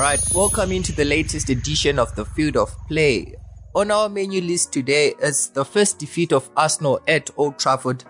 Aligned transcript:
All 0.00 0.06
right, 0.06 0.34
welcome 0.34 0.72
into 0.72 0.92
the 0.92 1.04
latest 1.04 1.50
edition 1.50 1.98
of 1.98 2.14
the 2.14 2.24
Field 2.24 2.56
of 2.56 2.74
Play. 2.88 3.34
On 3.74 3.90
our 3.90 4.08
menu 4.08 4.40
list 4.40 4.72
today 4.72 5.12
is 5.20 5.50
the 5.50 5.62
first 5.62 5.98
defeat 5.98 6.32
of 6.32 6.48
Arsenal 6.56 7.00
at 7.06 7.28
Old 7.36 7.58
Trafford. 7.58 8.04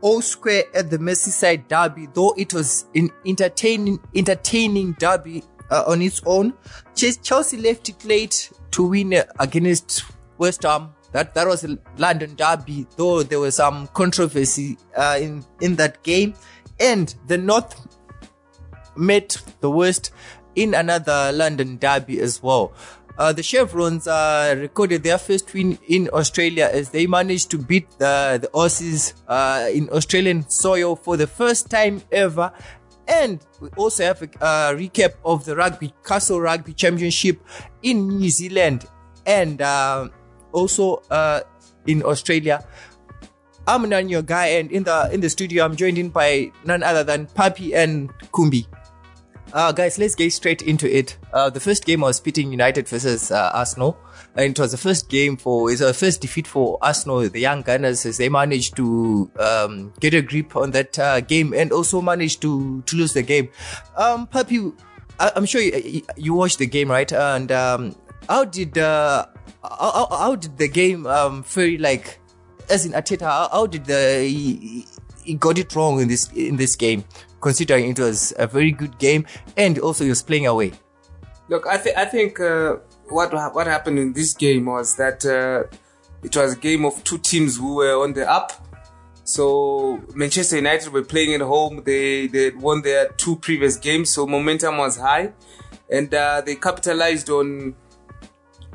All 0.00 0.22
square 0.22 0.64
at 0.74 0.90
the 0.90 0.98
Merseyside 0.98 1.68
derby, 1.68 2.08
though 2.14 2.34
it 2.36 2.52
was 2.52 2.86
an 2.96 3.10
entertaining, 3.24 4.00
entertaining 4.16 4.96
derby 4.98 5.44
uh, 5.70 5.84
on 5.86 6.02
its 6.02 6.20
own. 6.26 6.52
Chelsea 6.96 7.58
left 7.58 7.88
it 7.88 8.04
late 8.04 8.50
to 8.72 8.88
win 8.88 9.14
against 9.38 10.06
West 10.36 10.64
Ham. 10.64 10.92
That 11.12 11.32
that 11.34 11.46
was 11.46 11.62
a 11.62 11.78
London 11.96 12.34
derby, 12.34 12.88
though 12.96 13.22
there 13.22 13.38
was 13.38 13.54
some 13.54 13.86
controversy 13.94 14.78
uh, 14.96 15.16
in 15.20 15.44
in 15.60 15.76
that 15.76 16.02
game, 16.02 16.34
and 16.80 17.14
the 17.28 17.38
North 17.38 17.86
met 18.96 19.40
the 19.60 19.70
West 19.70 20.10
in 20.54 20.74
another 20.74 21.32
London 21.32 21.76
derby 21.78 22.20
as 22.20 22.42
well. 22.42 22.72
Uh, 23.18 23.32
the 23.32 23.42
Chevrons 23.42 24.06
uh, 24.06 24.54
recorded 24.56 25.02
their 25.02 25.18
first 25.18 25.52
win 25.52 25.78
in 25.88 26.08
Australia 26.12 26.70
as 26.72 26.88
they 26.88 27.06
managed 27.06 27.50
to 27.50 27.58
beat 27.58 27.90
the, 27.98 28.38
the 28.40 28.48
Aussies 28.54 29.12
uh, 29.28 29.68
in 29.70 29.90
Australian 29.90 30.48
soil 30.48 30.96
for 30.96 31.18
the 31.18 31.26
first 31.26 31.68
time 31.68 32.00
ever. 32.12 32.50
And 33.06 33.44
we 33.60 33.68
also 33.76 34.04
have 34.04 34.22
a 34.22 34.72
recap 34.72 35.14
of 35.24 35.44
the 35.44 35.54
Rugby 35.54 35.92
Castle 36.02 36.40
Rugby 36.40 36.72
Championship 36.72 37.44
in 37.82 38.08
New 38.08 38.30
Zealand 38.30 38.86
and 39.26 39.60
uh, 39.60 40.08
also 40.52 41.02
uh, 41.10 41.40
in 41.86 42.02
Australia. 42.02 42.64
I'm 43.66 43.88
Nan, 43.88 44.08
your 44.08 44.22
guy, 44.22 44.46
and 44.46 44.72
in 44.72 44.84
the 44.84 45.10
in 45.12 45.20
the 45.20 45.28
studio, 45.28 45.64
I'm 45.64 45.76
joined 45.76 45.98
in 45.98 46.08
by 46.08 46.50
none 46.64 46.82
other 46.82 47.04
than 47.04 47.26
Papi 47.26 47.74
and 47.74 48.10
Kumbi. 48.32 48.66
Uh, 49.52 49.72
guys, 49.72 49.98
let's 49.98 50.14
get 50.14 50.32
straight 50.32 50.62
into 50.62 50.88
it. 50.88 51.16
Uh, 51.32 51.50
the 51.50 51.58
first 51.58 51.84
game 51.84 52.02
was 52.02 52.20
Pitting 52.20 52.52
United 52.52 52.86
versus 52.88 53.30
uh, 53.32 53.50
Arsenal. 53.52 53.98
And 54.36 54.50
it 54.50 54.58
was 54.58 54.70
the 54.70 54.78
first 54.78 55.08
game 55.08 55.36
for, 55.36 55.72
it's 55.72 55.80
a 55.80 55.92
first 55.92 56.20
defeat 56.20 56.46
for 56.46 56.78
Arsenal, 56.82 57.28
the 57.28 57.40
young 57.40 57.62
Gunners, 57.62 58.06
as 58.06 58.16
they 58.18 58.28
managed 58.28 58.76
to 58.76 59.28
um, 59.40 59.92
get 59.98 60.14
a 60.14 60.22
grip 60.22 60.54
on 60.54 60.70
that 60.70 60.96
uh, 60.98 61.20
game 61.20 61.52
and 61.52 61.72
also 61.72 62.00
managed 62.00 62.40
to, 62.42 62.82
to 62.82 62.96
lose 62.96 63.12
the 63.12 63.22
game. 63.22 63.48
Um, 63.96 64.28
Papi, 64.28 64.72
I, 65.18 65.32
am 65.34 65.46
sure 65.46 65.60
you, 65.60 66.02
you, 66.16 66.34
watched 66.34 66.58
the 66.58 66.66
game, 66.66 66.90
right? 66.90 67.12
And 67.12 67.50
um, 67.50 67.96
how 68.28 68.44
did 68.44 68.78
uh, 68.78 69.26
how, 69.62 70.06
how, 70.10 70.36
did 70.36 70.56
the 70.58 70.68
game 70.68 71.06
um, 71.06 71.42
feel 71.42 71.80
like? 71.80 72.18
As 72.70 72.86
in 72.86 72.92
Arteta, 72.92 73.22
how, 73.22 73.48
how 73.50 73.66
did 73.66 73.84
the 73.84 74.20
he, 74.22 74.86
he 75.24 75.34
got 75.34 75.58
it 75.58 75.74
wrong 75.74 76.00
in 76.00 76.06
this 76.06 76.30
in 76.32 76.56
this 76.56 76.76
game? 76.76 77.04
Considering 77.40 77.88
it 77.90 77.98
was 77.98 78.32
a 78.38 78.46
very 78.46 78.72
good 78.72 78.98
game 78.98 79.26
and 79.56 79.78
also 79.78 80.04
he 80.04 80.10
was 80.10 80.22
playing 80.22 80.46
away. 80.46 80.72
Look, 81.48 81.66
I, 81.66 81.78
th- 81.78 81.96
I 81.96 82.04
think 82.04 82.38
uh, 82.38 82.76
what 83.08 83.32
what 83.54 83.66
happened 83.66 83.98
in 83.98 84.12
this 84.12 84.34
game 84.34 84.66
was 84.66 84.96
that 84.96 85.24
uh, 85.26 85.64
it 86.22 86.36
was 86.36 86.52
a 86.52 86.56
game 86.56 86.84
of 86.84 87.02
two 87.04 87.18
teams 87.18 87.56
who 87.56 87.76
were 87.76 88.02
on 88.02 88.12
the 88.12 88.30
up. 88.30 88.52
So 89.24 90.00
Manchester 90.14 90.56
United 90.56 90.92
were 90.92 91.02
playing 91.02 91.34
at 91.34 91.40
home. 91.40 91.82
They 91.84 92.28
they 92.28 92.50
won 92.50 92.82
their 92.82 93.08
two 93.16 93.36
previous 93.36 93.76
games, 93.76 94.10
so 94.10 94.26
momentum 94.26 94.78
was 94.78 94.96
high, 94.96 95.32
and 95.90 96.12
uh, 96.14 96.42
they 96.44 96.56
capitalized 96.56 97.30
on. 97.30 97.74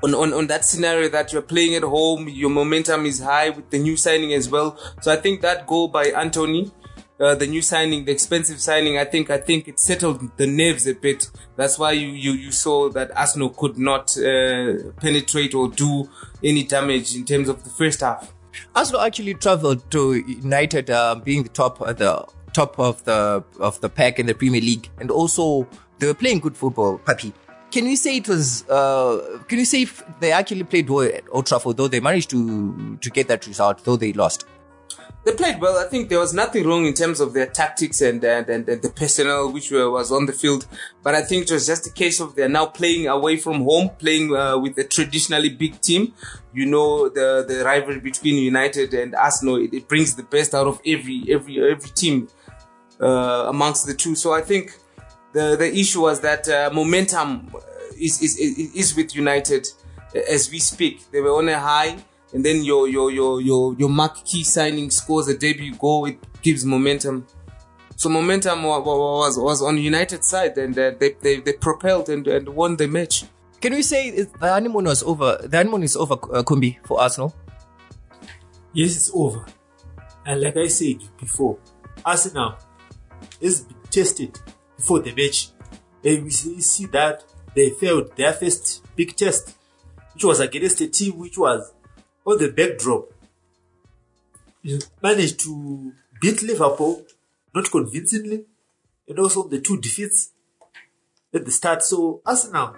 On, 0.04 0.14
on, 0.14 0.34
on 0.34 0.48
that 0.48 0.66
scenario 0.66 1.08
that 1.10 1.32
you're 1.32 1.42
playing 1.42 1.74
at 1.74 1.82
home, 1.82 2.28
your 2.28 2.50
momentum 2.50 3.06
is 3.06 3.22
high 3.22 3.50
with 3.50 3.70
the 3.70 3.80
new 3.80 3.96
signing 3.96 4.34
as 4.34 4.50
well. 4.50 4.78
So 5.02 5.12
I 5.12 5.16
think 5.16 5.42
that 5.42 5.66
goal 5.66 5.88
by 5.88 6.08
Antony 6.08 6.72
uh, 7.20 7.36
the 7.36 7.48
new 7.48 7.62
signing, 7.62 8.06
the 8.06 8.12
expensive 8.12 8.60
signing, 8.60 8.98
I 8.98 9.06
think 9.06 9.30
I 9.30 9.38
think 9.38 9.68
it 9.68 9.80
settled 9.80 10.36
the 10.38 10.48
nerves 10.48 10.86
a 10.88 10.94
bit. 10.94 11.30
That's 11.56 11.80
why 11.80 11.92
you 11.92 12.08
you, 12.08 12.32
you 12.34 12.52
saw 12.52 12.90
that 12.90 13.16
Arsenal 13.16 13.50
could 13.50 13.78
not 13.78 14.18
uh, 14.18 14.92
penetrate 15.00 15.54
or 15.54 15.70
do 15.70 16.10
any 16.44 16.64
damage 16.64 17.16
in 17.16 17.26
terms 17.26 17.48
of 17.50 17.64
the 17.64 17.70
first 17.70 18.02
half. 18.02 18.34
Arsenal 18.76 19.02
actually 19.02 19.34
travelled 19.34 19.90
to 19.92 20.16
United, 20.16 20.90
uh, 20.90 21.16
being 21.16 21.44
the 21.44 21.50
top 21.50 21.82
uh, 21.82 21.94
the 21.94 22.26
top 22.54 22.78
of 22.80 23.04
the 23.06 23.44
of 23.60 23.80
the 23.82 23.90
pack 23.90 24.20
in 24.20 24.26
the 24.26 24.34
Premier 24.34 24.62
League, 24.62 24.90
and 25.00 25.10
also 25.10 25.68
they 26.00 26.08
were 26.08 26.14
playing 26.14 26.40
good 26.40 26.58
football. 26.58 27.00
Papi, 27.00 27.32
can 27.72 27.86
you 27.86 27.96
say 27.96 28.18
it 28.18 28.28
was? 28.28 28.68
Uh, 28.70 29.40
can 29.48 29.60
you 29.60 29.66
say 29.66 29.88
they 30.20 30.32
actually 30.32 30.64
played 30.64 30.90
well 30.90 31.08
at 31.08 31.24
Old 31.32 31.46
Trafford, 31.46 31.78
though 31.78 31.88
they 31.88 32.00
managed 32.00 32.30
to 32.32 32.98
to 32.98 33.10
get 33.10 33.28
that 33.30 33.48
result, 33.48 33.84
though 33.86 33.96
they 33.96 34.12
lost? 34.14 34.46
They 35.26 35.34
played 35.34 35.60
well. 35.60 35.78
I 35.78 35.90
think 35.90 36.10
there 36.10 36.20
was 36.20 36.34
nothing 36.34 36.68
wrong 36.68 36.86
in 36.86 36.94
terms 36.94 37.20
of 37.20 37.34
their 37.34 37.48
tactics 37.48 38.00
and 38.02 38.24
and, 38.24 38.48
and, 38.48 38.70
and 38.70 38.82
the 38.82 38.90
personnel 38.90 39.52
which 39.52 39.72
were, 39.72 39.90
was 39.90 40.12
on 40.12 40.28
the 40.28 40.34
field. 40.34 40.68
But 41.02 41.16
I 41.16 41.24
think 41.24 41.46
it 41.46 41.52
was 41.52 41.66
just 41.66 41.88
a 41.88 41.92
case 41.92 42.20
of 42.20 42.36
they're 42.36 42.48
now 42.48 42.68
playing 42.68 43.08
away 43.08 43.38
from 43.38 43.64
home, 43.64 43.90
playing 43.98 44.36
uh, 44.36 44.58
with 44.58 44.78
a 44.78 44.84
traditionally 44.84 45.50
big 45.50 45.82
team. 45.82 46.14
You 46.54 46.68
know 46.68 47.10
the 47.10 47.44
the 47.48 47.64
rivalry 47.66 48.00
between 48.00 48.36
United 48.36 48.94
and 48.94 49.16
Arsenal. 49.16 49.58
It, 49.58 49.74
it 49.74 49.88
brings 49.88 50.16
the 50.16 50.24
best 50.24 50.54
out 50.54 50.68
of 50.68 50.80
every 50.86 51.24
every 51.30 51.72
every 51.72 51.90
team 51.90 52.30
uh, 53.02 53.48
amongst 53.50 53.88
the 53.88 53.96
two. 53.96 54.14
So 54.16 54.32
I 54.32 54.42
think 54.42 54.78
the 55.34 55.56
the 55.56 55.76
issue 55.76 56.02
was 56.02 56.22
that 56.22 56.48
uh, 56.48 56.70
momentum 56.72 57.52
is, 58.00 58.22
is 58.22 58.38
is 58.38 58.96
with 58.96 59.16
United 59.16 59.68
as 60.30 60.52
we 60.52 60.60
speak. 60.60 61.10
They 61.12 61.20
were 61.20 61.36
on 61.36 61.50
a 61.50 61.60
high 61.60 61.98
and 62.36 62.44
then 62.44 62.66
your 62.66 62.86
your 62.90 63.10
your 63.10 63.40
your 63.40 63.74
your 63.76 63.88
marquee 63.90 64.44
signing 64.44 64.92
scores 64.92 65.30
a 65.30 65.38
debut 65.38 65.74
goal, 65.76 66.06
it 66.06 66.20
gives 66.42 66.66
momentum. 66.66 67.26
So 67.96 68.10
momentum 68.10 68.64
was 68.64 69.38
was 69.38 69.62
on 69.62 69.78
United 69.78 70.22
side, 70.26 70.58
and 70.58 70.78
uh, 70.78 70.92
they, 71.00 71.16
they 71.22 71.40
they 71.40 71.54
propelled 71.54 72.10
and, 72.10 72.28
and 72.28 72.50
won 72.50 72.76
the 72.76 72.88
match. 72.88 73.24
Can 73.62 73.72
we 73.72 73.82
say 73.82 74.12
the 74.12 74.50
honeymoon 74.52 74.84
was 74.84 75.02
over? 75.02 75.40
The 75.44 75.56
honeymoon 75.56 75.84
is 75.84 75.96
over, 75.96 76.16
uh, 76.16 76.44
Kumbi, 76.44 76.86
for 76.86 77.00
Arsenal. 77.00 77.34
Yes, 78.74 78.98
it's 78.98 79.12
over. 79.14 79.46
And 80.26 80.42
like 80.42 80.58
I 80.58 80.68
said 80.68 80.98
before, 81.18 81.58
Arsenal 82.06 82.58
is 83.40 83.66
tested 83.90 84.38
before 84.76 85.00
the 85.00 85.14
match. 85.14 85.52
And 86.04 86.26
we 86.26 86.32
see 86.32 86.86
that 86.88 87.24
they 87.56 87.70
failed 87.70 88.14
their 88.18 88.34
first 88.34 88.86
big 88.98 89.16
test, 89.16 89.56
which 90.14 90.26
was 90.26 90.42
against 90.42 90.82
a 90.82 90.88
team 90.88 91.18
which 91.18 91.38
was 91.38 91.72
on 92.26 92.38
the 92.38 92.50
backdrop, 92.50 93.12
you 94.64 94.80
managed 95.02 95.40
to 95.42 95.94
beat 96.22 96.42
Liverpool, 96.42 97.06
not 97.54 97.70
convincingly, 97.70 98.46
and 99.08 99.20
also 99.20 99.48
the 99.48 99.62
two 99.62 99.80
defeats 99.80 100.32
at 101.34 101.46
the 101.46 101.52
start. 101.52 101.84
So 101.84 102.22
Arsenal, 102.26 102.76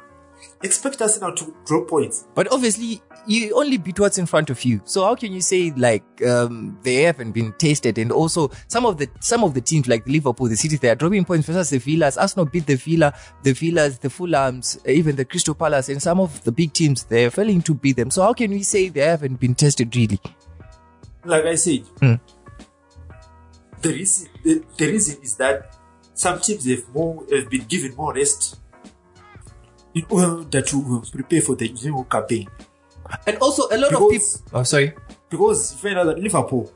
expect 0.64 1.02
us 1.02 1.22
Arsenal 1.22 1.36
to 1.36 1.56
drop 1.66 1.88
points. 1.88 2.28
But 2.36 2.52
obviously, 2.52 3.02
you 3.28 3.54
only 3.56 3.78
beat 3.78 4.00
what's 4.00 4.18
in 4.18 4.26
front 4.26 4.50
of 4.50 4.64
you. 4.64 4.82
So 4.86 5.04
how 5.04 5.16
can 5.16 5.34
you 5.34 5.42
say 5.42 5.72
like 5.72 6.04
um, 6.26 6.80
they 6.84 7.04
haven't 7.04 7.32
been 7.32 7.54
tasted? 7.54 7.98
And 7.98 8.12
also 8.12 8.52
some 8.68 8.86
of 8.86 8.98
the 8.98 9.10
some 9.20 9.44
of 9.44 9.54
the 9.54 9.62
teams 9.62 9.88
like 9.88 10.08
Liverpool, 10.08 10.48
the 10.48 10.56
City, 10.56 10.78
they 10.78 10.90
are 10.90 10.96
dropping 10.96 11.26
points 11.26 11.48
versus 11.48 11.70
the 11.70 11.80
Villas. 11.80 12.18
Arsenal 12.18 12.46
beat 12.46 12.66
the 12.66 12.76
Villa, 12.76 13.14
the 13.44 13.54
Villas, 13.54 14.00
the 14.00 14.08
Fulhams, 14.08 14.86
even 14.88 15.16
the 15.16 15.26
Crystal 15.26 15.54
Palace, 15.54 15.90
and 15.90 16.02
some 16.02 16.20
of 16.20 16.44
the 16.44 16.52
big 16.52 16.74
teams 16.74 17.04
they're 17.04 17.32
failing 17.32 17.62
to 17.62 17.74
beat 17.74 17.96
them. 17.98 18.12
So 18.12 18.22
how 18.24 18.34
can 18.34 18.52
we 18.52 18.64
say 18.64 18.90
they 18.90 19.02
haven't 19.02 19.40
been 19.40 19.56
tested 19.56 19.96
really? 19.96 20.20
Like 21.26 21.46
I 21.46 21.56
said, 21.56 21.84
mm. 22.02 22.20
the 23.82 23.90
reason 23.90 24.30
the, 24.44 24.64
the 24.78 24.88
reason 24.88 25.22
is 25.22 25.36
that 25.38 25.76
some 26.14 26.40
teams 26.40 26.66
have 26.70 26.88
more 26.90 27.26
have 27.32 27.50
been 27.50 27.66
given 27.66 27.96
more 27.96 28.14
rest 28.14 28.58
in 29.98 30.06
order 30.10 30.62
to 30.62 31.04
prepare 31.12 31.42
for 31.42 31.56
the 31.56 31.70
new 31.70 32.06
campaign. 32.10 32.48
And 33.26 33.38
also 33.38 33.64
a 33.72 33.78
lot 33.78 33.90
because, 33.90 34.36
of 34.36 34.46
people. 34.46 34.60
Oh, 34.60 34.64
sorry. 34.64 34.94
Because 35.30 35.74
you 35.74 35.78
find 35.80 36.00
out 36.00 36.06
that 36.06 36.20
Liverpool, 36.20 36.72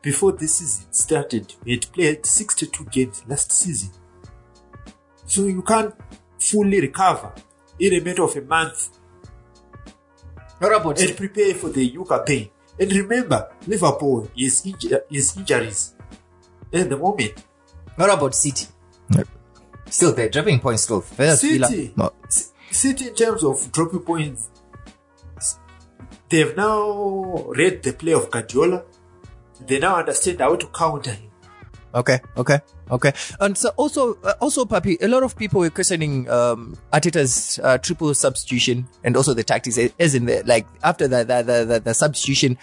before 0.00 0.32
this 0.32 0.56
season 0.56 0.92
started, 0.92 1.54
we 1.64 1.72
had 1.72 1.92
played 1.92 2.24
62 2.24 2.84
games 2.86 3.22
last 3.28 3.52
season. 3.52 3.90
So 5.26 5.44
you 5.44 5.62
can't 5.62 5.94
fully 6.38 6.80
recover 6.80 7.32
in 7.78 7.94
a 7.94 8.00
matter 8.00 8.22
of 8.22 8.36
a 8.36 8.42
month. 8.42 8.98
What 10.58 10.74
about 10.74 11.00
and 11.00 11.16
prepare 11.16 11.54
for 11.54 11.68
the 11.68 11.90
new 11.90 12.04
campaign. 12.04 12.50
And 12.78 12.92
remember, 12.92 13.50
Liverpool 13.66 14.30
is, 14.36 14.62
inju- 14.62 15.02
is 15.10 15.36
injuries 15.36 15.94
at 16.72 16.88
the 16.88 16.96
moment. 16.96 17.44
What 17.96 18.10
about 18.10 18.34
City? 18.34 18.66
Still, 19.94 20.12
they're 20.12 20.28
dropping 20.28 20.58
points 20.58 20.82
still. 20.82 21.02
City, 21.02 21.92
no. 21.94 22.12
City 22.72 23.06
in 23.06 23.14
terms 23.14 23.44
of 23.44 23.70
dropping 23.70 24.00
points, 24.00 24.50
they've 26.28 26.56
now 26.56 27.44
read 27.54 27.80
the 27.84 27.92
play 27.92 28.12
of 28.12 28.28
Guardiola. 28.28 28.82
They 29.64 29.78
now 29.78 29.94
understand 29.98 30.40
how 30.40 30.56
to 30.56 30.66
counter 30.66 31.12
him. 31.12 31.30
Okay, 31.94 32.18
okay, 32.36 32.58
okay. 32.90 33.12
And 33.38 33.56
so 33.56 33.68
also, 33.76 34.18
uh, 34.24 34.34
also, 34.40 34.64
Papi, 34.64 35.00
a 35.00 35.06
lot 35.06 35.22
of 35.22 35.36
people 35.36 35.60
were 35.60 35.70
questioning 35.70 36.28
um, 36.28 36.76
Arteta's 36.92 37.60
uh, 37.62 37.78
triple 37.78 38.12
substitution 38.14 38.88
and 39.04 39.16
also 39.16 39.32
the 39.32 39.44
tactics, 39.44 39.78
as 40.00 40.16
in 40.16 40.24
the 40.24 40.42
like 40.44 40.66
after 40.82 41.06
the 41.06 41.18
the 41.18 41.42
the, 41.42 41.64
the, 41.64 41.78
the 41.78 41.94
substitution, 41.94 42.58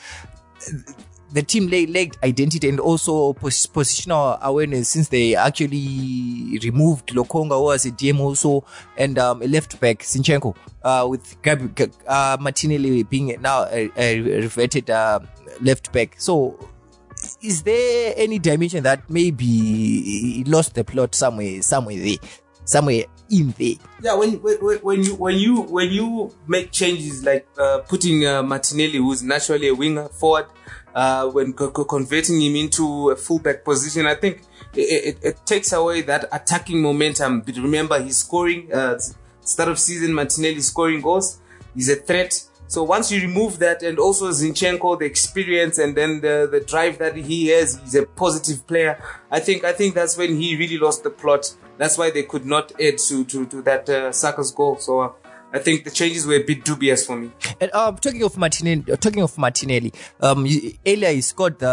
the 1.31 1.41
team 1.41 1.67
lacked 1.67 2.17
identity 2.23 2.67
and 2.69 2.79
also 2.79 3.33
pos- 3.33 3.65
positional 3.67 4.39
awareness 4.41 4.89
since 4.89 5.09
they 5.09 5.35
actually 5.35 6.59
removed 6.63 7.07
Lokonga 7.09 7.57
who 7.57 7.63
was 7.63 7.85
a 7.85 7.91
DM 7.91 8.19
also 8.19 8.65
and 8.97 9.17
um, 9.17 9.41
a 9.41 9.47
left 9.47 9.79
back 9.79 9.99
Zinchenko 9.99 10.55
uh, 10.83 11.07
with 11.09 11.41
Gabi, 11.41 11.75
G- 11.75 11.93
uh, 12.07 12.37
Martinelli 12.39 13.03
being 13.03 13.35
now 13.41 13.65
a, 13.65 13.89
a 13.97 14.19
reverted 14.21 14.89
uh, 14.89 15.19
left 15.61 15.91
back. 15.91 16.15
So 16.17 16.57
is 17.41 17.63
there 17.63 18.13
any 18.17 18.39
dimension 18.39 18.83
that 18.83 19.09
maybe 19.09 20.43
lost 20.47 20.73
the 20.73 20.83
plot 20.83 21.13
somewhere 21.15 21.61
somewhere 21.61 21.97
there 21.97 22.17
somewhere 22.65 23.03
in 23.31 23.55
there? 23.57 23.75
Yeah, 24.01 24.15
when 24.15 24.33
when, 24.41 24.77
when 24.77 25.03
you 25.03 25.15
when 25.15 25.37
you 25.37 25.61
when 25.61 25.89
you 25.89 26.35
make 26.47 26.71
changes 26.71 27.23
like 27.23 27.47
uh, 27.57 27.79
putting 27.79 28.25
uh, 28.25 28.43
Martinelli, 28.43 28.97
who's 28.97 29.23
naturally 29.23 29.69
a 29.69 29.73
winger, 29.75 30.09
forward, 30.09 30.47
uh, 30.93 31.29
when 31.29 31.53
co- 31.53 31.71
co- 31.71 31.85
converting 31.85 32.41
him 32.41 32.55
into 32.55 33.09
a 33.09 33.15
fullback 33.15 33.63
position, 33.63 34.05
I 34.05 34.15
think 34.15 34.41
it, 34.73 34.79
it, 34.81 35.17
it 35.23 35.45
takes 35.45 35.71
away 35.71 36.01
that 36.01 36.25
attacking 36.31 36.81
momentum. 36.81 37.41
But 37.41 37.55
remember, 37.57 38.01
he's 38.01 38.17
scoring. 38.17 38.71
Uh, 38.71 38.99
start 39.43 39.69
of 39.69 39.79
season, 39.79 40.13
Martinelli 40.13 40.61
scoring 40.61 41.01
goals. 41.01 41.39
He's 41.73 41.89
a 41.89 41.95
threat. 41.95 42.43
So 42.67 42.83
once 42.83 43.11
you 43.11 43.19
remove 43.21 43.59
that, 43.59 43.83
and 43.83 43.99
also 43.99 44.29
Zinchenko, 44.29 44.97
the 44.99 45.05
experience, 45.05 45.77
and 45.77 45.95
then 45.95 46.21
the 46.21 46.47
the 46.49 46.61
drive 46.61 46.99
that 46.99 47.17
he 47.17 47.47
has, 47.47 47.77
he's 47.83 47.95
a 47.95 48.05
positive 48.05 48.65
player. 48.65 49.03
I 49.29 49.41
think 49.41 49.65
I 49.65 49.73
think 49.73 49.93
that's 49.93 50.17
when 50.17 50.37
he 50.39 50.55
really 50.55 50.77
lost 50.77 51.03
the 51.03 51.09
plot. 51.09 51.53
That's 51.77 51.97
why 51.97 52.11
they 52.11 52.23
could 52.23 52.45
not 52.45 52.71
add 52.79 52.97
to 52.97 53.25
to 53.25 53.45
to 53.45 53.61
that 53.63 53.89
uh, 53.89 54.11
Saka's 54.11 54.51
goal. 54.51 54.77
So. 54.77 54.99
Uh, 55.01 55.11
I 55.53 55.59
think 55.59 55.83
the 55.83 55.91
changes 55.91 56.25
were 56.25 56.35
a 56.35 56.43
bit 56.43 56.63
dubious 56.63 57.05
for 57.05 57.17
me. 57.17 57.31
And 57.59 57.73
um, 57.73 57.97
talking 57.97 58.23
of 58.23 58.37
Martinelli, 58.37 58.83
talking 58.97 59.21
of 59.21 59.37
Martinelli, 59.37 59.91
um, 60.21 60.45
earlier 60.87 61.11
he 61.11 61.21
scored 61.21 61.59
the, 61.59 61.67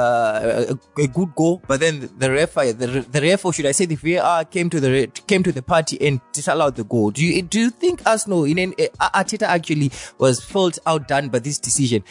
a, 0.96 1.00
a 1.00 1.06
good 1.06 1.32
goal, 1.36 1.62
but 1.66 1.78
then 1.78 2.10
the 2.18 2.30
ref, 2.30 2.58
uh, 2.58 2.72
the, 2.72 3.06
the 3.08 3.20
ref, 3.20 3.44
or 3.44 3.52
should 3.52 3.66
I 3.66 3.72
say, 3.72 3.84
the 3.86 3.94
VAR 3.94 4.44
came 4.44 4.68
to 4.70 4.80
the 4.80 5.06
came 5.28 5.44
to 5.44 5.52
the 5.52 5.62
party 5.62 5.96
and 6.04 6.20
disallowed 6.32 6.74
the 6.74 6.84
goal. 6.84 7.12
Do 7.12 7.24
you 7.24 7.40
do 7.42 7.60
you 7.60 7.70
think 7.70 8.02
Arsenal 8.04 8.44
in 8.44 8.58
an, 8.58 8.72
Arteta 8.72 9.46
actually 9.46 9.92
was 10.18 10.44
felt 10.44 10.80
outdone 10.84 11.28
by 11.28 11.38
this 11.38 11.58
decision? 11.58 12.02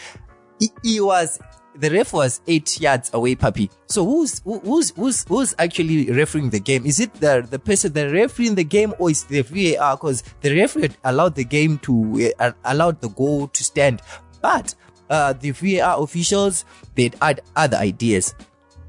He, 0.59 0.69
he 0.83 1.01
was. 1.01 1.39
The 1.79 1.89
ref 1.91 2.11
was 2.13 2.41
eight 2.47 2.81
yards 2.81 3.11
away, 3.13 3.35
Papi. 3.35 3.69
So 3.87 4.03
who's 4.05 4.39
who- 4.43 4.59
who's 4.59 4.89
who's 4.95 5.23
who's 5.27 5.53
actually 5.59 6.09
refereeing 6.11 6.49
the 6.49 6.59
game? 6.59 6.85
Is 6.85 6.99
it 6.99 7.13
the 7.15 7.45
the 7.49 7.59
person 7.59 7.93
the 7.93 8.09
refereeing 8.09 8.55
the 8.55 8.63
game, 8.63 8.93
or 8.99 9.09
is 9.11 9.23
the 9.23 9.41
VAR? 9.43 9.95
Because 9.95 10.23
the 10.41 10.55
referee 10.55 10.89
allowed 11.03 11.35
the 11.35 11.43
game 11.43 11.77
to 11.79 12.31
uh, 12.39 12.51
allowed 12.65 13.01
the 13.01 13.09
goal 13.09 13.47
to 13.49 13.63
stand, 13.63 14.01
but 14.41 14.73
uh, 15.09 15.33
the 15.33 15.51
VAR 15.51 16.01
officials 16.01 16.65
they'd 16.95 17.15
had 17.21 17.41
other 17.55 17.77
ideas. 17.77 18.33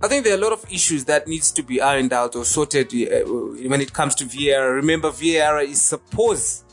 I 0.01 0.07
think 0.09 0.25
there 0.25 0.35
are 0.35 0.39
a 0.39 0.41
lot 0.41 0.53
of 0.53 0.65
issues 0.73 1.05
that 1.07 1.27
needs 1.27 1.51
to 1.53 1.63
be 1.63 1.81
ironed 1.81 2.13
out 2.13 2.37
or 2.37 2.45
sorted 2.45 2.87
uh, 2.95 3.27
when 3.69 3.81
it 3.81 3.93
comes 3.93 4.15
to 4.17 4.25
VAR. 4.25 4.73
Remember, 4.75 5.11
VAR 5.11 5.61
is 5.61 5.83
supposed 5.83 6.65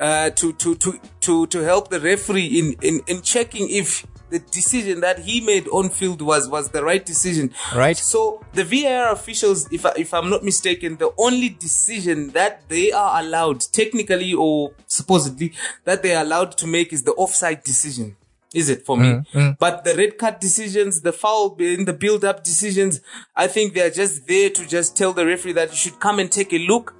uh, 0.00 0.30
to, 0.30 0.52
to 0.52 0.74
to 0.76 1.00
to 1.22 1.46
to 1.48 1.58
help 1.60 1.88
the 1.88 1.98
referee 1.98 2.46
in, 2.60 2.76
in 2.82 3.00
in 3.06 3.22
checking 3.22 3.68
if 3.70 4.06
the 4.30 4.38
decision 4.38 5.00
that 5.00 5.20
he 5.20 5.40
made 5.40 5.68
on 5.68 5.90
field 5.90 6.20
was 6.22 6.48
was 6.48 6.70
the 6.70 6.82
right 6.82 7.04
decision. 7.04 7.52
Right. 7.74 7.96
So 7.96 8.44
the 8.52 8.64
VAR 8.64 9.12
officials, 9.12 9.70
if 9.72 9.86
I, 9.86 9.92
if 9.96 10.12
I'm 10.12 10.30
not 10.30 10.42
mistaken, 10.42 10.96
the 10.96 11.12
only 11.18 11.48
decision 11.48 12.30
that 12.30 12.68
they 12.68 12.92
are 12.92 13.20
allowed, 13.20 13.60
technically 13.60 14.34
or 14.34 14.72
supposedly, 14.86 15.52
that 15.84 16.02
they 16.02 16.14
are 16.14 16.22
allowed 16.22 16.56
to 16.58 16.66
make 16.66 16.92
is 16.92 17.04
the 17.04 17.12
offside 17.12 17.62
decision. 17.64 18.16
Is 18.54 18.70
it 18.70 18.86
for 18.86 18.96
me? 18.96 19.08
Mm, 19.08 19.26
mm. 19.32 19.58
But 19.58 19.84
the 19.84 19.94
red 19.94 20.16
card 20.16 20.40
decisions, 20.40 21.02
the 21.02 21.12
foul 21.12 21.56
in 21.58 21.84
the 21.84 21.92
build 21.92 22.24
up 22.24 22.42
decisions, 22.42 23.00
I 23.34 23.48
think 23.48 23.74
they're 23.74 23.90
just 23.90 24.26
there 24.26 24.48
to 24.48 24.66
just 24.66 24.96
tell 24.96 25.12
the 25.12 25.26
referee 25.26 25.52
that 25.52 25.70
you 25.70 25.76
should 25.76 26.00
come 26.00 26.18
and 26.18 26.32
take 26.32 26.54
a 26.54 26.58
look. 26.58 26.94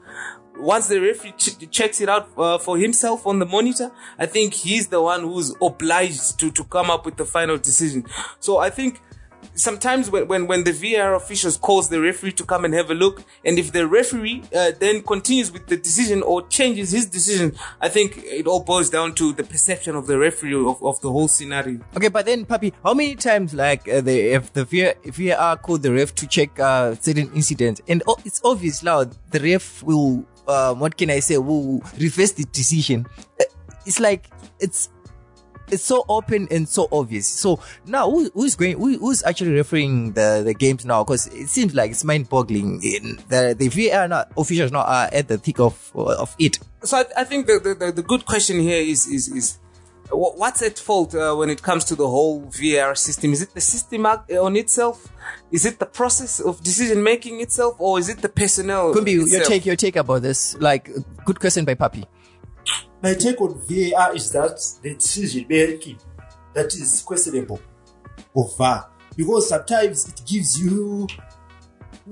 Once 0.59 0.89
the 0.89 1.01
referee 1.01 1.35
ch- 1.37 1.71
checks 1.71 2.01
it 2.01 2.09
out 2.09 2.29
uh, 2.37 2.59
for 2.59 2.79
himself 2.79 3.27
on 3.27 3.39
the 3.39 3.47
monitor, 3.47 3.91
I 4.19 4.27
think 4.27 4.55
he's 4.55 4.89
the 4.89 5.03
one 5.03 5.23
who's 5.23 5.55
obliged 5.61 6.39
to, 6.41 6.51
to 6.51 6.65
come 6.65 6.91
up 6.91 7.05
with 7.05 7.17
the 7.17 7.25
final 7.25 7.59
decision. 7.59 8.07
So 8.41 8.59
I 8.59 8.71
think 8.71 9.01
sometimes 9.55 10.11
when, 10.11 10.29
when, 10.29 10.47
when 10.47 10.65
the 10.65 10.73
VAR 10.73 11.15
officials 11.15 11.57
calls 11.57 11.89
the 11.89 12.01
referee 12.01 12.33
to 12.33 12.45
come 12.45 12.65
and 12.65 12.75
have 12.75 12.91
a 12.91 12.95
look, 12.95 13.23
and 13.45 13.59
if 13.59 13.73
the 13.73 13.87
referee 13.87 14.43
uh, 14.55 14.73
then 14.79 15.03
continues 15.03 15.53
with 15.53 15.67
the 15.67 15.77
decision 15.77 16.23
or 16.23 16.47
changes 16.49 16.91
his 16.91 17.07
decision, 17.07 17.55
I 17.81 17.89
think 17.89 18.19
it 18.25 18.47
all 18.47 18.61
boils 18.61 18.91
down 18.91 19.15
to 19.17 19.33
the 19.33 19.45
perception 19.45 19.95
of 19.95 20.07
the 20.07 20.19
referee 20.19 20.55
of, 20.55 20.83
of 20.83 21.01
the 21.01 21.11
whole 21.11 21.29
scenario. 21.29 21.81
Okay, 21.97 22.09
but 22.09 22.27
then, 22.27 22.45
Papi, 22.45 22.73
how 22.83 22.95
many 22.95 23.15
times, 23.15 23.55
like, 23.55 23.89
uh, 23.89 24.01
the, 24.01 24.33
if 24.33 24.53
the 24.53 24.65
VAR, 24.65 25.57
called 25.57 25.83
the 25.83 25.93
ref 25.93 26.15
to 26.17 26.27
check 26.27 26.59
uh, 26.59 26.95
certain 26.97 27.31
incidents, 27.35 27.81
and 27.89 28.03
oh, 28.07 28.17
it's 28.25 28.41
obvious 28.45 28.83
now 28.83 29.05
the 29.05 29.41
ref 29.41 29.83
will, 29.83 30.25
uh, 30.47 30.75
what 30.75 30.97
can 30.97 31.11
I 31.11 31.21
say, 31.21 31.35
Who 31.35 31.83
reverse 31.99 32.33
the 32.33 32.45
decision. 32.45 33.07
Uh, 33.41 33.45
It's 33.87 34.01
like 34.01 34.27
it's 34.59 34.91
it's 35.71 35.83
so 35.83 36.05
open 36.09 36.49
and 36.51 36.69
so 36.69 36.89
obvious. 36.91 37.27
So 37.27 37.61
now, 37.87 38.11
who, 38.11 38.31
who's 38.35 38.55
going? 38.55 38.79
Who, 38.79 38.99
who's 38.99 39.23
actually 39.23 39.53
refereeing 39.53 40.13
the 40.13 40.43
the 40.45 40.55
games 40.55 40.85
now? 40.85 41.05
Because 41.05 41.27
it 41.29 41.49
seems 41.49 41.75
like 41.75 41.91
it's 41.91 42.05
mind-boggling. 42.05 42.79
The 43.29 43.55
the 43.59 43.69
VAR 43.69 44.09
now, 44.09 44.25
officials 44.37 44.73
now 44.73 44.83
are 44.83 45.09
at 45.13 45.29
the 45.29 45.39
thick 45.39 45.61
of 45.61 45.91
of 45.95 46.35
it. 46.39 46.59
So 46.83 46.99
I, 46.99 47.23
I 47.23 47.25
think 47.25 47.47
the, 47.47 47.59
the, 47.59 47.93
the, 47.93 48.03
good 48.03 48.27
question 48.27 48.61
here 48.61 48.81
is 48.81 49.07
is 49.07 49.29
is 49.29 49.59
what's 50.11 50.63
at 50.63 50.79
fault 50.79 51.15
uh, 51.15 51.35
when 51.35 51.51
it 51.51 51.63
comes 51.63 51.85
to 51.87 51.95
the 51.95 52.07
whole 52.07 52.51
VAR 52.51 52.95
system? 52.95 53.33
Is 53.33 53.43
it 53.43 53.55
the 53.55 53.61
system 53.61 54.07
on 54.07 54.57
itself? 54.57 55.09
Is 55.51 55.65
it 55.65 55.79
the 55.79 55.87
process 55.87 56.41
of 56.41 56.63
decision 56.63 57.03
making 57.03 57.41
itself, 57.41 57.77
or 57.79 57.99
is 57.99 58.09
it 58.09 58.19
the 58.19 58.29
personnel? 58.29 58.95
Kumbi, 58.95 59.13
your 59.13 59.25
itself? 59.25 59.45
take 59.45 59.67
your 59.67 59.77
take 59.77 59.97
about 59.97 60.23
this. 60.23 60.57
Like, 60.59 60.91
good 61.25 61.41
question 61.41 61.65
by 61.65 61.75
Papi. 61.75 62.05
My 63.03 63.15
take 63.15 63.41
on 63.41 63.61
VAR 63.69 64.15
is 64.15 64.31
that 64.33 64.59
the 64.83 64.95
decision 64.95 65.47
making 65.49 65.99
that 66.55 66.67
is 66.67 67.03
questionable 67.07 67.61
of 68.35 68.57
VAR 68.57 68.91
because 69.17 69.49
sometimes 69.49 70.09
it 70.09 70.23
gives 70.27 70.61
you 70.61 71.07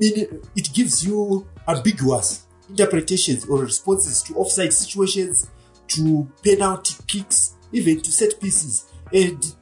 it 0.01 0.73
gives 0.73 1.07
you 1.07 1.47
ambiguous 1.69 2.47
interpretations 2.69 3.45
or 3.47 3.63
responses 3.63 4.23
to 4.23 4.35
offside 4.35 4.73
situations, 4.73 5.51
to 5.89 6.31
penalty 6.43 6.95
kicks, 7.07 7.54
even 7.75 8.01
to 8.01 8.13
set 8.13 8.41
pieces, 8.41 8.91
and 9.13 9.55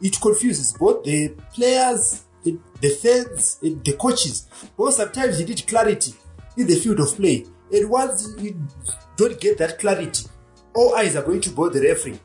it 0.00 0.20
confuses 0.20 0.72
both 0.74 1.02
the 1.04 1.30
players, 1.54 2.24
the, 2.44 2.58
the 2.80 2.90
fans, 2.90 3.58
and 3.62 3.84
the 3.84 3.94
coaches. 3.94 4.46
Because 4.76 4.96
sometimes 4.96 5.40
you 5.40 5.46
need 5.46 5.66
clarity 5.66 6.14
in 6.56 6.66
the 6.66 6.76
field 6.76 7.00
of 7.00 7.16
play, 7.16 7.46
and 7.72 7.90
once 7.90 8.28
you 8.38 8.60
don't 9.16 9.40
get 9.40 9.58
that 9.58 9.78
clarity, 9.78 10.26
all 10.74 10.94
eyes 10.94 11.16
are 11.16 11.22
going 11.22 11.40
to 11.40 11.50
go 11.50 11.68
the 11.68 11.80
referee. 11.80 12.20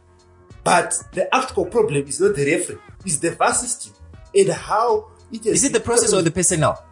But 0.64 0.94
the 1.14 1.34
actual 1.34 1.66
problem 1.66 2.06
is 2.06 2.20
not 2.20 2.36
the 2.36 2.46
referee, 2.46 2.80
it's 3.06 3.18
the 3.18 3.32
VAR 3.32 3.54
system 3.54 3.94
and 4.36 4.50
how 4.50 5.08
it 5.32 5.46
Is 5.46 5.64
Is 5.64 5.66
it 5.66 5.74
the 5.74 5.80
process 5.80 6.14
or 6.14 6.22
the 6.22 6.32
personnel? 6.32 6.84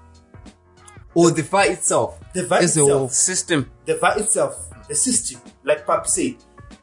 Or 1.14 1.32
the 1.32 1.44
VAR 1.44 1.68
itself? 1.68 2.20
The 2.34 2.46
VAR 2.46 2.64
itself. 2.64 3.12
system? 3.12 3.70
the 3.86 3.96
VAR 3.96 4.18
itself, 4.18 4.70
the 4.88 4.96
system, 4.96 5.42
like 5.64 5.86
Pap 5.86 6.08
said, 6.08 6.36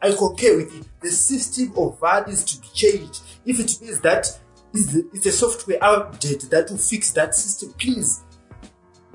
I 0.03 0.11
concur 0.13 0.57
with 0.59 0.75
it. 0.81 0.87
The 1.01 1.11
system 1.11 1.73
of 1.77 1.99
VAR 2.01 2.27
needs 2.27 2.45
to 2.45 2.61
be 2.61 2.69
changed. 2.75 3.21
If 3.45 3.59
it 3.61 3.81
means 3.81 4.01
that 4.01 4.27
it's 4.75 5.27
a 5.27 5.33
software 5.33 5.79
update 5.81 6.49
that 6.51 6.71
will 6.71 6.79
fix 6.79 7.13
that 7.13 7.35
system, 7.35 7.73
please, 7.79 8.23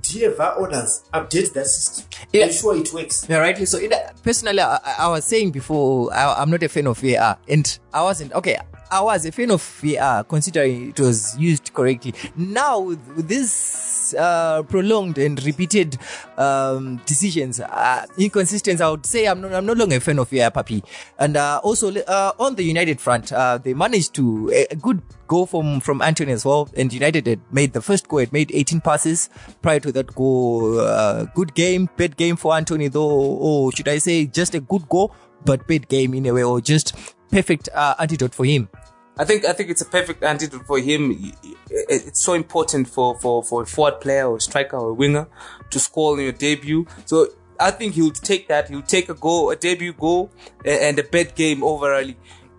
dear 0.02 0.32
VAR 0.36 0.60
owners, 0.60 1.04
update 1.14 1.54
that 1.54 1.68
system. 1.68 2.08
Yeah. 2.34 2.46
Ensure 2.46 2.78
it 2.78 2.92
works. 2.94 3.26
Yeah, 3.30 3.38
rightly 3.38 3.66
so. 3.66 3.78
In, 3.78 3.92
personally, 4.24 4.60
I, 4.62 4.80
I- 5.00 5.08
was 5.10 5.26
saying 5.26 5.52
before, 5.52 6.12
I, 6.14 6.34
I'm 6.42 6.50
not 6.50 6.64
a 6.64 6.70
fan 6.70 6.88
of 6.88 6.98
VAR, 7.00 7.38
and 7.48 7.80
I 7.94 8.02
wasn't. 8.04 8.34
Okay, 8.34 8.58
I 8.92 9.00
was 9.00 9.26
a 9.26 9.32
fan 9.32 9.52
of 9.52 9.62
VAR, 9.82 10.26
considering 10.26 10.90
it 10.90 11.00
was 11.00 11.38
used 11.40 11.74
correctly. 11.74 12.14
Now, 12.36 12.82
with, 12.82 13.26
this 13.26 14.14
uh, 14.14 14.64
prolonged 14.64 15.18
and 15.18 15.42
repeated 15.46 15.98
um, 16.38 16.98
decisions, 17.06 17.62
uh, 17.62 18.06
inconsistency, 18.18 18.84
I 18.84 18.90
would 18.90 19.06
say 19.06 19.28
I'm, 19.28 19.40
not, 19.40 19.54
I'm 19.54 19.66
no 19.66 19.72
longer 19.72 19.96
a 19.96 20.02
fan 20.02 20.20
of 20.20 20.30
VAR, 20.30 20.52
Papi. 20.52 20.84
And 21.18 21.38
uh, 21.38 21.62
also 21.64 21.96
uh, 21.96 22.34
on 22.38 22.56
the 22.56 22.64
United 22.64 23.00
front, 23.00 23.32
uh, 23.32 23.58
they 23.60 23.74
managed 23.74 24.14
to 24.16 24.52
a, 24.70 24.76
good 24.76 25.02
goal 25.28 25.46
from 25.46 25.80
from 25.80 26.02
Antony 26.02 26.34
as 26.34 26.44
well. 26.44 26.70
And 26.76 26.92
United 26.92 27.28
had 27.28 27.40
made 27.50 27.72
the 27.72 27.82
first 27.82 28.10
goal, 28.10 28.20
it 28.20 28.34
made 28.34 28.52
18 28.54 28.82
passes 28.82 29.30
prior 29.62 29.80
to 29.80 29.94
that 29.94 30.14
goal. 30.14 30.82
Uh, 30.82 31.24
good 31.34 31.56
game, 31.56 31.88
bad 31.96 32.18
game 32.18 32.36
for 32.36 32.54
Antony 32.54 32.90
though, 32.90 33.10
or 33.10 33.72
should 33.72 33.88
I 33.88 34.00
say 34.00 34.26
just 34.26 34.54
a 34.54 34.60
good 34.60 34.90
goal, 34.90 35.16
but 35.46 35.66
bad 35.66 35.88
game 35.88 36.14
in 36.14 36.26
a 36.26 36.34
way, 36.34 36.44
or 36.44 36.60
just 36.60 36.94
perfect 37.32 37.70
uh, 37.74 37.96
antidote 37.98 38.36
for 38.36 38.46
him. 38.46 38.70
I 39.18 39.26
think 39.26 39.46
I 39.46 39.54
think 39.54 39.70
it's 39.70 39.82
a 39.82 39.86
perfect 39.86 40.24
antidote 40.24 40.66
for 40.66 40.80
him. 40.80 41.34
It's 41.70 42.24
so 42.24 42.34
important 42.34 42.88
for 42.88 43.20
for 43.20 43.44
for 43.44 43.64
a 43.64 43.66
forward 43.66 44.00
player 44.02 44.28
or 44.28 44.40
striker 44.40 44.78
or 44.78 44.94
winger 44.94 45.28
to 45.70 45.80
score 45.80 46.18
in 46.18 46.24
your 46.24 46.32
debut. 46.32 46.86
So 47.06 47.28
I 47.60 47.72
think 47.72 47.94
he'll 47.94 48.12
take 48.12 48.48
that. 48.48 48.70
He'll 48.70 48.82
take 48.82 49.10
a 49.10 49.14
goal, 49.14 49.52
a 49.52 49.56
debut 49.56 49.94
goal, 49.94 50.32
and 50.66 50.98
a 50.98 51.04
bad 51.04 51.36
game 51.36 51.64
overall. 51.64 52.10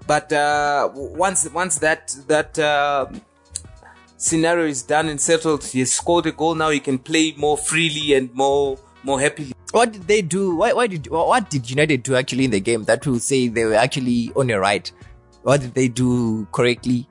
But 0.07 0.33
uh, 0.33 0.91
once 0.95 1.49
once 1.51 1.79
that 1.79 2.15
that 2.29 2.59
uh, 2.59 3.07
scenario 4.17 4.67
is 4.67 4.83
done 4.83 5.09
and 5.09 5.21
settled. 5.21 5.65
He 5.65 5.85
scored 5.85 6.27
a 6.27 6.33
goal. 6.33 6.55
Now 6.55 6.71
he 6.71 6.81
can 6.81 6.99
play 6.99 7.35
more 7.37 7.57
freely 7.59 8.15
and 8.15 8.33
more 8.35 8.79
more 9.03 9.21
happily. 9.21 9.53
What 9.73 9.93
did 9.93 10.03
they 10.03 10.23
do? 10.23 10.55
Why, 10.57 10.73
why 10.73 10.87
did 10.87 11.09
what 11.09 11.51
did 11.51 11.69
United 11.69 12.03
do 12.03 12.15
actually 12.15 12.45
in 12.45 12.51
the 12.51 12.61
game 12.61 12.85
that 12.85 13.07
will 13.07 13.19
say 13.19 13.49
they 13.49 13.65
were 13.65 13.75
actually 13.75 14.33
on 14.37 14.49
the 14.49 14.61
right? 14.61 14.91
What 15.43 15.61
did 15.61 15.75
they 15.75 15.89
do 15.89 16.47
correctly? 16.53 17.09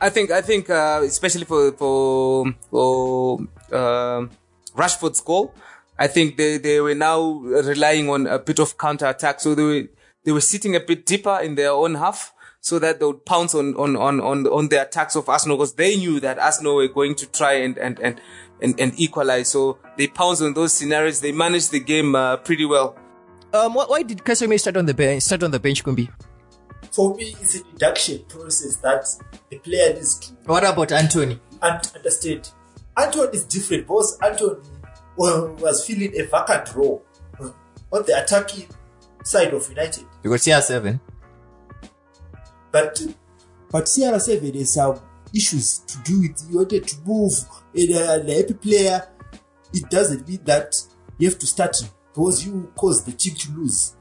I 0.00 0.10
think 0.10 0.30
I 0.30 0.40
think 0.40 0.70
uh, 0.70 1.00
especially 1.04 1.44
for 1.44 1.72
for 1.72 2.54
for 2.70 3.38
um 3.72 4.30
Rashford's 4.76 5.20
goal, 5.20 5.54
I 5.98 6.06
think 6.08 6.36
they, 6.36 6.58
they 6.58 6.80
were 6.80 6.94
now 6.94 7.32
relying 7.32 8.10
on 8.10 8.26
a 8.26 8.38
bit 8.38 8.58
of 8.58 8.76
counter 8.76 9.06
attack. 9.06 9.40
So 9.40 9.54
they 9.54 9.62
were 9.62 9.82
they 10.24 10.32
were 10.32 10.40
sitting 10.40 10.74
a 10.74 10.80
bit 10.80 11.06
deeper 11.06 11.38
in 11.42 11.54
their 11.54 11.70
own 11.70 11.96
half 11.96 12.32
so 12.60 12.78
that 12.78 12.98
they 12.98 13.06
would 13.06 13.24
pounce 13.26 13.54
on 13.54 13.74
on 13.76 13.94
on 13.94 14.20
on, 14.20 14.46
on 14.46 14.68
the 14.68 14.80
attacks 14.80 15.14
of 15.16 15.28
Arsenal 15.28 15.56
because 15.56 15.74
they 15.74 15.96
knew 15.96 16.18
that 16.20 16.38
Arsenal 16.38 16.76
were 16.76 16.88
going 16.88 17.14
to 17.16 17.26
try 17.26 17.52
and 17.52 17.76
and 17.78 18.00
and 18.00 18.20
and, 18.64 18.80
and 18.80 18.92
equalize. 18.96 19.50
So 19.52 19.78
they 19.96 20.08
pounce 20.08 20.40
on 20.40 20.54
those 20.54 20.72
scenarios. 20.72 21.20
They 21.20 21.32
manage 21.32 21.68
the 21.68 21.80
game 21.80 22.14
uh, 22.16 22.38
pretty 22.38 22.64
well. 22.64 22.96
Um, 23.52 23.74
why, 23.74 23.84
why 23.86 24.02
did 24.02 24.18
Casemiro 24.18 24.58
start 24.58 24.76
on 24.76 24.86
the 24.86 24.94
bench? 24.94 25.22
Start 25.22 25.42
on 25.44 25.50
the 25.52 25.60
bench, 25.60 25.84
Kumbi. 25.84 26.08
For 26.92 27.14
me, 27.14 27.36
it's 27.40 27.54
a 27.56 27.62
deduction 27.64 28.24
process 28.28 28.76
that 28.76 29.04
the 29.50 29.58
player 29.58 29.94
needs 29.94 30.18
to 30.20 30.32
What 30.46 30.64
about 30.64 30.90
Antony? 30.92 31.38
un- 31.62 31.80
understand. 31.94 32.50
Anton 32.96 33.28
is 33.32 33.44
different 33.44 33.86
because 33.86 34.18
Anton 34.22 34.62
was 35.16 35.84
filling 35.86 36.12
a 36.18 36.22
vacant 36.24 36.74
role 36.74 37.04
on 37.92 38.02
the 38.06 38.20
attacking 38.22 38.66
side 39.24 39.52
of 39.54 39.68
United. 39.68 40.04
Because 40.22 40.44
CR7. 40.44 41.00
But 42.72 43.02
but 43.70 43.84
CR7 43.84 44.54
has 44.56 44.72
some 44.74 45.00
issues 45.34 45.78
to 45.80 45.98
do 46.04 46.20
with 46.22 46.46
you 46.50 46.58
wanted 46.58 46.86
to 46.86 46.96
move 47.04 47.32
and 47.74 47.94
uh, 47.94 48.18
the 48.18 48.34
happy 48.34 48.54
player. 48.54 49.08
It 49.72 49.90
doesn't 49.90 50.28
mean 50.28 50.40
that 50.44 50.76
you 51.18 51.28
have 51.28 51.38
to 51.40 51.46
start 51.46 51.76
because 52.12 52.46
you 52.46 52.72
cause 52.76 53.04
the 53.04 53.12
team 53.12 53.34
to 53.34 53.52
lose. 53.52 53.96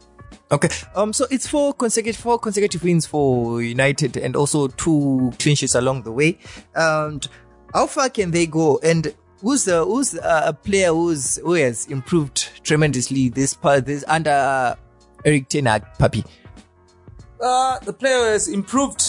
Okay. 0.51 0.69
Um. 0.95 1.13
So 1.13 1.25
it's 1.31 1.47
four 1.47 1.73
consecutive 1.73 2.21
four 2.21 2.37
consecutive 2.37 2.83
wins 2.83 3.07
for 3.07 3.61
United, 3.61 4.17
and 4.17 4.35
also 4.35 4.67
two 4.67 5.31
clinches 5.39 5.73
along 5.73 6.03
the 6.03 6.11
way. 6.11 6.37
And 6.75 7.27
how 7.73 7.87
far 7.87 8.09
can 8.09 8.29
they 8.31 8.45
go? 8.45 8.79
And 8.83 9.15
who's 9.41 9.65
the 9.65 9.83
who's 9.83 10.15
uh, 10.15 10.43
a 10.45 10.53
player 10.53 10.89
who's 10.89 11.37
who 11.37 11.53
has 11.53 11.87
improved 11.87 12.63
tremendously 12.63 13.29
this 13.29 13.55
part 13.55 13.85
this 13.85 14.03
under 14.07 14.29
uh, 14.31 14.75
Erik 15.25 15.49
Ten 15.49 15.65
Hag, 15.65 15.83
Papi 15.97 16.23
Uh, 17.41 17.79
the 17.79 17.93
player 17.93 18.31
has 18.31 18.47
improved 18.47 18.99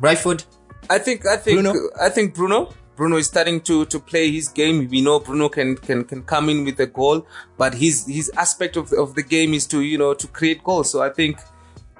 Rashford. 0.00 0.44
I 0.90 0.98
think 0.98 1.26
I 1.26 1.36
think 1.36 1.62
Bruno? 1.62 1.90
I 2.00 2.08
think 2.08 2.34
Bruno 2.34 2.72
Bruno 2.96 3.16
is 3.16 3.26
starting 3.26 3.60
to 3.62 3.84
to 3.86 3.98
play 3.98 4.30
his 4.30 4.48
game. 4.48 4.88
We 4.88 5.00
know 5.00 5.20
Bruno 5.20 5.48
can 5.48 5.76
can 5.76 6.04
can 6.04 6.22
come 6.22 6.48
in 6.48 6.64
with 6.64 6.78
a 6.80 6.86
goal, 6.86 7.26
but 7.56 7.74
his 7.74 8.06
his 8.06 8.30
aspect 8.36 8.76
of 8.76 8.90
the, 8.90 8.96
of 8.96 9.14
the 9.14 9.22
game 9.22 9.54
is 9.54 9.66
to 9.68 9.80
you 9.80 9.98
know 9.98 10.14
to 10.14 10.26
create 10.28 10.62
goals. 10.62 10.90
So 10.90 11.02
I 11.02 11.10
think 11.10 11.38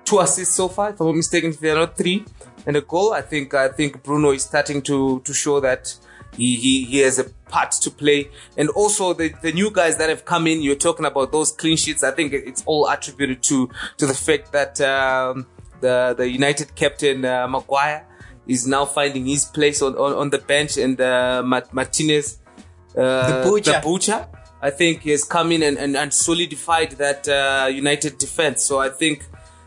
two 0.04 0.20
assists 0.20 0.54
so 0.54 0.68
far, 0.68 0.90
if 0.90 1.00
I'm 1.00 1.06
not 1.06 1.16
mistaken, 1.16 1.50
if 1.50 1.60
they're 1.60 1.74
not 1.74 1.96
three, 1.96 2.24
and 2.66 2.76
a 2.76 2.80
goal. 2.80 3.12
I 3.12 3.22
think 3.22 3.54
I 3.54 3.68
think 3.68 4.02
Bruno 4.02 4.30
is 4.30 4.44
starting 4.44 4.82
to 4.82 5.20
to 5.20 5.34
show 5.34 5.60
that. 5.60 5.94
He, 6.36 6.56
he, 6.56 6.84
he 6.84 6.98
has 6.98 7.20
a 7.20 7.30
part 7.48 7.70
to 7.70 7.92
play. 7.92 8.28
And 8.56 8.68
also 8.70 9.14
the, 9.14 9.32
the 9.40 9.52
new 9.52 9.70
guys 9.70 9.98
that 9.98 10.08
have 10.08 10.24
come 10.24 10.48
in, 10.48 10.62
you're 10.62 10.74
talking 10.74 11.06
about 11.06 11.30
those 11.30 11.52
clean 11.52 11.76
sheets. 11.76 12.02
I 12.02 12.10
think 12.10 12.32
it's 12.32 12.64
all 12.66 12.88
attributed 12.88 13.40
to, 13.44 13.70
to 13.98 14.04
the 14.04 14.14
fact 14.14 14.50
that, 14.50 14.80
um, 14.80 15.46
the, 15.80 16.12
the 16.18 16.28
United 16.28 16.74
captain, 16.74 17.24
uh, 17.24 17.46
Maguire 17.46 18.04
is 18.46 18.66
now 18.66 18.84
finding 18.84 19.26
his 19.26 19.44
place 19.46 19.80
on, 19.82 19.94
on, 19.96 20.12
on 20.14 20.30
the 20.30 20.38
bench 20.38 20.76
and, 20.76 21.00
uh, 21.00 21.42
Mart- 21.44 21.72
Martinez, 21.72 22.38
uh, 22.96 23.42
The 23.42 23.50
butcher. 23.50 23.72
the 23.72 23.80
butcher, 23.82 24.26
I 24.62 24.70
think 24.70 25.02
he 25.02 25.10
has 25.10 25.24
come 25.24 25.52
in 25.52 25.62
and, 25.62 25.76
and, 25.78 25.96
and 25.96 26.12
solidified 26.12 26.92
that, 26.92 27.28
uh, 27.28 27.66
United 27.68 28.18
defense. 28.18 28.62
So 28.64 28.78
I 28.80 28.88
think, 28.90 29.24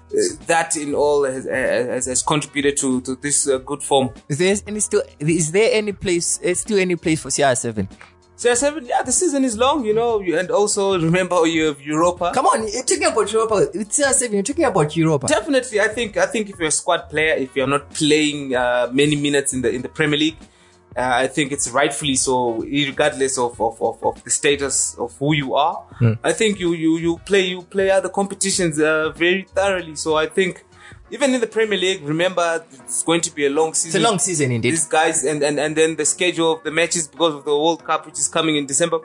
uh, 0.09 0.17
that 0.47 0.77
in 0.77 0.95
all 0.95 1.25
has, 1.25 1.45
has, 1.45 2.05
has 2.05 2.23
contributed 2.23 2.77
to, 2.77 3.01
to 3.01 3.15
this 3.15 3.47
uh, 3.47 3.57
good 3.57 3.83
form. 3.83 4.09
Is 4.29 4.37
there 4.37 4.55
any 4.65 4.79
still? 4.79 5.01
Is 5.19 5.51
there 5.51 5.69
any 5.73 5.91
place? 5.91 6.37
Is 6.39 6.61
still 6.61 6.79
any 6.79 6.95
place 6.95 7.21
for 7.21 7.27
CR7? 7.29 7.89
CR7, 8.37 8.87
yeah, 8.87 9.01
the 9.01 9.11
season 9.11 9.43
is 9.43 9.57
long, 9.57 9.83
you 9.83 9.95
know, 9.95 10.21
and 10.21 10.51
also 10.51 10.99
remember 10.99 11.47
you 11.47 11.65
have 11.65 11.81
Europa. 11.81 12.31
Come 12.35 12.45
on, 12.45 12.67
you're 12.71 12.83
talking 12.83 13.05
about 13.05 13.33
Europa. 13.33 13.67
It's 13.73 13.99
CR7. 13.99 14.31
You're 14.31 14.43
talking 14.43 14.65
about 14.65 14.95
Europa. 14.95 15.25
Definitely, 15.25 15.81
I 15.81 15.87
think 15.87 16.17
I 16.17 16.27
think 16.27 16.51
if 16.51 16.59
you're 16.59 16.67
a 16.67 16.71
squad 16.71 17.09
player, 17.09 17.33
if 17.33 17.55
you're 17.55 17.65
not 17.65 17.91
playing 17.95 18.53
uh, 18.55 18.89
many 18.91 19.15
minutes 19.15 19.53
in 19.53 19.63
the 19.63 19.71
in 19.71 19.81
the 19.81 19.89
Premier 19.89 20.19
League, 20.19 20.37
uh, 20.95 21.13
I 21.23 21.25
think 21.25 21.51
it's 21.51 21.67
rightfully 21.71 22.13
so, 22.13 22.61
regardless 22.61 23.39
of 23.39 23.59
of, 23.59 23.81
of, 23.81 24.03
of 24.03 24.23
the 24.23 24.29
status 24.29 24.95
of 24.99 25.17
who 25.17 25.33
you 25.33 25.55
are. 25.55 25.83
I 26.23 26.31
think 26.31 26.59
you 26.59 26.73
you 26.73 26.97
you 26.99 27.17
play 27.25 27.41
you 27.41 27.63
play 27.63 27.89
other 27.89 28.09
competitions 28.09 28.79
uh, 28.79 29.09
very 29.15 29.47
thoroughly. 29.55 29.95
So 29.95 30.15
I 30.15 30.27
think 30.27 30.63
even 31.09 31.33
in 31.33 31.41
the 31.41 31.47
Premier 31.47 31.77
League, 31.77 32.03
remember 32.03 32.65
it's 32.71 33.03
going 33.03 33.21
to 33.21 33.33
be 33.33 33.45
a 33.45 33.49
long 33.49 33.73
season. 33.73 34.01
It's 34.01 34.05
a 34.05 34.09
long 34.09 34.19
season 34.19 34.51
indeed. 34.51 34.71
these 34.71 34.85
guys 34.85 35.23
and, 35.23 35.41
and 35.41 35.59
and 35.59 35.75
then 35.75 35.95
the 35.95 36.05
schedule 36.05 36.53
of 36.53 36.63
the 36.63 36.71
matches 36.71 37.07
because 37.07 37.35
of 37.35 37.45
the 37.45 37.57
World 37.57 37.83
Cup 37.83 38.05
which 38.05 38.19
is 38.19 38.27
coming 38.27 38.55
in 38.57 38.65
December. 38.65 38.99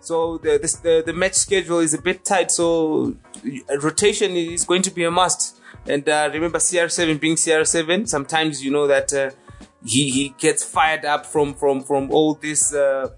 So 0.00 0.38
the, 0.38 0.58
the 0.58 0.78
the 0.82 1.02
the 1.06 1.12
match 1.12 1.34
schedule 1.34 1.80
is 1.80 1.92
a 1.94 2.00
bit 2.00 2.24
tight. 2.24 2.50
So 2.50 3.16
uh, 3.44 3.78
rotation 3.78 4.32
is 4.32 4.64
going 4.64 4.82
to 4.82 4.90
be 4.90 5.04
a 5.04 5.10
must. 5.10 5.58
And 5.86 6.08
uh, 6.08 6.30
remember 6.32 6.58
CR7 6.58 7.18
being 7.18 7.34
CR7, 7.34 8.08
sometimes 8.08 8.64
you 8.64 8.70
know 8.70 8.86
that 8.86 9.12
uh, 9.12 9.30
he 9.84 10.10
he 10.10 10.34
gets 10.38 10.62
fired 10.64 11.04
up 11.04 11.26
from 11.26 11.54
from 11.54 11.82
from 11.82 12.10
all 12.10 12.34
this. 12.34 12.72
Uh, 12.74 13.08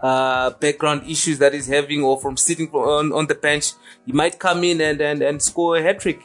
uh, 0.00 0.50
background 0.60 1.02
issues 1.08 1.38
that 1.38 1.52
he's 1.52 1.66
having 1.66 2.04
or 2.04 2.20
from 2.20 2.36
sitting 2.36 2.70
on, 2.70 3.12
on 3.12 3.26
the 3.26 3.34
bench, 3.34 3.72
he 4.06 4.12
might 4.12 4.38
come 4.38 4.62
in 4.62 4.80
and, 4.80 5.00
and, 5.00 5.22
and 5.22 5.42
score 5.42 5.76
a 5.76 5.82
hat 5.82 5.98
trick. 5.98 6.20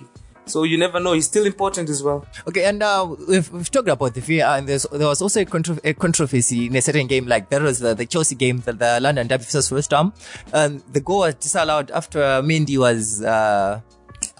So 0.45 0.63
you 0.63 0.77
never 0.77 0.99
know. 0.99 1.13
He's 1.13 1.25
still 1.25 1.45
important 1.45 1.89
as 1.89 2.03
well. 2.03 2.25
Okay, 2.47 2.65
and 2.65 2.83
uh, 2.83 3.15
we've, 3.27 3.49
we've 3.51 3.71
talked 3.71 3.87
about 3.87 4.13
the 4.13 4.19
VAR, 4.21 4.57
and 4.57 4.67
there's, 4.67 4.83
there 4.91 5.07
was 5.07 5.21
also 5.21 5.41
a, 5.41 5.45
contro- 5.45 5.77
a 5.83 5.93
controversy 5.93 6.67
in 6.67 6.75
a 6.75 6.81
certain 6.81 7.07
game, 7.07 7.27
like 7.27 7.49
that 7.49 7.61
was 7.61 7.79
the, 7.79 7.93
the 7.93 8.05
Chelsea 8.05 8.35
game, 8.35 8.59
the, 8.59 8.73
the 8.73 8.99
London 8.99 9.27
Derby 9.27 9.43
versus 9.45 9.71
West 9.71 9.91
Ham. 9.91 10.11
Um, 10.51 10.83
the 10.91 10.99
goal 10.99 11.19
was 11.19 11.35
disallowed 11.35 11.91
after 11.91 12.19
Mendy 12.41 12.77
was 12.77 13.23
uh, 13.23 13.79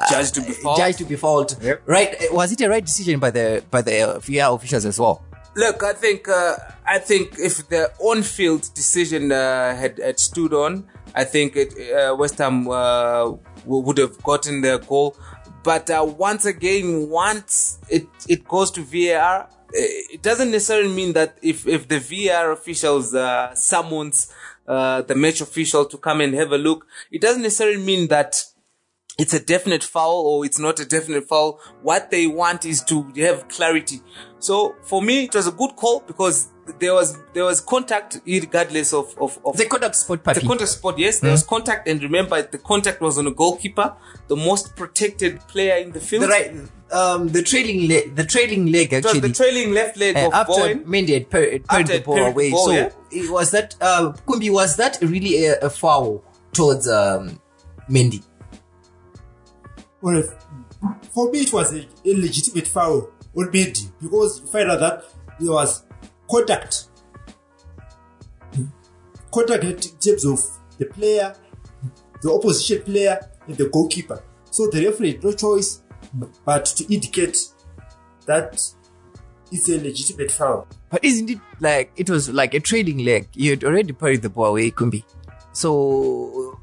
Judged 0.10 0.34
to 0.36 0.42
be 0.42 0.52
fouled. 0.54 0.78
judged 0.78 0.98
to 1.00 1.06
be 1.06 1.16
fault. 1.16 1.58
Right? 1.86 2.16
Was 2.32 2.52
it 2.52 2.62
a 2.62 2.70
right 2.70 2.84
decision 2.86 3.20
by 3.20 3.32
the 3.32 3.64
by 3.70 3.82
the 3.82 4.02
uh, 4.16 4.20
VAR 4.20 4.56
officials 4.56 4.86
as 4.86 5.00
well? 5.00 5.24
Look, 5.56 5.84
I 5.84 5.94
think 5.94 6.28
uh, 6.28 6.56
I 6.86 7.00
think 7.00 7.36
if 7.38 7.68
the 7.70 7.92
on-field 8.00 8.74
decision 8.74 9.32
uh, 9.32 9.76
had, 9.76 10.00
had 10.00 10.20
stood 10.20 10.54
on, 10.54 10.88
I 11.14 11.26
think 11.26 11.56
it, 11.56 11.74
uh, 11.94 12.16
West 12.16 12.38
Ham 12.40 12.68
uh, 12.68 13.26
w- 13.26 13.84
would 13.86 13.98
have 14.00 14.22
gotten 14.24 14.62
their 14.62 14.80
goal. 14.80 15.16
But 15.64 15.90
uh, 15.90 16.06
once 16.18 16.46
again, 16.46 17.10
once 17.10 17.80
it 17.90 18.08
it 18.28 18.48
goes 18.48 18.72
to 18.72 18.82
VAR, 18.82 19.50
eh, 19.74 20.16
it 20.16 20.22
doesn't 20.22 20.52
necessarily 20.52 20.94
mean 20.94 21.14
that 21.14 21.38
if 21.42 21.68
if 21.68 21.88
the 21.88 22.00
VAR 22.00 22.52
officials 22.52 23.14
uh, 23.14 23.56
summons 23.56 24.32
uh, 24.68 25.02
the 25.02 25.16
match 25.16 25.42
official 25.42 25.86
to 25.86 25.98
come 25.98 26.22
and 26.22 26.34
have 26.34 26.52
a 26.52 26.58
look, 26.58 26.86
it 27.12 27.22
doesn't 27.22 27.42
necessarily 27.42 27.84
mean 27.84 28.08
that 28.10 28.44
it's 29.18 29.34
a 29.34 29.40
definite 29.40 29.84
foul 29.84 30.26
or 30.26 30.46
it's 30.46 30.60
not 30.60 30.80
a 30.80 30.86
definite 30.86 31.28
foul. 31.28 31.60
What 31.82 32.12
they 32.12 32.28
want 32.28 32.66
is 32.66 32.84
to 32.86 33.04
have 33.18 33.48
clarity. 33.48 34.02
So 34.40 34.76
for 34.84 35.02
me, 35.02 35.26
it 35.26 35.36
was 35.36 35.48
a 35.48 35.52
good 35.52 35.76
call 35.76 36.02
because 36.02 36.50
there 36.80 36.94
was 36.94 37.18
there 37.34 37.44
was 37.44 37.60
contact 37.62 38.20
regardless 38.26 38.94
of 38.94 39.14
of, 39.20 39.38
of 39.46 39.58
The 39.58 39.66
contact 39.66 39.96
spot, 39.96 40.24
the 40.24 40.42
contact 40.42 40.70
spot. 40.72 40.98
Yes, 40.98 41.20
there 41.20 41.32
was 41.32 41.44
contact, 41.44 41.88
and 41.88 42.02
remember 42.02 42.42
the 42.42 42.58
contact 42.58 43.02
was 43.02 43.18
on 43.18 43.28
a 43.28 43.32
goalkeeper, 43.32 43.96
the 44.28 44.36
most 44.36 44.76
protected 44.76 45.40
player 45.48 45.78
in 45.84 45.92
the 45.92 46.00
field. 46.00 46.24
the 46.24 46.28
right, 46.28 46.54
um, 46.92 47.28
the 47.30 47.42
trailing 47.44 47.88
leg, 47.88 48.16
the 48.16 48.24
trailing 48.26 48.72
leg 48.72 48.94
actually. 48.94 49.20
the 49.20 49.30
trailing 49.34 49.74
left 49.74 49.98
leg 49.98 50.16
Uh, 50.16 50.28
of 50.28 50.34
after 50.34 50.54
Bowen. 50.54 50.86
Mendy 50.86 51.14
had 51.16 51.30
par- 51.30 51.42
had 51.42 51.66
parried 51.66 51.86
After 51.90 51.98
the 51.98 52.04
ball 52.04 52.18
away, 52.20 52.52
ball, 52.52 52.66
so 52.68 52.72
yeah. 52.72 52.90
it 53.12 53.30
was 53.32 53.52
that 53.52 53.76
uh, 53.82 54.14
Kumbi 54.26 54.50
was 54.52 54.76
that 54.78 54.98
really 55.02 55.46
a, 55.46 55.60
a 55.60 55.70
foul 55.70 56.24
towards 56.54 56.88
um, 56.88 57.40
Mendy? 57.90 58.24
Well, 60.02 60.24
for 61.14 61.32
me, 61.32 61.42
it 61.42 61.54
was 61.54 61.74
a, 61.74 61.80
a 62.06 62.14
legitimate 62.16 62.68
foul 62.68 63.10
on 63.36 63.46
Mendy 63.52 63.90
because 64.02 64.42
you 64.42 64.48
find 64.48 64.70
out 64.72 64.80
that 64.80 65.04
there 65.40 65.52
was 65.52 65.84
contact. 66.30 66.88
Contact 69.34 69.64
in 69.64 69.78
terms 69.78 70.26
of 70.26 70.40
the 70.78 70.86
player, 70.86 71.36
the 72.22 72.32
opposition 72.32 72.82
player, 72.84 73.20
and 73.48 73.58
the 73.58 73.70
goalkeeper. 73.70 74.24
So 74.52 74.68
the 74.68 74.86
referee 74.86 75.20
no 75.24 75.32
choice 75.32 75.82
but 76.46 76.66
to 76.66 76.94
indicate 76.94 77.38
that 78.26 78.62
it's 79.52 79.70
a 79.70 79.80
legitimate 79.80 80.32
foul. 80.32 80.68
But 80.90 81.04
isn't 81.04 81.30
it 81.30 81.40
like 81.60 81.92
it 81.96 82.10
was 82.10 82.30
like 82.30 82.54
a 82.54 82.60
trading 82.60 83.00
leg? 83.00 83.30
You 83.34 83.52
had 83.52 83.64
already 83.64 83.94
parried 83.94 84.22
the 84.22 84.30
ball 84.30 84.48
away, 84.48 84.72
Kumbi. 84.72 85.04
So 85.54 86.60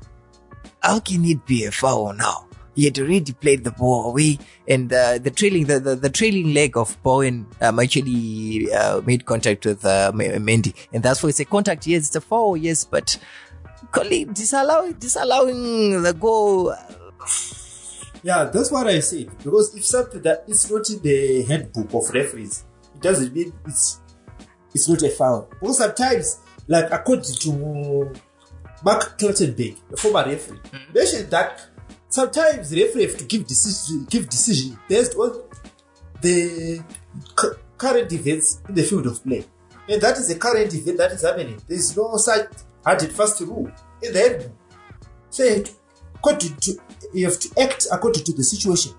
how 0.82 1.00
can 1.00 1.24
it 1.24 1.44
be 1.46 1.64
a 1.64 1.70
foul 1.70 2.12
now? 2.12 2.46
He 2.74 2.84
had 2.84 2.98
already 2.98 3.32
played 3.32 3.64
the 3.64 3.70
ball 3.70 4.10
away, 4.10 4.38
and 4.68 4.92
uh, 4.92 5.18
the 5.18 5.30
trailing 5.30 5.66
the, 5.66 5.80
the, 5.80 5.96
the 5.96 6.10
trailing 6.10 6.54
leg 6.54 6.76
of 6.76 7.00
Bowen 7.02 7.46
um, 7.60 7.78
actually 7.78 8.72
uh, 8.72 9.00
made 9.02 9.24
contact 9.24 9.66
with 9.66 9.84
uh, 9.84 10.12
Mendy, 10.14 10.74
and 10.92 11.02
that's 11.02 11.22
why 11.22 11.30
it's 11.30 11.40
a 11.40 11.44
contact. 11.44 11.86
Yes, 11.86 12.08
it's 12.08 12.16
a 12.16 12.20
foul. 12.20 12.56
Yes, 12.56 12.84
but 12.84 13.18
colleague 13.92 14.34
disallowing 14.34 14.92
disallowing 14.94 16.02
the 16.02 16.12
goal. 16.12 16.74
Yeah, 18.22 18.44
that's 18.44 18.70
what 18.70 18.86
I 18.86 19.00
said. 19.00 19.30
Because 19.42 19.74
if 19.74 19.84
something 19.84 20.20
that 20.22 20.44
is 20.46 20.70
not 20.70 20.88
in 20.90 21.00
the 21.02 21.42
handbook 21.42 21.92
of 21.94 22.14
referees, 22.14 22.64
it 22.94 23.00
doesn't 23.00 23.34
mean 23.34 23.52
it's 23.66 24.00
it's 24.74 24.88
not 24.88 25.02
a 25.02 25.08
foul. 25.08 25.48
Because 25.60 25.78
sometimes, 25.78 26.38
like 26.68 26.90
according 26.92 27.34
to 27.34 28.12
Mark 28.82 29.18
Clattenburg, 29.18 29.76
the 29.90 29.96
former 29.96 30.24
referee, 30.24 30.58
mentioned 30.94 31.30
that 31.30 31.66
sometimes 32.10 32.74
referee 32.74 33.06
have 33.06 33.16
to 33.16 33.24
give 33.24 33.46
decision 33.46 34.06
give 34.10 34.28
decision 34.28 34.78
based 34.88 35.14
on 35.16 35.42
the 36.20 36.82
cu- 37.34 37.56
current 37.78 38.12
events 38.12 38.60
in 38.68 38.74
the 38.74 38.82
field 38.82 39.06
of 39.06 39.22
play. 39.24 39.44
And 39.88 40.00
that 40.02 40.18
is 40.18 40.28
the 40.28 40.34
current 40.34 40.74
event 40.74 40.98
that 40.98 41.12
is 41.12 41.22
happening. 41.22 41.60
There 41.66 41.78
is 41.78 41.96
no 41.96 42.16
such 42.16 42.48
hard 42.84 43.02
and 43.02 43.12
fast 43.12 43.40
rule 43.40 43.70
in 44.02 44.12
the 44.12 44.20
handbook. 44.20 44.52
So 45.30 45.44
you 45.44 45.50
have 45.50 45.64
to, 45.64 45.72
according 46.16 46.56
to, 46.56 46.78
you 47.14 47.24
have 47.24 47.38
to 47.38 47.60
act 47.60 47.86
according 47.90 48.24
to 48.24 48.32
the 48.32 48.44
situation. 48.44 48.92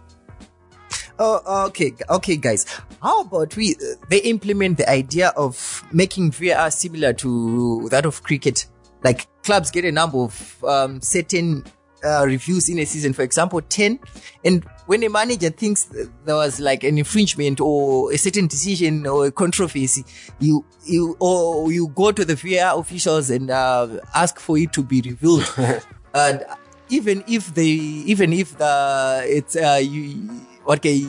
Oh, 1.19 1.67
okay, 1.67 1.93
okay, 2.09 2.35
guys. 2.35 2.65
How 3.01 3.21
about 3.21 3.55
we? 3.55 3.75
Uh, 3.75 3.95
they 4.09 4.19
implement 4.19 4.77
the 4.77 4.89
idea 4.89 5.29
of 5.37 5.83
making 5.91 6.31
VAR 6.31 6.71
similar 6.71 7.13
to 7.13 7.89
that 7.89 8.05
of 8.05 8.23
cricket. 8.23 8.65
Like 9.03 9.27
clubs 9.43 9.69
get 9.69 9.85
a 9.85 9.91
number 9.91 10.17
of 10.17 10.63
um, 10.63 11.01
certain 11.01 11.63
uh, 12.03 12.24
reviews 12.25 12.70
in 12.70 12.79
a 12.79 12.86
season, 12.86 13.13
for 13.13 13.22
example, 13.22 13.62
ten, 13.62 14.00
and 14.43 14.63
when 14.86 15.03
a 15.03 15.10
manager 15.10 15.50
thinks 15.50 15.86
th- 15.86 16.08
there 16.25 16.36
was 16.36 16.60
like 16.60 16.84
an 16.84 16.98
infringement 16.98 17.60
or 17.60 18.12
a 18.12 18.17
certain 18.17 18.48
decision 18.48 19.05
or 19.08 19.27
a 19.27 19.31
controversy, 19.31 20.03
you 20.39 20.65
you 20.86 21.15
or 21.20 21.72
you 21.72 21.88
go 21.89 22.12
to 22.12 22.25
the 22.25 22.36
VAR 22.36 22.79
officials 22.79 23.29
and 23.29 23.50
uh, 23.50 23.88
ask 24.15 24.39
for 24.39 24.58
it 24.58 24.74
to 24.74 24.84
be 24.84 25.01
reviewed, 25.01 25.46
and 26.13 26.46
even 26.89 27.24
if 27.27 27.53
they 27.53 27.63
even 27.63 28.34
if 28.34 28.58
the 28.58 29.24
it's 29.25 29.55
uh 29.55 29.79
you 29.81 30.29
okay 30.67 31.01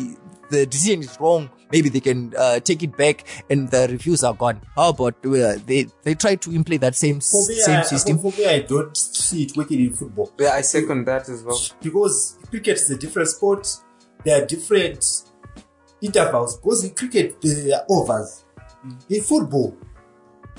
the 0.55 0.63
decision 0.75 1.01
is 1.07 1.13
wrong 1.21 1.49
maybe 1.73 1.89
they 1.95 2.01
can 2.09 2.21
uh, 2.45 2.59
take 2.69 2.83
it 2.87 2.95
back 3.03 3.25
and 3.51 3.71
the 3.75 3.83
reviews 3.91 4.23
are 4.29 4.35
gone 4.45 4.59
how 4.77 4.89
about 4.95 5.15
uh, 5.27 5.55
they 5.71 5.81
they 6.07 6.15
try 6.25 6.35
to 6.45 6.53
implement 6.61 6.83
that 6.87 6.95
same 7.05 7.21
For 7.21 7.43
me, 7.49 7.55
same 7.69 7.81
I, 7.81 7.83
system 7.93 8.19
For 8.19 8.33
me, 8.39 8.47
I 8.47 8.59
don't 8.73 8.97
see 8.97 9.45
it 9.45 9.57
working 9.57 9.81
in 9.87 9.93
football 10.01 10.29
Yeah, 10.39 10.53
I 10.61 10.61
second 10.77 11.07
that 11.07 11.29
as 11.35 11.43
well. 11.43 11.61
because 11.89 12.39
cricket 12.51 12.77
is 12.85 12.91
a 12.91 12.99
different 13.05 13.29
sport. 13.37 13.67
There 14.25 14.41
are 14.43 14.47
different 14.47 15.05
intervals. 16.01 16.57
Because 16.59 16.85
in 16.85 16.95
cricket, 16.95 17.41
there 17.43 17.77
are 17.79 17.85
overs. 17.89 18.45
In 19.09 19.23
football, 19.23 19.77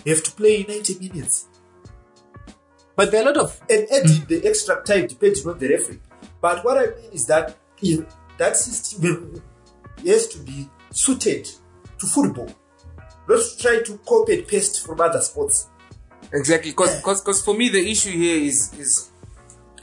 you 0.05 0.13
have 0.15 0.23
to 0.23 0.31
play 0.31 0.65
90 0.67 0.99
minutes. 0.99 1.47
but 2.95 3.11
there 3.11 3.21
are 3.23 3.29
a 3.29 3.33
lot 3.33 3.37
of 3.45 3.59
and 3.69 3.87
adding 3.91 4.25
the 4.27 4.37
extra 4.47 4.75
time 4.83 5.07
depends 5.07 5.45
on 5.45 5.57
the 5.59 5.67
referee. 5.69 5.99
But 6.41 6.63
what 6.65 6.77
I 6.77 6.85
mean 6.95 7.11
is 7.19 7.25
that 7.27 7.55
you- 7.81 8.07
that 8.37 8.55
system 8.57 9.41
has 10.09 10.27
to 10.27 10.39
be 10.39 10.69
suited 10.91 11.49
to 11.99 12.05
football, 12.07 12.49
not 13.27 13.41
to 13.41 13.57
try 13.57 13.81
to 13.83 13.97
copy 13.99 14.39
and 14.39 14.47
paste 14.47 14.85
from 14.85 15.01
other 15.01 15.21
sports. 15.21 15.69
Exactly, 16.33 16.71
because 16.71 17.21
because 17.21 17.43
for 17.43 17.55
me 17.55 17.69
the 17.69 17.91
issue 17.91 18.11
here 18.11 18.37
is 18.37 18.73
is 18.79 19.11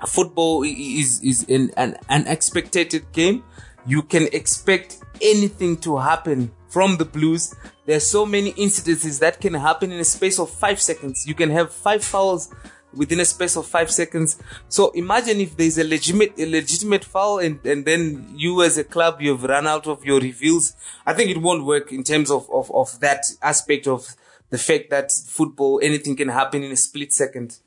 football 0.06 0.62
is 0.64 1.22
is 1.22 1.46
an 1.48 1.70
an 1.76 1.96
unexpected 2.08 3.12
game. 3.12 3.44
You 3.86 4.02
can 4.02 4.28
expect 4.32 4.98
anything 5.22 5.76
to 5.78 5.96
happen 5.98 6.52
from 6.68 6.96
the 6.96 7.04
Blues. 7.04 7.54
There's 7.86 8.06
so 8.06 8.24
many 8.24 8.52
incidences 8.52 9.18
that 9.20 9.40
can 9.40 9.54
happen 9.54 9.90
in 9.90 10.00
a 10.00 10.04
space 10.04 10.38
of 10.38 10.50
five 10.50 10.80
seconds. 10.80 11.26
You 11.26 11.34
can 11.34 11.50
have 11.50 11.72
five 11.72 12.04
fouls 12.04 12.52
within 12.94 13.20
a 13.20 13.24
space 13.24 13.56
of 13.56 13.66
five 13.66 13.90
seconds. 13.90 14.40
So 14.68 14.90
imagine 14.90 15.40
if 15.40 15.56
there's 15.56 15.78
a 15.78 15.84
legitimate 15.84 16.38
a 16.38 16.46
legitimate 16.46 17.04
foul 17.04 17.38
and, 17.38 17.64
and 17.64 17.84
then 17.84 18.32
you 18.36 18.62
as 18.62 18.78
a 18.78 18.84
club 18.84 19.20
you've 19.20 19.44
run 19.44 19.66
out 19.66 19.86
of 19.86 20.04
your 20.04 20.20
reveals. 20.20 20.74
I 21.06 21.14
think 21.14 21.30
it 21.30 21.38
won't 21.40 21.64
work 21.64 21.92
in 21.92 22.04
terms 22.04 22.30
of, 22.30 22.48
of, 22.50 22.70
of 22.72 23.00
that 23.00 23.24
aspect 23.42 23.86
of 23.86 24.16
the 24.50 24.58
fact 24.58 24.90
that 24.90 25.12
football 25.12 25.80
anything 25.82 26.16
can 26.16 26.28
happen 26.28 26.62
in 26.62 26.72
a 26.72 26.76
split 26.76 27.12
second. 27.12 27.58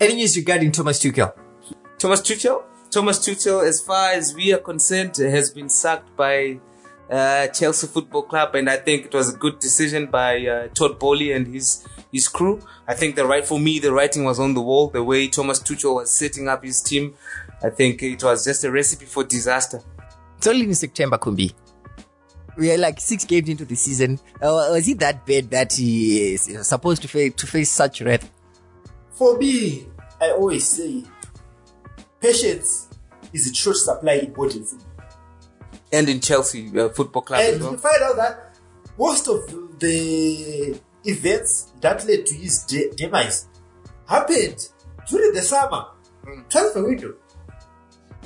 any 0.00 0.14
news 0.14 0.36
regarding 0.36 0.72
Thomas 0.72 0.98
Tuchel 1.00 1.32
Thomas 1.98 2.20
Tuchel, 2.20 2.62
Thomas 2.90 3.18
Tuchel, 3.18 3.66
as 3.66 3.80
far 3.80 4.10
as 4.10 4.34
we 4.34 4.52
are 4.52 4.58
concerned, 4.58 5.16
has 5.16 5.50
been 5.50 5.70
sacked 5.70 6.14
by 6.16 6.60
uh, 7.08 7.46
Chelsea 7.48 7.86
Football 7.86 8.24
Club, 8.24 8.54
and 8.54 8.68
I 8.68 8.76
think 8.76 9.06
it 9.06 9.14
was 9.14 9.32
a 9.32 9.36
good 9.38 9.58
decision 9.58 10.06
by 10.10 10.46
uh, 10.46 10.68
Todd 10.74 10.98
Boehly 10.98 11.32
and 11.32 11.46
his 11.46 11.86
his 12.14 12.28
crew. 12.28 12.60
I 12.88 12.94
think 12.94 13.14
the 13.16 13.26
right 13.26 13.44
for 13.44 13.58
me, 13.60 13.78
the 13.78 13.92
writing 13.92 14.24
was 14.24 14.38
on 14.40 14.54
the 14.54 14.62
wall. 14.62 14.88
The 14.88 15.02
way 15.04 15.28
Thomas 15.28 15.60
Tuchel 15.60 15.96
was 15.96 16.10
setting 16.10 16.48
up 16.48 16.64
his 16.64 16.80
team, 16.80 17.14
I 17.62 17.68
think 17.70 18.02
it 18.02 18.22
was 18.22 18.44
just 18.44 18.64
a 18.64 18.70
recipe 18.70 19.04
for 19.06 19.24
disaster. 19.24 19.80
it's 20.38 20.46
only 20.46 20.64
in 20.66 20.74
September 20.74 21.18
Kumbi 21.18 21.52
we 22.56 22.70
are 22.70 22.78
like 22.78 23.00
six 23.00 23.24
games 23.24 23.48
into 23.48 23.64
the 23.64 23.74
season 23.74 24.16
uh, 24.40 24.68
was 24.70 24.86
it 24.88 24.98
that 25.00 25.26
bad 25.26 25.50
that 25.50 25.72
he 25.72 26.34
is 26.34 26.42
supposed 26.62 27.02
to 27.02 27.08
face 27.08 27.34
to 27.34 27.46
face 27.48 27.70
such 27.70 28.00
wrath 28.02 28.30
For 29.10 29.36
me, 29.38 29.88
I 30.20 30.30
always 30.38 30.64
say 30.68 31.02
patience 32.20 32.88
is 33.32 33.50
a 33.50 33.54
short 33.54 33.76
supply 33.76 34.14
in 34.14 34.32
modern 34.36 34.64
football. 34.64 34.90
And 35.92 36.08
in 36.08 36.20
Chelsea 36.20 36.70
uh, 36.78 36.88
Football 36.90 37.22
Club 37.22 37.40
And 37.40 37.54
as 37.56 37.60
well. 37.60 37.72
you 37.72 37.78
find 37.78 38.02
out 38.02 38.16
that 38.16 38.56
most 38.98 39.28
of 39.28 39.40
the 39.80 40.78
events 41.04 41.72
that 41.80 42.06
led 42.06 42.26
to 42.26 42.34
his 42.34 42.64
de- 42.64 42.90
demise 42.96 43.48
happened 44.08 44.68
during 45.08 45.32
the 45.32 45.42
summer 45.42 45.86
hmm. 46.24 46.40
transfer 46.48 46.84
window. 46.84 47.14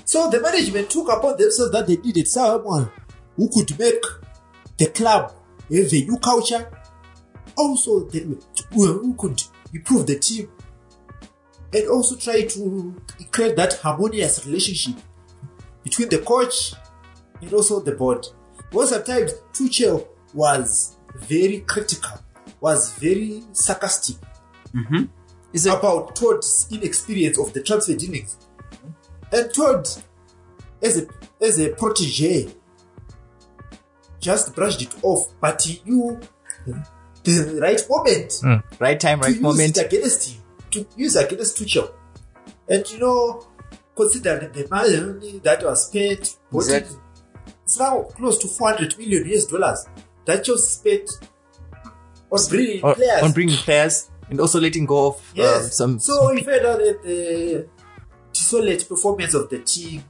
So 0.04 0.30
the 0.30 0.40
management 0.40 0.90
took 0.90 1.10
upon 1.12 1.36
themselves 1.36 1.72
that 1.72 1.86
they 1.86 1.96
needed 1.96 2.26
someone 2.28 2.90
who 3.36 3.48
could 3.50 3.78
make 3.78 4.02
the 4.78 4.86
club 4.86 5.34
have 5.70 5.92
a 5.92 6.00
new 6.04 6.16
culture, 6.18 6.70
also 7.56 8.04
the, 8.08 8.42
who 8.70 9.14
could 9.14 9.42
improve 9.74 10.06
the 10.06 10.18
team, 10.18 10.50
and 11.72 11.88
also 11.88 12.16
try 12.16 12.42
to 12.42 12.96
create 13.30 13.56
that 13.56 13.74
harmonious 13.74 14.46
relationship 14.46 14.94
between 15.84 16.08
the 16.08 16.18
coach 16.18 16.72
and 17.40 17.52
also 17.52 17.80
the 17.80 17.92
board. 17.92 18.26
Because 18.70 18.90
sometimes 18.90 19.34
Tuchel 19.52 20.06
was 20.34 20.96
very 21.16 21.60
critical, 21.60 22.18
was 22.60 22.92
very 22.94 23.42
sarcastic 23.52 24.16
mm-hmm. 24.74 25.04
is 25.52 25.66
it 25.66 25.74
about 25.74 26.14
Todd's 26.16 26.68
inexperience 26.70 27.38
of 27.38 27.52
the 27.52 27.62
transfer 27.62 27.94
dealings. 27.94 28.36
Mm-hmm. 28.70 29.34
And 29.34 29.54
Todd, 29.54 29.88
as 30.82 30.98
a 30.98 31.06
as 31.40 31.60
a 31.60 31.70
protege, 31.70 32.48
just 34.20 34.54
brushed 34.54 34.82
it 34.82 34.94
off, 35.02 35.34
but 35.40 35.62
he 35.62 35.82
knew 35.84 36.20
the 37.24 37.58
right 37.60 37.82
moment 37.88 38.30
mm. 38.42 38.62
right 38.80 38.98
time 38.98 39.20
to 39.20 39.26
right 39.26 39.34
use 39.34 39.42
moment 39.42 39.76
it 39.76 39.86
against 39.86 40.30
him, 40.30 40.42
to 40.70 40.86
use 40.96 41.16
against 41.16 41.58
Tuchel. 41.58 41.92
And 42.68 42.88
you 42.90 42.98
know, 42.98 43.46
considering 43.94 44.52
the 44.52 44.66
money 44.70 45.38
that 45.40 45.62
was 45.62 45.86
spent, 45.86 46.36
what 46.50 46.64
Exactly. 46.64 46.96
it's 47.64 47.78
now 47.78 48.02
close 48.02 48.38
to 48.38 48.48
400 48.48 48.98
million 48.98 49.28
US 49.32 49.46
dollars 49.46 49.86
that 50.24 50.44
just 50.44 50.78
spent 50.78 51.10
on 52.30 52.38
bringing 52.48 52.84
on, 52.84 52.94
players. 52.94 53.22
on 53.22 53.32
bringing 53.32 53.56
players 53.56 54.10
and 54.30 54.40
also 54.40 54.60
letting 54.60 54.84
go 54.86 55.06
of 55.08 55.38
um, 55.38 55.62
some 55.70 55.98
so 55.98 56.32
we 56.32 56.42
find 56.42 56.64
out 56.66 56.78
that 56.78 56.98
uh, 57.00 57.02
the 57.04 57.68
desolate 58.32 58.88
performance 58.88 59.34
of 59.34 59.48
the 59.50 59.58
team. 59.60 60.04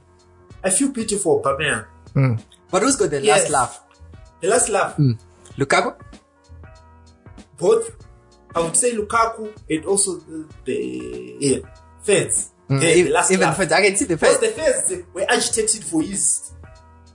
I 0.63 0.69
feel 0.69 0.91
pity 0.91 1.17
for 1.17 1.41
Aubameyang. 1.41 1.85
Hmm. 2.13 2.35
but 2.69 2.81
who's 2.81 2.95
got 2.97 3.11
the 3.11 3.21
Yes. 3.21 3.49
last 3.49 3.51
laugh 3.51 3.83
The 4.41 4.47
last 4.49 4.69
laugh, 4.69 4.95
hmm. 4.95 5.13
Lukaku 5.57 5.95
both 7.57 7.95
I 8.55 8.59
would 8.61 8.75
say 8.75 8.95
Lukaku 8.95 9.53
and 9.69 9.85
also 9.85 10.15
the, 10.17 10.45
the 10.65 11.37
yeah, 11.39 11.57
fans. 12.01 12.51
Hmm. 12.67 12.79
The, 12.79 12.85
the 12.85 12.95
even, 12.97 13.11
last 13.13 13.31
even 13.31 13.45
laugh. 13.47 13.57
fans, 13.57 13.71
I 13.71 13.81
can 13.83 13.95
see 13.95 14.05
the 14.05 14.15
Because 14.17 14.37
fans 14.37 14.55
the 14.55 14.61
fans 14.61 15.03
were 15.13 15.25
agitated 15.29 15.83
for 15.83 16.01
his 16.01 16.51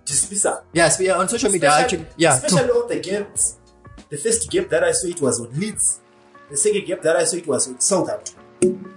dismissal. 0.05 0.63
yes 0.73 0.99
we 0.99 1.09
are 1.11 1.19
on 1.19 1.29
social 1.29 1.51
media 1.51 1.71
Especially, 1.71 1.99
actually 2.05 2.15
yeah 2.19 2.35
especially 2.37 2.71
on 2.71 2.89
the 2.89 3.01
games. 3.01 3.59
The 4.09 4.17
first 4.17 4.51
game 4.51 4.67
that 4.69 4.85
I 4.85 4.93
saw 4.93 5.09
it 5.09 5.21
was 5.21 5.41
on 5.41 5.59
Leeds. 5.59 6.01
The 6.51 6.57
second 6.57 6.87
game 6.87 6.99
that 7.03 7.17
I 7.17 7.25
saw 7.25 7.37
it 7.37 7.47
was 7.47 7.69
on 7.69 7.81
Southampton. 7.81 8.95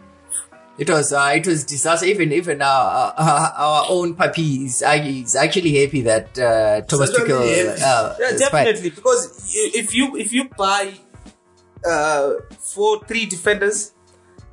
it 0.78 0.90
was 0.90 1.12
uh, 1.12 1.32
it 1.36 1.48
was 1.48 1.64
disaster 1.64 2.06
even 2.06 2.32
even 2.32 2.62
our 2.62 3.14
our, 3.18 3.54
our 3.56 3.86
own 3.90 4.16
Papi 4.16 4.66
is, 4.66 4.84
uh, 4.84 5.00
is 5.04 5.36
actually 5.36 5.82
happy 5.82 6.02
that 6.02 6.38
uh, 6.38 6.82
Thomas 6.82 7.12
Certainly 7.12 7.46
Tuchel 7.46 7.68
happy. 7.68 7.82
uh, 7.82 8.16
Yeah, 8.20 8.38
definitely. 8.38 8.90
Because 8.92 9.52
if 9.56 9.96
you 9.96 10.16
if 10.18 10.34
you 10.34 10.50
buy 10.58 10.94
uh, 11.86 12.34
four 12.60 13.04
three 13.06 13.26
defenders, 13.26 13.94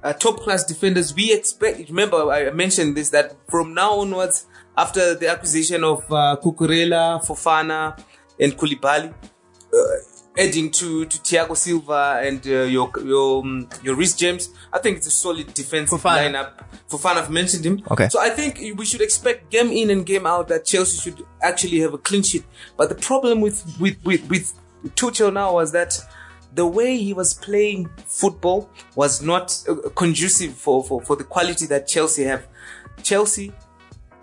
uh, 0.03 0.13
top 0.13 0.41
class 0.41 0.65
defenders, 0.65 1.15
we 1.15 1.33
expect. 1.33 1.89
Remember, 1.89 2.31
I 2.31 2.51
mentioned 2.51 2.97
this 2.97 3.11
that 3.11 3.37
from 3.51 3.75
now 3.75 3.99
onwards, 4.01 4.47
after 4.77 5.15
the 5.15 5.29
acquisition 5.29 5.85
of 5.85 6.05
uh, 6.11 6.37
Cucurella, 6.43 7.25
Fofana, 7.27 7.99
and 8.39 8.57
Koulibaly, 8.57 9.13
uh, 9.13 9.77
adding 10.37 10.71
to 10.71 11.05
to 11.07 11.19
Thiago 11.19 11.57
Silva 11.57 12.21
and 12.23 12.45
uh, 12.47 12.63
your 12.63 12.91
your 13.05 13.43
um, 13.43 13.69
your 13.83 13.95
Reece 13.95 14.17
James, 14.17 14.51
I 14.73 14.79
think 14.79 14.99
it's 14.99 15.07
a 15.07 15.11
solid 15.11 15.55
defensive 15.55 16.01
Fofana. 16.01 16.33
lineup. 16.33 16.65
Fofana, 16.89 17.17
I've 17.17 17.31
mentioned 17.31 17.65
him. 17.65 17.83
Okay. 17.91 18.09
So 18.09 18.21
I 18.21 18.31
think 18.31 18.59
we 18.79 18.85
should 18.85 19.01
expect 19.01 19.51
game 19.51 19.71
in 19.71 19.91
and 19.91 20.05
game 20.05 20.27
out 20.27 20.49
that 20.49 20.65
Chelsea 20.65 20.99
should 20.99 21.25
actually 21.41 21.81
have 21.81 21.95
a 21.95 21.99
clean 21.99 22.23
sheet. 22.23 22.45
But 22.77 22.89
the 22.89 22.97
problem 22.97 23.41
with 23.41 23.65
with 23.81 23.97
with, 24.05 24.29
with 24.29 24.53
Tuchel 24.97 25.33
now 25.33 25.55
was 25.55 25.73
that 25.73 25.99
the 26.55 26.67
way 26.67 26.97
he 26.97 27.13
was 27.13 27.35
playing 27.35 27.91
football 28.07 28.71
was 28.95 29.21
not 29.23 29.61
uh, 29.69 29.89
conducive 29.91 30.55
for, 30.55 30.85
for, 30.85 31.03
for 31.03 31.17
the 31.17 31.25
quality 31.25 31.67
that 31.67 31.89
Chelsea 31.89 32.23
have. 32.25 32.47
Chelsea 33.03 33.53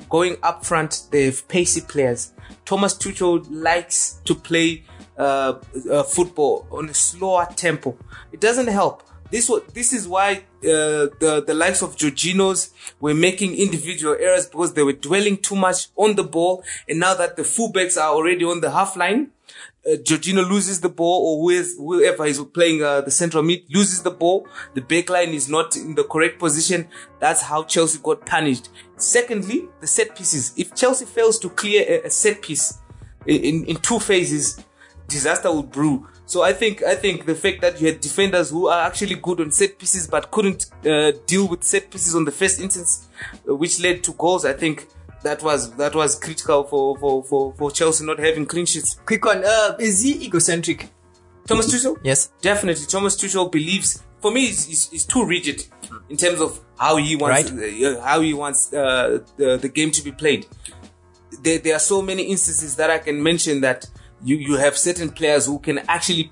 going 0.10 0.38
up 0.44 0.66
front, 0.66 1.04
they 1.12 1.26
have 1.26 1.46
pacey 1.48 1.82
players. 1.82 2.34
Thomas 2.66 2.94
Tuchel 2.94 3.46
likes 3.50 4.22
to 4.26 4.36
play 4.36 4.84
uh, 5.22 5.60
uh, 5.92 6.04
football 6.04 6.66
on 6.72 6.90
a 6.90 6.94
slower 6.94 7.48
tempo. 7.56 7.96
It 8.32 8.42
doesn't 8.42 8.68
help. 8.68 9.04
This 9.30 9.50
this 9.74 9.94
is 9.94 10.08
why 10.08 10.44
uh, 10.64 11.08
the 11.22 11.44
the 11.46 11.54
likes 11.54 11.82
of 11.82 11.96
Jorginho's 11.96 12.74
were 13.00 13.14
making 13.14 13.56
individual 13.56 14.16
errors 14.20 14.48
because 14.48 14.74
they 14.74 14.84
were 14.84 14.94
dwelling 14.94 15.38
too 15.38 15.56
much 15.56 15.88
on 15.96 16.16
the 16.16 16.24
ball. 16.24 16.64
And 16.90 17.00
now 17.00 17.14
that 17.14 17.38
the 17.38 17.44
fullbacks 17.44 18.02
are 18.02 18.10
already 18.10 18.44
on 18.44 18.62
the 18.62 18.72
half 18.72 18.98
line, 18.98 19.30
uh, 19.86 19.96
Jorginho 19.98 20.44
loses 20.50 20.82
the 20.82 20.90
ball, 20.90 21.18
or 21.26 21.64
whoever 21.78 22.26
is 22.26 22.40
playing 22.54 22.84
uh, 22.84 23.02
the 23.02 23.12
central 23.12 23.44
mid 23.44 23.62
loses 23.70 24.02
the 24.02 24.12
ball. 24.12 24.48
The 24.74 24.82
back 24.82 25.10
line 25.10 25.30
is 25.30 25.48
not 25.48 25.78
in 25.78 25.96
the 25.96 26.04
correct 26.04 26.40
position. 26.40 26.88
That's 27.20 27.44
how 27.44 27.64
Chelsea 27.64 28.00
got 28.04 28.26
punished. 28.26 28.70
Secondly, 28.98 29.70
the 29.80 29.88
set 29.88 30.16
pieces. 30.18 30.54
If 30.58 30.76
Chelsea 30.76 31.06
fails 31.06 31.40
to 31.40 31.50
clear 31.50 31.86
a, 31.88 32.08
a 32.08 32.10
set 32.10 32.42
piece 32.42 32.80
in, 33.26 33.66
in 33.66 33.78
two 33.78 34.00
phases, 34.00 34.60
disaster 35.12 35.52
would 35.52 35.72
brew. 35.72 36.08
So 36.26 36.42
I 36.42 36.54
think 36.54 36.82
I 36.84 36.96
think 36.96 37.26
the 37.26 37.36
fact 37.36 37.62
that 37.62 37.82
you 37.82 37.88
had 37.88 38.00
defenders 38.00 38.50
who 38.50 38.68
are 38.68 38.86
actually 38.88 39.16
good 39.16 39.42
on 39.42 39.52
set 39.52 39.78
pieces 39.78 40.08
but 40.08 40.32
couldn't 40.32 40.68
uh, 40.86 41.12
deal 41.28 41.48
with 41.48 41.64
set 41.64 41.92
pieces 41.92 42.16
on 42.16 42.26
the 42.26 42.32
first 42.32 42.60
instance, 42.60 43.08
uh, 43.48 43.56
which 43.56 43.80
led 43.80 44.04
to 44.06 44.14
goals. 44.14 44.46
I 44.46 44.54
think 44.54 44.88
that 45.24 45.44
was 45.44 45.74
that 45.76 45.94
was 45.94 46.16
critical 46.16 46.64
for 46.64 46.98
for 46.98 47.24
for, 47.24 47.54
for 47.54 47.72
Chelsea 47.72 48.06
not 48.06 48.20
having 48.20 48.46
clean 48.46 48.66
sheets. 48.66 49.00
Quick 49.06 49.26
one. 49.26 49.44
Uh, 49.44 49.76
is 49.80 50.02
he 50.02 50.26
egocentric? 50.26 50.90
Thomas 51.48 51.74
Tuchel. 51.74 51.98
Yes. 52.04 52.30
Definitely, 52.42 52.86
Thomas 52.86 53.16
Tuchel 53.16 53.52
believes. 53.52 54.02
For 54.22 54.32
me, 54.32 54.46
he's, 54.46 54.90
he's, 54.92 55.04
too 55.06 55.26
rigid 55.26 55.66
in 56.08 56.16
terms 56.16 56.40
of 56.40 56.60
how 56.78 56.98
he 56.98 57.16
wants 57.16 57.52
uh, 57.52 58.02
how 58.04 58.22
he 58.22 58.36
wants 58.36 58.72
uh, 58.72 59.20
the, 59.36 59.58
the 59.58 59.68
game 59.68 59.90
to 59.92 60.04
be 60.04 60.12
played. 60.12 60.46
There, 61.42 61.58
there 61.58 61.76
are 61.76 61.80
so 61.80 62.04
many 62.04 62.24
instances 62.24 62.76
that 62.76 62.92
I 62.92 63.00
can 63.00 63.24
mention 63.24 63.62
that 63.62 63.90
you 64.24 64.38
you 64.38 64.56
have 64.58 64.78
certain 64.78 65.10
players 65.10 65.46
who 65.46 65.60
can 65.60 65.80
actually 65.88 66.32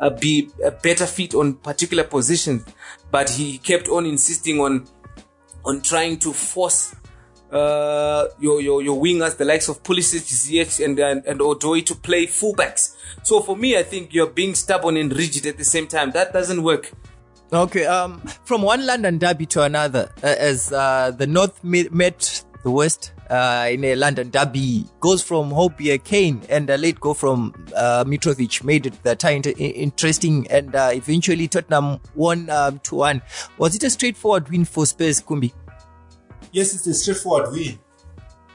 uh, 0.00 0.10
be 0.10 0.50
a 0.64 0.70
better 0.70 1.06
fit 1.06 1.34
on 1.34 1.54
particular 1.54 2.04
positions, 2.04 2.64
but 3.10 3.30
he 3.30 3.58
kept 3.58 3.88
on 3.88 4.06
insisting 4.06 4.60
on 4.60 4.86
on 5.64 5.80
trying 5.82 6.18
to 6.18 6.32
force 6.32 6.94
uh, 7.52 8.26
your, 8.38 8.60
your 8.60 8.82
your 8.82 9.00
wingers, 9.00 9.36
the 9.36 9.44
likes 9.44 9.68
of 9.68 9.82
Pulisic, 9.82 10.22
Ziyech, 10.22 10.84
and 10.84 10.98
and, 10.98 11.24
and 11.26 11.40
Odoi 11.40 11.84
to 11.86 11.94
play 11.94 12.26
fullbacks. 12.26 12.96
So 13.22 13.40
for 13.40 13.56
me, 13.56 13.76
I 13.76 13.82
think 13.82 14.14
you're 14.14 14.30
being 14.30 14.54
stubborn 14.54 14.96
and 14.96 15.14
rigid 15.14 15.46
at 15.46 15.58
the 15.58 15.64
same 15.64 15.86
time. 15.86 16.12
That 16.12 16.32
doesn't 16.32 16.62
work. 16.62 16.92
Okay. 17.52 17.84
Um, 17.84 18.20
from 18.44 18.62
one 18.62 18.86
London 18.86 19.18
derby 19.18 19.46
to 19.46 19.62
another, 19.62 20.10
uh, 20.22 20.26
as 20.38 20.72
uh, 20.72 21.10
the 21.10 21.26
North 21.26 21.62
met 21.64 22.44
the 22.62 22.70
West 22.70 23.12
uh, 23.30 23.68
in 23.70 23.84
a 23.84 23.94
London 23.94 24.30
derby, 24.30 24.84
goes 25.00 25.22
from 25.22 25.50
Hobie 25.50 26.02
Kane 26.02 26.42
and 26.48 26.68
a 26.68 26.76
late 26.76 27.00
goal 27.00 27.14
from 27.14 27.54
uh, 27.76 28.04
Mitrovic 28.04 28.62
made 28.64 28.86
it 28.86 29.02
the 29.02 29.16
tie 29.16 29.30
inter- 29.30 29.52
interesting, 29.56 30.46
and 30.50 30.74
uh, 30.74 30.90
eventually 30.92 31.48
Tottenham 31.48 32.00
won 32.14 32.50
um, 32.50 32.80
two 32.80 32.96
one. 32.96 33.22
Was 33.58 33.74
it 33.74 33.82
a 33.84 33.90
straightforward 33.90 34.48
win 34.48 34.64
for 34.64 34.86
Spurs, 34.86 35.20
Kumbi? 35.22 35.52
yes, 36.52 36.74
it's 36.74 36.86
a 36.86 36.94
straightforward 36.94 37.52
win 37.52 37.78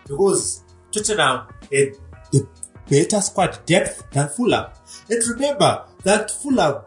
because 0.08 0.64
Tottenham 0.92 1.48
had 1.72 1.96
the 2.32 2.48
better 2.90 3.22
squad 3.22 3.66
depth 3.66 4.10
than 4.12 4.30
Fulham. 4.30 4.70
And 5.10 5.24
remember 5.30 5.86
that 6.04 6.32
Fulham 6.32 6.84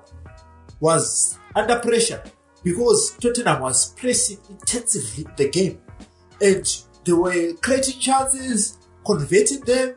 was 0.80 1.38
under 1.54 1.78
pressure 1.78 2.22
because 2.62 3.16
Tottenham 3.20 3.62
was 3.62 3.92
pressing 3.94 4.38
intensively 4.50 5.24
in 5.24 5.32
the 5.36 5.48
game 5.48 5.80
and 6.40 6.82
they 7.08 7.14
were 7.14 7.52
creating 7.62 7.98
chances, 7.98 8.76
converting 9.04 9.60
them, 9.60 9.94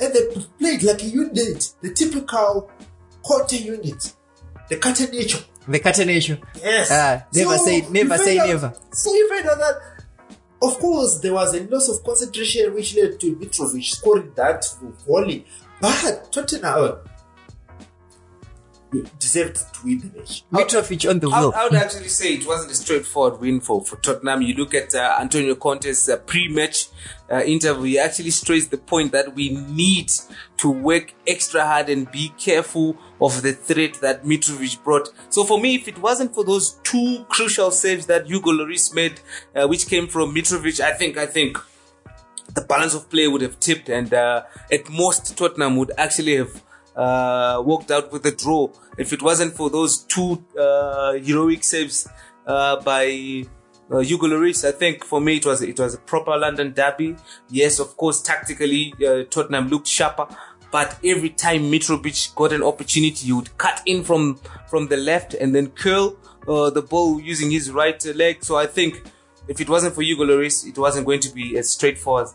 and 0.00 0.14
they 0.14 0.26
played 0.58 0.82
like 0.84 1.02
a 1.02 1.06
unit, 1.06 1.72
the 1.82 1.92
typical 1.92 2.70
quarter 3.22 3.56
unit, 3.56 4.14
the 4.68 4.76
catenation. 4.76 5.42
The 5.66 5.80
catenation. 5.80 6.40
Yes. 6.62 6.88
Ah, 6.92 7.26
never 7.34 7.58
say- 7.58 7.86
never 7.90 8.16
say 8.18 8.38
find 8.38 8.40
out- 8.40 8.48
never. 8.48 8.72
So 8.92 9.12
you 9.12 9.28
find 9.28 9.48
out 9.48 9.58
that, 9.58 9.74
of 10.62 10.78
course, 10.78 11.18
there 11.18 11.34
was 11.34 11.54
a 11.54 11.60
loss 11.64 11.88
of 11.88 12.04
concentration 12.04 12.72
which 12.72 12.94
led 12.94 13.18
to 13.20 13.34
Mitrovic 13.36 13.84
scoring 13.84 14.30
that 14.36 14.64
volley. 15.06 15.44
But 15.80 16.32
Tottenham 16.32 16.98
deserved 19.18 19.56
to 19.74 19.84
win 19.84 19.98
the 19.98 20.18
match. 20.18 20.44
Mitrovic 20.50 21.08
on 21.08 21.18
the 21.18 21.28
I, 21.30 21.40
wheel. 21.40 21.52
I 21.54 21.64
would 21.64 21.74
actually 21.74 22.08
say 22.08 22.34
it 22.34 22.46
wasn't 22.46 22.72
a 22.72 22.74
straightforward 22.74 23.40
win 23.40 23.60
for, 23.60 23.84
for 23.84 23.96
Tottenham. 23.96 24.42
You 24.42 24.54
look 24.54 24.74
at 24.74 24.94
uh, 24.94 25.16
Antonio 25.20 25.54
Conte's 25.54 26.08
uh, 26.08 26.16
pre-match 26.16 26.88
uh, 27.30 27.42
interview. 27.42 27.84
He 27.84 27.98
actually 27.98 28.30
stressed 28.30 28.70
the 28.70 28.78
point 28.78 29.12
that 29.12 29.34
we 29.34 29.50
need 29.50 30.10
to 30.58 30.70
work 30.70 31.14
extra 31.26 31.64
hard 31.64 31.88
and 31.88 32.10
be 32.10 32.32
careful 32.38 32.96
of 33.20 33.42
the 33.42 33.52
threat 33.52 33.94
that 33.94 34.24
Mitrovic 34.24 34.82
brought. 34.82 35.08
So 35.28 35.44
for 35.44 35.60
me, 35.60 35.74
if 35.74 35.88
it 35.88 35.98
wasn't 35.98 36.34
for 36.34 36.44
those 36.44 36.74
two 36.82 37.24
crucial 37.28 37.70
saves 37.70 38.06
that 38.06 38.26
Hugo 38.26 38.52
Lloris 38.52 38.94
made, 38.94 39.20
uh, 39.54 39.66
which 39.66 39.86
came 39.86 40.08
from 40.08 40.34
Mitrovic, 40.34 40.80
I 40.80 40.92
think 40.92 41.16
I 41.16 41.26
think 41.26 41.58
the 42.54 42.62
balance 42.62 42.94
of 42.94 43.10
play 43.10 43.28
would 43.28 43.42
have 43.42 43.60
tipped, 43.60 43.88
and 43.88 44.12
uh, 44.14 44.44
at 44.72 44.88
most 44.88 45.36
Tottenham 45.36 45.76
would 45.76 45.92
actually 45.98 46.36
have 46.36 46.62
uh, 46.98 47.62
walked 47.64 47.90
out 47.90 48.10
with 48.12 48.26
a 48.26 48.32
draw 48.32 48.68
if 48.98 49.12
it 49.12 49.22
wasn't 49.22 49.54
for 49.54 49.70
those 49.70 49.98
two 49.98 50.44
uh, 50.58 51.12
heroic 51.12 51.62
saves 51.62 52.08
uh, 52.46 52.80
by 52.82 53.44
uh, 53.90 53.98
Hugo 53.98 54.26
Lloris. 54.26 54.66
I 54.66 54.72
think 54.72 55.04
for 55.04 55.20
me 55.20 55.36
it 55.36 55.46
was 55.46 55.62
it 55.62 55.78
was 55.78 55.94
a 55.94 55.98
proper 55.98 56.36
London 56.36 56.72
derby. 56.72 57.16
Yes, 57.48 57.78
of 57.78 57.96
course, 57.96 58.20
tactically 58.20 58.92
uh, 59.06 59.22
Tottenham 59.30 59.68
looked 59.68 59.86
sharper. 59.86 60.26
But 60.70 60.98
every 61.02 61.30
time 61.30 61.70
Mitrovic 61.72 62.34
got 62.34 62.52
an 62.52 62.62
opportunity, 62.62 63.26
he 63.26 63.32
would 63.32 63.56
cut 63.56 63.80
in 63.86 64.02
from 64.04 64.40
from 64.68 64.88
the 64.88 64.96
left 64.96 65.34
and 65.34 65.54
then 65.54 65.68
curl 65.68 66.16
uh, 66.46 66.70
the 66.70 66.82
ball 66.82 67.20
using 67.20 67.50
his 67.50 67.70
right 67.70 68.04
leg. 68.14 68.44
So 68.44 68.56
I 68.56 68.66
think 68.66 69.02
if 69.46 69.60
it 69.60 69.68
wasn't 69.70 69.94
for 69.94 70.02
Hugo 70.02 70.24
Lloris, 70.24 70.66
it 70.66 70.76
wasn't 70.76 71.06
going 71.06 71.20
to 71.20 71.32
be 71.32 71.56
as 71.56 71.70
straightforward. 71.70 72.28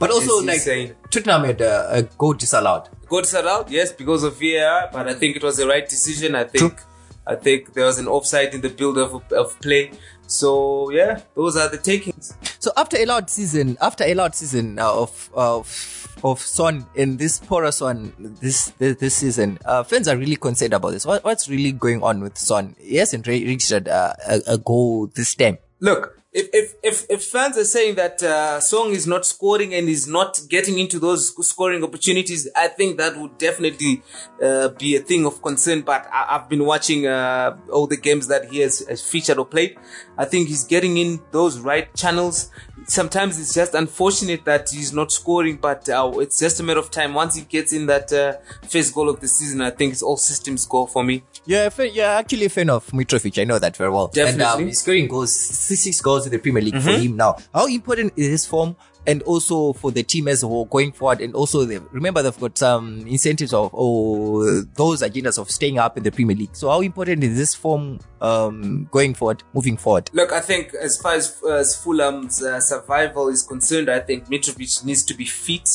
But 0.00 0.10
also, 0.10 0.42
like, 0.44 0.58
saying. 0.58 0.94
Tottenham 1.10 1.44
had 1.44 1.60
a, 1.60 1.98
a 1.98 2.02
goal 2.02 2.32
disallowed. 2.32 2.88
Set 3.24 3.46
out, 3.46 3.70
yes, 3.70 3.92
because 3.92 4.22
of 4.22 4.38
VAR, 4.40 4.88
but 4.92 5.08
I 5.08 5.14
think 5.14 5.36
it 5.36 5.42
was 5.42 5.56
the 5.56 5.66
right 5.66 5.88
decision. 5.88 6.34
I 6.34 6.44
think, 6.44 6.76
True. 6.76 6.86
I 7.26 7.34
think 7.34 7.74
there 7.74 7.84
was 7.84 7.98
an 7.98 8.06
offside 8.08 8.54
in 8.54 8.60
the 8.60 8.70
build 8.70 8.98
of, 8.98 9.22
of 9.32 9.60
play. 9.60 9.92
So 10.26 10.90
yeah, 10.90 11.20
those 11.34 11.56
are 11.56 11.68
the 11.68 11.76
takings. 11.76 12.34
So 12.60 12.70
after 12.76 12.96
a 12.96 13.04
loud 13.04 13.28
season, 13.28 13.76
after 13.80 14.04
a 14.04 14.14
loud 14.14 14.36
season 14.36 14.78
uh, 14.78 14.92
of 14.92 15.28
of 15.34 16.18
of 16.22 16.38
Son 16.38 16.86
in 16.94 17.16
this 17.16 17.40
porous 17.40 17.78
Son 17.78 18.12
this 18.40 18.70
this, 18.78 18.96
this 18.98 19.14
season, 19.16 19.58
uh, 19.64 19.82
fans 19.82 20.06
are 20.06 20.16
really 20.16 20.36
concerned 20.36 20.72
about 20.72 20.92
this. 20.92 21.04
What, 21.04 21.24
what's 21.24 21.48
really 21.48 21.72
going 21.72 22.04
on 22.04 22.20
with 22.20 22.38
Son? 22.38 22.76
He 22.78 22.96
hasn't 22.96 23.26
re- 23.26 23.44
reached 23.44 23.72
a, 23.72 24.16
a, 24.24 24.54
a 24.54 24.58
goal 24.58 25.08
this 25.08 25.34
time. 25.34 25.58
Look, 25.80 26.19
if 26.32 26.48
if 26.52 26.74
if, 26.82 27.06
if 27.10 27.24
fans 27.24 27.58
are 27.58 27.64
saying 27.64 27.96
that 27.96 28.22
uh, 28.22 28.60
Song 28.60 28.92
is 28.92 29.06
not 29.06 29.26
scoring 29.26 29.74
and 29.74 29.88
is 29.88 30.06
not 30.06 30.40
getting 30.48 30.78
into 30.78 31.00
those 31.00 31.34
scoring 31.46 31.82
opportunities, 31.82 32.48
I 32.54 32.68
think 32.68 32.98
that 32.98 33.16
would 33.16 33.36
definitely 33.36 34.02
uh, 34.40 34.68
be 34.68 34.94
a 34.94 35.00
thing 35.00 35.26
of 35.26 35.42
concern. 35.42 35.80
But 35.80 36.06
I, 36.12 36.36
I've 36.36 36.48
been 36.48 36.64
watching 36.64 37.06
uh, 37.06 37.56
all 37.72 37.88
the 37.88 37.96
games 37.96 38.28
that 38.28 38.50
he 38.50 38.60
has, 38.60 38.86
has 38.88 39.02
featured 39.02 39.38
or 39.38 39.46
played. 39.46 39.76
I 40.16 40.24
think 40.24 40.48
he's 40.48 40.64
getting 40.64 40.98
in 40.98 41.20
those 41.32 41.58
right 41.58 41.92
channels. 41.96 42.50
Sometimes 42.86 43.38
it's 43.38 43.54
just 43.54 43.74
unfortunate 43.74 44.44
that 44.44 44.70
he's 44.70 44.92
not 44.92 45.10
scoring, 45.12 45.56
but 45.56 45.88
uh, 45.88 46.12
it's 46.16 46.38
just 46.38 46.60
a 46.60 46.62
matter 46.62 46.80
of 46.80 46.90
time. 46.90 47.14
Once 47.14 47.34
he 47.34 47.42
gets 47.42 47.72
in 47.72 47.86
that 47.86 48.12
uh, 48.12 48.36
first 48.68 48.94
goal 48.94 49.08
of 49.08 49.20
the 49.20 49.28
season, 49.28 49.60
I 49.60 49.70
think 49.70 49.92
it's 49.92 50.02
all 50.02 50.16
systems 50.16 50.64
go 50.66 50.86
for 50.86 51.02
me. 51.02 51.24
Yeah, 51.44 51.70
yeah, 51.82 52.12
actually 52.12 52.44
a 52.44 52.48
fan 52.48 52.70
of 52.70 52.86
Mitrovic. 52.88 53.40
I 53.40 53.44
know 53.44 53.58
that 53.58 53.76
very 53.76 53.90
well. 53.90 54.10
And 54.14 54.18
um, 54.18 54.38
Definitely. 54.38 54.64
he's 54.66 54.80
scoring 54.80 55.08
goals, 55.08 55.34
six, 55.34 55.80
six 55.80 56.00
goals 56.00 56.19
goals 56.20 56.26
in 56.26 56.32
the 56.32 56.38
Premier 56.38 56.62
League 56.62 56.80
for 56.80 56.90
him 56.90 57.16
now. 57.16 57.36
How 57.52 57.66
important 57.66 58.12
is 58.16 58.26
his 58.28 58.46
form 58.46 58.76
and 59.06 59.22
also 59.22 59.72
for 59.72 59.90
the 59.90 60.02
team 60.02 60.28
as 60.28 60.42
a 60.42 60.48
whole 60.48 60.66
going 60.66 60.92
forward? 60.92 61.20
And 61.20 61.34
also, 61.34 61.64
they, 61.64 61.78
remember 61.78 62.22
they've 62.22 62.38
got 62.38 62.58
some 62.58 63.06
incentives 63.06 63.52
of 63.52 63.72
or 63.72 64.62
those 64.74 65.02
agendas 65.02 65.38
of 65.38 65.50
staying 65.50 65.78
up 65.78 65.96
in 65.96 66.02
the 66.02 66.12
Premier 66.12 66.36
League. 66.36 66.54
So 66.54 66.68
how 66.68 66.80
important 66.80 67.24
is 67.24 67.36
this 67.36 67.54
form 67.54 67.98
um, 68.20 68.88
going 68.90 69.14
forward, 69.14 69.42
moving 69.54 69.76
forward? 69.76 70.10
Look, 70.12 70.32
I 70.32 70.40
think 70.40 70.74
as 70.74 71.00
far 71.00 71.14
as, 71.14 71.40
as 71.50 71.76
Fulham's 71.76 72.42
uh, 72.42 72.60
survival 72.60 73.28
is 73.28 73.42
concerned, 73.42 73.90
I 73.90 74.00
think 74.00 74.26
Mitrovic 74.26 74.84
needs 74.84 75.04
to 75.04 75.14
be 75.14 75.24
fit. 75.24 75.68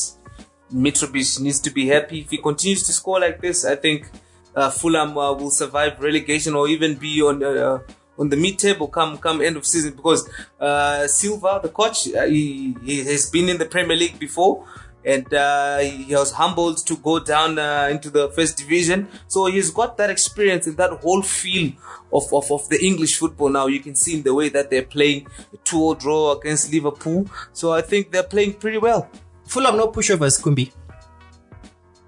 Mitrovic 0.72 1.40
needs 1.40 1.60
to 1.60 1.70
be 1.70 1.88
happy. 1.88 2.20
If 2.20 2.30
he 2.30 2.38
continues 2.38 2.84
to 2.86 2.92
score 2.92 3.20
like 3.20 3.40
this, 3.40 3.64
I 3.64 3.76
think 3.76 4.10
uh, 4.54 4.70
Fulham 4.70 5.16
uh, 5.16 5.32
will 5.32 5.50
survive 5.50 6.00
relegation 6.00 6.54
or 6.54 6.66
even 6.68 6.94
be 6.94 7.22
on 7.22 7.42
uh, 7.44 7.78
on 8.18 8.28
the 8.28 8.36
mid 8.36 8.58
table 8.58 8.88
come 8.88 9.18
come 9.18 9.40
end 9.42 9.56
of 9.56 9.66
season 9.66 9.94
because 9.94 10.28
uh, 10.60 11.06
Silva, 11.06 11.60
the 11.62 11.68
coach, 11.68 12.12
uh, 12.14 12.24
he, 12.26 12.76
he 12.84 13.04
has 13.04 13.30
been 13.30 13.48
in 13.48 13.58
the 13.58 13.66
Premier 13.66 13.96
League 13.96 14.18
before. 14.18 14.66
And 15.04 15.32
uh, 15.32 15.78
he 15.78 16.12
was 16.16 16.32
humbled 16.32 16.84
to 16.84 16.96
go 16.96 17.20
down 17.20 17.60
uh, 17.60 17.86
into 17.88 18.10
the 18.10 18.28
first 18.30 18.56
division, 18.58 19.06
so 19.28 19.46
he's 19.46 19.70
got 19.70 19.96
that 19.98 20.10
experience 20.10 20.66
and 20.66 20.76
that 20.78 20.90
whole 20.94 21.22
feel 21.22 21.70
of, 22.12 22.24
of, 22.32 22.50
of 22.50 22.68
the 22.70 22.84
English 22.84 23.16
football. 23.16 23.48
Now 23.48 23.68
you 23.68 23.78
can 23.78 23.94
see 23.94 24.16
in 24.16 24.24
the 24.24 24.34
way 24.34 24.48
that 24.48 24.68
they're 24.68 24.82
playing 24.82 25.28
a 25.54 25.58
2 25.58 25.94
draw 26.00 26.32
against 26.36 26.72
Liverpool. 26.72 27.28
So 27.52 27.70
I 27.72 27.82
think 27.82 28.10
they're 28.10 28.24
playing 28.24 28.54
pretty 28.54 28.78
well. 28.78 29.08
Fulham 29.46 29.76
no 29.76 29.86
pushovers, 29.92 30.42
Kumbi. 30.42 30.72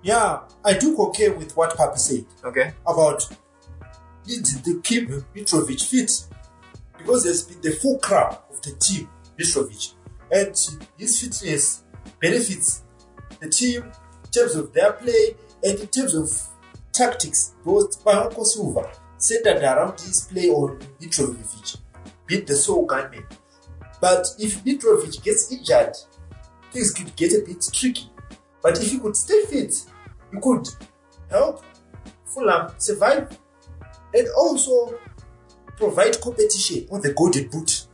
Yeah, 0.02 0.40
I 0.64 0.72
do 0.76 0.96
okay 1.08 1.28
with 1.28 1.56
what 1.56 1.76
Papi 1.76 1.98
said 1.98 2.24
Okay. 2.44 2.72
about 2.84 3.28
need 4.28 4.44
to 4.44 4.80
keep 4.82 5.08
Mitrovic 5.34 5.82
fit 5.88 6.10
because 6.96 7.24
there's 7.24 7.42
been 7.44 7.60
the 7.60 7.72
fulcrum 7.72 8.36
of 8.50 8.62
the 8.62 8.72
team, 8.72 9.08
Mitrovic, 9.38 9.94
and 10.30 10.54
his 10.98 11.20
fitness 11.20 11.84
benefits 12.20 12.82
the 13.40 13.48
team 13.48 13.84
in 13.84 14.30
terms 14.30 14.54
of 14.54 14.72
their 14.72 14.92
play 14.92 15.36
and 15.64 15.78
in 15.78 15.86
terms 15.86 16.14
of 16.14 16.30
tactics. 16.92 17.54
Both 17.64 18.04
Marco 18.04 18.44
Silva 18.44 18.90
centered 19.16 19.62
around 19.62 20.00
his 20.00 20.28
play 20.30 20.48
on 20.48 20.78
Mitrovic, 21.00 21.78
beat 22.26 22.46
the 22.46 22.56
sole 22.56 22.84
gunman. 22.86 23.26
But 24.00 24.26
if 24.38 24.62
Mitrovic 24.64 25.22
gets 25.24 25.50
injured, 25.50 25.94
things 26.72 26.92
could 26.92 27.14
get 27.16 27.32
a 27.32 27.44
bit 27.44 27.64
tricky. 27.72 28.10
But 28.62 28.80
if 28.80 28.90
he 28.90 28.98
could 28.98 29.16
stay 29.16 29.44
fit, 29.46 29.74
he 30.32 30.40
could 30.40 30.68
help 31.30 31.64
Fulham 32.26 32.72
survive 32.78 33.38
and 34.14 34.26
also 34.36 34.98
provide 35.76 36.20
competition 36.20 36.86
on 36.90 37.00
the 37.00 37.12
golden 37.12 37.48
boot. 37.48 37.86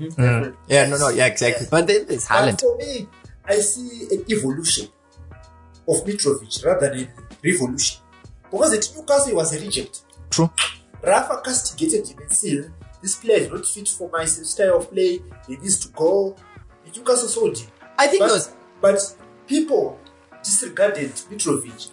Mm-hmm. 0.00 0.54
Yeah, 0.68 0.86
no, 0.86 0.96
no, 0.96 1.08
yeah, 1.08 1.26
exactly. 1.26 1.66
But 1.70 1.86
then 1.86 2.06
there's 2.06 2.26
But 2.28 2.34
Haaland. 2.54 2.60
for 2.60 2.76
me, 2.76 3.08
I 3.44 3.56
see 3.56 4.06
an 4.14 4.24
evolution 4.30 4.88
of 5.88 6.04
Mitrovic 6.04 6.64
rather 6.64 6.90
than 6.90 7.00
a 7.04 7.08
revolution. 7.44 8.00
Because 8.50 8.72
at 8.74 8.96
Newcastle, 8.96 9.28
he 9.28 9.34
was 9.34 9.54
a 9.56 9.60
reject. 9.60 10.02
True. 10.30 10.50
Rafa 11.02 11.40
castigated 11.44 12.08
him 12.08 12.18
and 12.20 12.32
said, 12.32 12.72
This 13.02 13.16
player 13.16 13.38
is 13.38 13.50
not 13.50 13.66
fit 13.66 13.88
for 13.88 14.08
my 14.12 14.24
style 14.24 14.76
of 14.78 14.90
play. 14.90 15.20
He 15.46 15.56
needs 15.56 15.78
to 15.80 15.88
go. 15.92 16.36
And 16.84 16.96
Newcastle 16.96 17.28
sold 17.28 17.58
him. 17.58 17.68
I 17.98 18.06
think 18.06 18.20
But, 18.20 18.30
it 18.30 18.32
was 18.32 18.54
but 18.80 19.16
people 19.46 19.98
disregarded 20.42 21.10
Mitrovic 21.30 21.90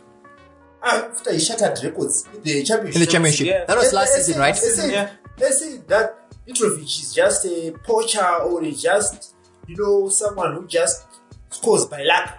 after 0.86 1.34
he 1.34 1.40
shattered 1.40 1.84
records 1.84 2.26
in 2.34 2.42
the 2.44 2.64
championship. 2.64 2.96
in 2.96 3.02
the 3.06 3.12
championship. 3.12 3.48
Yeah. 3.48 3.66
That 3.66 3.78
was 3.78 3.92
last 3.94 4.14
they 4.14 4.20
season, 4.22 4.34
say- 4.36 4.40
right? 4.40 4.54
They 4.56 4.60
say, 4.70 4.92
Yeah. 4.92 5.10
they 5.38 5.50
say 5.50 5.78
that 5.88 6.32
Mitrovic 6.48 6.84
is 6.84 7.14
just 7.14 7.46
a 7.46 7.72
poacher 7.84 8.24
or 8.24 8.64
is 8.64 8.82
just, 8.82 9.34
you 9.68 9.76
know, 9.78 10.10
someone 10.10 10.54
who 10.54 10.68
just 10.68 11.06
scores 11.50 11.86
by 11.86 12.04
luck. 12.04 12.34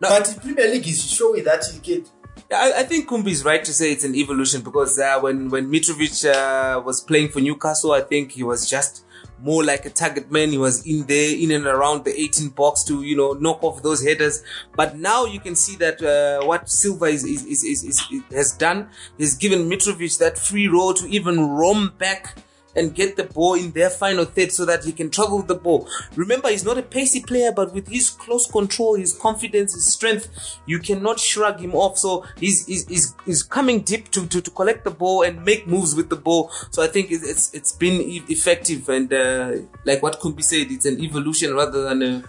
No. 0.00 0.08
But 0.08 0.28
in 0.32 0.40
Premier 0.40 0.68
League 0.72 0.88
is 0.88 1.04
showing 1.10 1.44
that 1.44 1.64
he 1.72 1.78
can. 1.80 2.06
I, 2.52 2.72
I 2.80 2.82
think 2.84 3.08
Kumbi 3.08 3.28
is 3.28 3.44
right 3.44 3.64
to 3.64 3.72
say 3.72 3.92
it's 3.92 4.04
an 4.04 4.14
evolution 4.14 4.62
because 4.62 4.98
uh, 4.98 5.18
when 5.20 5.50
when 5.50 5.70
Mitrovic 5.70 6.24
uh, 6.24 6.80
was 6.80 7.00
playing 7.00 7.28
for 7.28 7.40
Newcastle, 7.40 7.92
I 7.92 8.00
think 8.00 8.32
he 8.32 8.42
was 8.42 8.68
just 8.68 9.04
more 9.40 9.64
like 9.64 9.84
a 9.84 9.90
target 9.90 10.30
man. 10.30 10.50
He 10.50 10.58
was 10.58 10.86
in 10.86 11.06
there, 11.06 11.36
in 11.36 11.50
and 11.50 11.66
around 11.66 12.04
the 12.04 12.18
18 12.18 12.50
box 12.50 12.84
to 12.84 13.02
you 13.02 13.16
know 13.16 13.32
knock 13.32 13.62
off 13.62 13.82
those 13.82 14.02
headers. 14.04 14.42
But 14.74 14.96
now 14.96 15.24
you 15.24 15.40
can 15.40 15.54
see 15.54 15.76
that 15.76 16.02
uh, 16.02 16.46
what 16.46 16.68
Silva 16.68 17.06
is, 17.06 17.24
is, 17.24 17.64
is, 17.64 17.84
is, 17.84 18.02
has 18.30 18.52
done 18.52 18.88
is 19.18 19.34
given 19.34 19.68
Mitrovic 19.68 20.18
that 20.18 20.38
free 20.38 20.68
role 20.68 20.94
to 20.94 21.06
even 21.08 21.48
roam 21.50 21.92
back 21.98 22.36
and 22.76 22.94
get 22.94 23.16
the 23.16 23.24
ball 23.24 23.54
in 23.54 23.72
their 23.72 23.90
final 23.90 24.24
third 24.24 24.52
so 24.52 24.64
that 24.64 24.84
he 24.84 24.92
can 24.92 25.10
travel 25.10 25.42
the 25.42 25.54
ball. 25.54 25.88
Remember, 26.16 26.48
he's 26.48 26.64
not 26.64 26.78
a 26.78 26.82
pacey 26.82 27.20
player, 27.20 27.52
but 27.52 27.72
with 27.74 27.88
his 27.88 28.10
close 28.10 28.50
control, 28.50 28.94
his 28.94 29.14
confidence, 29.14 29.74
his 29.74 29.92
strength, 29.92 30.58
you 30.66 30.78
cannot 30.78 31.20
shrug 31.20 31.60
him 31.60 31.74
off. 31.74 31.98
So 31.98 32.24
he's 32.38 32.66
he's, 32.66 32.86
he's, 32.88 33.14
he's 33.24 33.42
coming 33.42 33.80
deep 33.80 34.10
to, 34.12 34.26
to, 34.26 34.40
to 34.40 34.50
collect 34.50 34.84
the 34.84 34.90
ball 34.90 35.22
and 35.22 35.44
make 35.44 35.66
moves 35.66 35.94
with 35.94 36.08
the 36.08 36.16
ball. 36.16 36.50
So 36.70 36.82
I 36.82 36.88
think 36.88 37.10
it's 37.10 37.52
it's, 37.54 37.72
been 37.74 38.00
effective 38.28 38.88
and 38.88 39.12
uh, 39.12 39.52
like 39.84 40.00
what 40.02 40.20
could 40.20 40.36
be 40.36 40.42
said, 40.42 40.70
it's 40.70 40.86
an 40.86 41.00
evolution 41.00 41.54
rather 41.54 41.82
than 41.82 42.02
a 42.02 42.24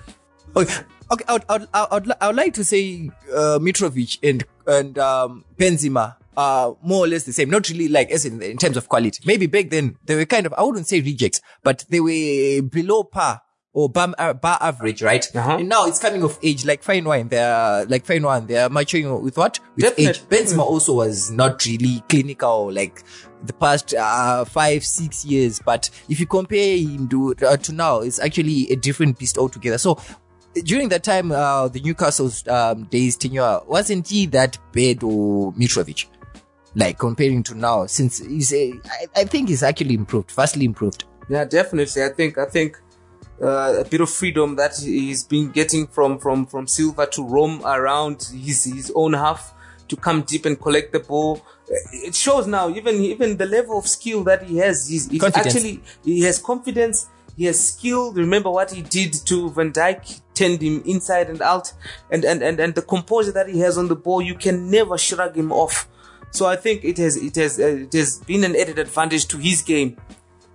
Okay, 0.58 0.74
okay. 1.12 1.26
I 1.28 1.34
would, 1.34 1.44
I 1.50 1.58
would, 1.58 1.68
I 1.74 1.88
would, 1.92 2.12
I 2.22 2.28
would 2.28 2.36
like 2.36 2.54
to 2.54 2.64
say 2.64 3.12
uh, 3.30 3.60
Mitrovic 3.60 4.20
and 4.24 4.46
and 4.66 4.98
um, 4.98 5.44
Benzema 5.58 6.16
are 6.38 6.76
more 6.84 7.06
or 7.06 7.08
less 7.08 7.24
the 7.24 7.34
same. 7.34 7.50
Not 7.50 7.70
really 7.70 7.88
like 7.88 8.12
as 8.12 8.26
in 8.26 8.42
in 8.42 8.58
terms 8.58 8.78
of 8.78 8.90
quality. 8.90 9.22
Maybe 9.26 9.48
back 9.48 9.70
then 9.70 9.98
they 10.06 10.16
were 10.16 10.26
kind 10.26 10.46
of 10.46 10.54
I 10.54 10.64
wouldn't 10.64 10.88
say 10.88 11.02
rejects, 11.02 11.42
but 11.64 11.86
they 11.90 12.00
were 12.00 12.62
below 12.62 13.04
par 13.04 13.42
or 13.76 13.90
bar, 13.90 14.16
uh, 14.18 14.34
bar 14.34 14.58
average, 14.62 15.04
right? 15.04 15.30
Uh-huh. 15.36 15.58
And 15.58 15.68
now 15.70 15.86
it's 15.86 16.00
coming 16.00 16.24
of 16.24 16.40
age, 16.42 16.66
like 16.66 16.82
fine 16.82 17.04
wine. 17.04 17.28
They're 17.28 17.86
like 17.86 18.06
fine 18.06 18.24
wine. 18.24 18.48
They're 18.48 18.70
maturing 18.70 19.22
with 19.22 19.38
what? 19.38 19.60
With 19.76 19.84
Definitely. 19.84 20.08
age. 20.08 20.22
Benzema 20.22 20.64
also 20.64 20.94
was 20.94 21.30
not 21.30 21.66
really 21.66 22.02
clinical, 22.08 22.72
like 22.72 23.04
the 23.44 23.54
past 23.54 23.94
uh, 23.94 24.46
five, 24.46 24.86
six 24.86 25.26
years. 25.26 25.60
But 25.60 25.90
if 26.08 26.20
you 26.22 26.26
compare 26.26 26.78
him 26.78 27.10
to 27.10 27.36
uh, 27.46 27.58
to 27.58 27.74
now, 27.74 28.00
it's 28.00 28.20
actually 28.20 28.72
a 28.72 28.78
different 28.78 29.20
beast 29.20 29.38
altogether. 29.38 29.78
So 29.78 30.00
during 30.64 30.88
that 30.90 31.04
time, 31.04 31.34
uh, 31.34 31.68
the 31.68 31.82
Newcastle's 31.82 32.48
um, 32.48 32.86
days 32.86 33.18
tenure 33.18 33.60
wasn't 33.68 34.08
he 34.08 34.26
that 34.28 34.58
bad 34.72 35.04
or 35.04 35.52
Mitrovic? 35.54 36.06
Like 36.76 37.00
comparing 37.00 37.42
to 37.44 37.56
now, 37.56 37.86
since 37.86 38.18
he's 38.18 38.54
a, 38.54 38.74
I, 38.86 39.22
I 39.22 39.24
think 39.24 39.48
he's 39.48 39.64
actually 39.64 39.96
improved, 39.96 40.32
vastly 40.32 40.66
improved. 40.66 41.06
Yeah, 41.30 41.46
definitely. 41.46 42.04
I 42.04 42.10
think 42.10 42.38
I 42.38 42.46
think 42.46 42.78
uh, 43.42 43.76
a 43.80 43.86
bit 43.86 44.02
of 44.02 44.10
freedom 44.10 44.56
that 44.58 44.78
he's 44.78 45.24
been 45.24 45.52
getting 45.52 45.88
from 45.88 46.20
from 46.20 46.46
from 46.46 46.68
Silva 46.68 47.08
to 47.08 47.26
roam 47.26 47.62
around 47.66 48.30
his 48.34 48.66
his 48.66 48.92
own 48.94 49.14
half 49.14 49.54
to 49.88 49.96
come 49.96 50.22
deep 50.24 50.46
and 50.46 50.60
collect 50.60 50.92
the 50.92 51.00
ball. 51.00 51.46
It 51.92 52.16
shows 52.16 52.48
now 52.48 52.70
even 52.70 52.96
even 52.96 53.38
the 53.38 53.46
level 53.46 53.78
of 53.78 53.88
skill 53.88 54.24
that 54.26 54.44
he 54.44 54.58
has. 54.58 54.88
He's, 54.88 55.10
he's 55.10 55.24
actually 55.24 55.82
he 56.04 56.22
has 56.22 56.40
confidence. 56.40 57.08
He 57.38 57.46
has 57.46 57.70
skill. 57.70 58.14
Remember 58.14 58.50
what 58.50 58.72
he 58.72 58.82
did 58.82 59.14
to 59.26 59.50
Van 59.50 59.72
Dijk, 59.74 60.22
turned 60.34 60.62
him 60.62 60.82
inside 60.86 61.30
and 61.30 61.42
out, 61.42 61.74
and 62.12 62.24
and 62.24 62.42
and 62.42 62.60
and 62.60 62.76
the 62.76 62.82
composure 62.82 63.32
that 63.34 63.50
he 63.50 63.60
has 63.60 63.78
on 63.78 63.88
the 63.88 63.96
ball. 63.96 64.22
You 64.22 64.36
can 64.36 64.70
never 64.70 64.98
shrug 64.98 65.36
him 65.36 65.52
off. 65.52 65.88
So 66.32 66.46
I 66.46 66.56
think 66.56 66.84
it 66.84 66.98
has 66.98 67.16
it 67.18 67.36
has 67.36 67.60
uh, 67.60 67.86
it 67.88 67.94
has 67.94 68.20
been 68.20 68.44
an 68.44 68.56
added 68.56 68.80
advantage 68.80 69.28
to 69.30 69.38
his 69.38 69.62
game. 69.62 69.98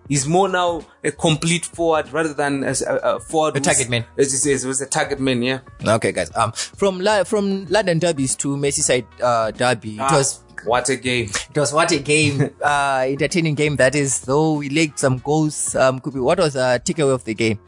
He's 0.09 0.26
more 0.26 0.48
now 0.48 0.83
a 1.04 1.12
complete 1.12 1.64
forward 1.64 2.12
rather 2.12 2.35
than 2.35 2.64
a, 2.64 2.74
a 2.88 3.20
forward. 3.20 3.56
A 3.56 3.61
target 3.61 3.88
man. 3.88 4.04
As 4.18 4.33
he 4.33 4.38
says, 4.38 4.64
it 4.64 4.68
was 4.68 4.80
a 4.80 4.87
target 4.87 5.20
man. 5.20 5.40
Yeah. 5.40 5.61
Okay, 5.87 6.11
guys. 6.11 6.30
Um, 6.37 6.50
from 6.52 7.00
La- 7.00 7.22
from 7.24 7.66
London 7.66 8.00
derbies 8.00 8.35
to 8.37 8.56
Merseyside 8.56 9.06
uh, 9.22 9.52
derby, 9.52 9.94
it 9.98 10.11
was 10.11 10.42
what 10.64 10.88
a 10.88 10.96
game. 10.96 11.30
it 11.54 11.56
was 11.56 11.72
what 11.72 11.92
a 11.92 11.98
game, 12.00 12.50
uh, 12.62 13.04
entertaining 13.06 13.54
game 13.54 13.76
that 13.76 13.94
is. 13.94 14.20
Though 14.22 14.54
we 14.54 14.68
lacked 14.68 14.98
some 14.98 15.18
goals. 15.18 15.76
Um, 15.76 16.00
could 16.00 16.14
be 16.14 16.20
what 16.20 16.38
was 16.40 16.56
a 16.56 16.80
takeaway 16.85 17.14
of 17.14 17.24
the 17.24 17.35
game? 17.35 17.61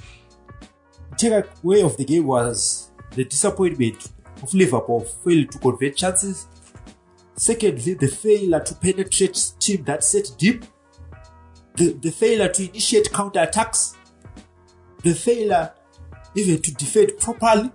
Takeaway 1.15 1.85
of 1.85 1.97
the 1.97 2.05
game 2.05 2.27
was 2.27 2.91
the 3.13 3.25
disappointment 3.25 4.09
of 4.43 4.53
Liverpool 4.53 5.01
failed 5.01 5.53
to 5.53 5.59
convert 5.59 5.97
chances. 5.97 6.49
Secondly, 7.43 7.95
the 7.95 8.07
failure 8.07 8.61
to 8.61 8.73
penetrate 8.77 9.55
team 9.59 9.83
that 9.83 10.05
set 10.05 10.31
deep. 10.39 10.65
The, 11.75 11.93
the 11.95 12.13
failure 12.13 12.47
to 12.47 12.69
initiate 12.69 13.07
counterattacks. 13.07 13.97
The 15.03 15.13
failure 15.13 15.73
even 16.37 16.63
to 16.63 16.75
defend 16.75 17.19
properly. 17.19 17.73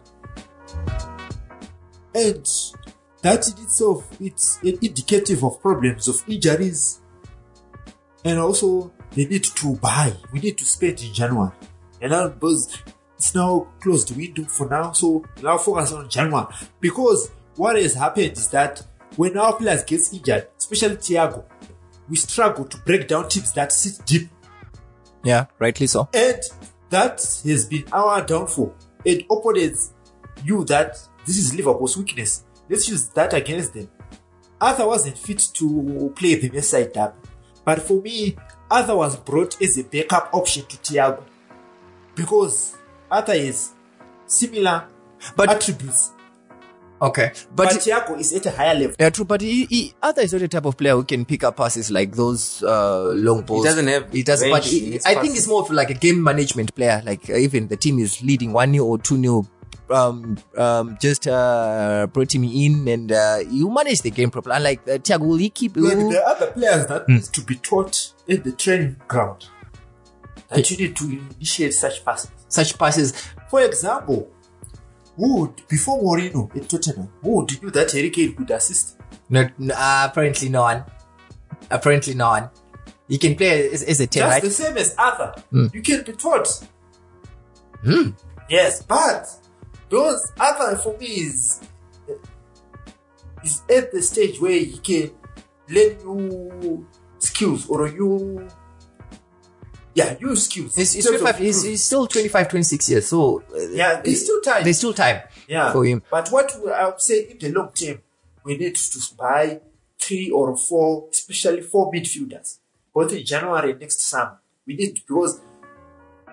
And 2.15 2.47
that 3.21 3.45
in 3.49 3.65
itself, 3.65 4.07
it's 4.21 4.57
indicative 4.63 5.43
of 5.43 5.59
problems 5.61 6.07
of 6.07 6.23
injuries. 6.29 7.01
And 8.23 8.39
also, 8.39 8.93
they 9.11 9.25
need 9.25 9.43
to 9.43 9.75
buy. 9.75 10.13
We 10.31 10.39
need 10.39 10.57
to 10.59 10.65
spend 10.65 11.01
in 11.01 11.13
January. 11.13 11.51
And 11.99 12.11
now, 12.11 12.29
because 12.29 12.81
it's 13.17 13.35
now 13.35 13.67
closed 13.81 14.15
window 14.15 14.45
for 14.45 14.69
now, 14.69 14.93
so 14.93 15.25
now 15.43 15.57
focus 15.57 15.91
on 15.91 16.07
January. 16.07 16.47
Because 16.79 17.29
what 17.57 17.75
has 17.75 17.95
happened 17.95 18.31
is 18.31 18.47
that 18.51 18.81
when 19.17 19.37
our 19.37 19.53
players 19.57 19.83
get 19.83 20.01
injured, 20.13 20.47
especially 20.57 20.95
Thiago, 20.95 21.43
we 22.09 22.15
struggle 22.15 22.63
to 22.65 22.77
break 22.77 23.07
down 23.07 23.27
teams 23.27 23.51
that 23.53 23.71
sit 23.73 24.05
deep. 24.05 24.29
Yeah, 25.23 25.47
rightly 25.59 25.87
so. 25.87 26.07
And 26.13 26.39
that 26.89 27.19
has 27.43 27.65
been 27.65 27.83
our 27.91 28.21
downfall. 28.25 28.73
And 29.05 29.23
opponents 29.29 29.91
knew 30.43 30.63
that 30.65 30.97
this 31.25 31.37
is 31.37 31.53
Liverpool's 31.53 31.97
weakness. 31.97 32.45
Let's 32.69 32.87
use 32.87 33.09
that 33.09 33.33
against 33.33 33.73
them. 33.73 33.89
Arthur 34.61 34.87
wasn't 34.87 35.17
fit 35.17 35.39
to 35.55 36.13
play 36.15 36.35
the 36.35 36.49
Merseyside 36.49 36.93
derby. 36.93 37.17
But 37.65 37.81
for 37.81 38.01
me, 38.01 38.37
Arthur 38.71 38.95
was 38.95 39.17
brought 39.17 39.61
as 39.61 39.77
a 39.77 39.83
backup 39.83 40.29
option 40.33 40.65
to 40.67 40.77
Thiago. 40.77 41.23
Because 42.15 42.75
Arthur 43.11 43.33
is 43.33 43.71
similar 44.25 44.87
But- 45.35 45.49
attributes. 45.49 46.11
Okay, 46.99 47.31
But, 47.55 47.69
but, 47.69 47.73
Thiago 47.75 48.19
is 48.19 48.33
at 48.33 48.45
a 48.47 48.51
higher 48.51 48.73
level. 48.73 48.95
yeah, 48.99 49.11
true. 49.11 49.23
But 49.25 49.41
he, 49.41 49.65
he, 49.65 49.93
Arthur 50.01 50.21
is 50.21 50.33
not 50.33 50.41
a 50.41 50.47
type 50.47 50.65
of 50.65 50.77
player 50.77 50.93
who 50.95 51.03
can 51.03 51.25
pick 51.25 51.43
up 51.43 51.57
passes 51.57 51.91
like 51.91 52.13
those 52.15 52.63
uh, 52.63 53.11
long 53.13 53.43
balls. 53.43 53.65
doesn't 53.65 53.85
have 53.87 54.11
He 54.11 54.23
doesn't. 54.23 54.49
But 54.49 54.63
he- 54.65 54.87
in 54.87 54.91
his 54.93 55.05
I 55.05 55.09
think 55.09 55.19
passes. 55.25 55.33
he's 55.35 55.47
more 55.47 55.61
of 55.61 55.69
like 55.69 55.91
a 55.91 55.93
game 55.93 56.23
management 56.23 56.73
player. 56.73 57.03
Like 57.05 57.29
uh, 57.29 57.35
even 57.35 57.67
the 57.67 57.77
team 57.77 57.99
is 57.99 58.23
leading 58.23 58.51
one 58.51 58.71
0 58.73 58.83
or 58.85 58.97
two 58.97 59.21
0 59.21 59.47
um, 59.91 60.37
um, 60.57 60.97
just 60.99 61.27
uh, 61.27 62.07
brought 62.11 62.33
him 62.33 62.43
in 62.43 62.87
and 62.87 63.11
uh, 63.11 63.39
you 63.47 63.69
manage 63.69 64.01
the 64.01 64.09
game 64.11 64.31
properly. 64.31 64.55
Unlike 64.55 64.81
uh, 64.87 64.91
Thiago, 64.97 65.27
will 65.27 65.37
he 65.37 65.49
keep? 65.51 65.73
But 65.75 65.83
will- 65.83 66.09
the 66.09 66.21
other 66.25 66.47
players 66.51 66.87
that 66.87 67.07
needs 67.07 67.29
to 67.29 67.41
be 67.41 67.55
taught 67.55 68.11
in 68.27 68.41
the 68.41 68.51
training 68.53 68.95
ground. 69.07 69.45
That 70.49 70.71
you 70.71 70.77
need 70.77 70.95
to 70.95 71.21
initiate 71.37 71.73
such 71.73 72.03
passes. 72.03 72.31
such 72.47 72.77
passes. 72.79 73.13
For 73.49 73.61
example, 73.61 74.31
who 75.17 75.41
would, 75.41 75.67
before 75.67 75.99
Mourinho 76.01 76.55
at 76.55 76.69
Tottenham, 76.69 77.09
who 77.21 77.37
would 77.37 77.61
knew 77.61 77.71
that 77.71 77.91
Harry 77.91 78.09
Kane 78.09 78.33
could 78.35 78.51
assist? 78.51 78.97
Not, 79.29 79.51
uh, 79.59 80.07
apparently 80.09 80.49
no 80.49 80.61
one. 80.61 80.85
Apparently 81.69 82.13
no 82.13 82.29
one. 82.29 82.49
He 83.07 83.17
can 83.17 83.35
play 83.35 83.69
as, 83.71 83.83
as 83.83 83.99
a 83.99 84.07
ten, 84.07 84.23
That's 84.23 84.33
right? 84.35 84.43
the 84.43 84.49
same 84.51 84.77
as 84.77 84.95
Arthur. 84.97 85.33
You 85.51 85.81
can 85.81 86.03
be 86.03 86.13
taught. 86.13 86.47
Yes, 88.49 88.83
but 88.83 89.27
those 89.89 90.31
Arthur 90.39 90.77
for 90.77 90.97
me 90.97 91.07
is 91.07 91.61
is 93.43 93.61
at 93.69 93.91
the 93.91 94.01
stage 94.01 94.39
where 94.41 94.51
he 94.59 94.77
can 94.77 95.11
learn 95.69 95.97
new 96.59 96.87
skills 97.19 97.69
or 97.69 97.89
new 97.89 98.47
yeah 99.97 100.15
new 100.21 100.35
skills. 100.35 100.75
He's, 100.75 100.93
he's, 100.93 101.05
in 101.05 101.11
terms 101.11 101.21
of 101.21 101.27
25, 101.29 101.45
he's, 101.45 101.63
he's 101.63 101.83
still 101.83 102.07
25, 102.07 102.49
26 102.49 102.89
years. 102.89 103.07
So 103.07 103.43
uh, 103.53 103.59
yeah, 103.71 104.01
there's 104.01 104.23
still 104.23 104.41
time. 104.41 104.63
there's 104.63 104.77
still 104.77 104.93
time 104.93 105.21
yeah. 105.47 105.71
for 105.71 105.83
him. 105.85 106.03
But 106.11 106.29
what 106.29 106.53
I 106.73 106.85
would 106.85 107.01
say 107.01 107.27
in 107.31 107.37
the 107.39 107.51
long 107.51 107.71
term, 107.73 107.99
we 108.43 108.57
need 108.57 108.75
to 108.75 108.99
buy 109.17 109.61
three 109.99 110.29
or 110.29 110.55
four, 110.55 111.07
especially 111.11 111.61
four 111.61 111.91
midfielders, 111.91 112.59
both 112.93 113.11
in 113.11 113.25
January 113.25 113.71
and 113.71 113.79
next 113.81 114.01
summer. 114.01 114.39
We 114.67 114.75
need 114.75 114.95
to 114.95 115.01
because 115.01 115.41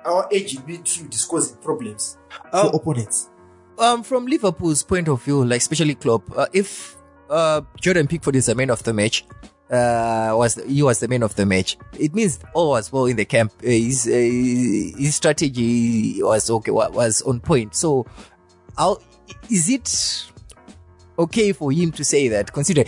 our 0.04 0.28
age 0.30 0.56
in 0.56 0.62
midfield 0.62 1.14
is 1.14 1.24
causing 1.24 1.56
problems 1.58 2.18
Oh. 2.52 2.70
for 2.70 2.76
opponents. 2.76 3.30
Um, 3.78 4.02
from 4.04 4.26
Liverpool's 4.26 4.82
point 4.84 5.08
of 5.08 5.22
view, 5.22 5.44
like 5.44 5.60
especially 5.60 5.94
Klopp, 5.96 6.22
uh, 6.36 6.46
if 6.52 6.96
uh, 7.30 7.62
Jordan 7.80 8.06
Pickford 8.06 8.36
is 8.36 8.46
the 8.46 8.54
man 8.54 8.70
of 8.70 8.82
the 8.84 8.92
match, 8.92 9.24
uh, 9.70 10.34
was 10.36 10.54
he 10.66 10.82
was 10.82 11.00
the 11.00 11.08
man 11.08 11.22
of 11.22 11.34
the 11.36 11.46
match. 11.46 11.76
It 11.98 12.14
means 12.14 12.38
all 12.52 12.70
was 12.70 12.92
well 12.92 13.06
in 13.06 13.16
the 13.16 13.24
camp. 13.24 13.52
Uh, 13.62 13.66
his 13.68 14.06
uh, 14.06 14.10
his 14.10 15.16
strategy 15.16 16.22
was 16.22 16.50
okay, 16.50 16.70
was 16.70 17.22
on 17.22 17.40
point. 17.40 17.74
So, 17.74 18.06
how 18.76 18.98
is 19.50 19.68
it 19.70 20.30
okay 21.18 21.52
for 21.52 21.72
him 21.72 21.92
to 21.92 22.04
say 22.04 22.28
that? 22.28 22.52
Consider 22.52 22.84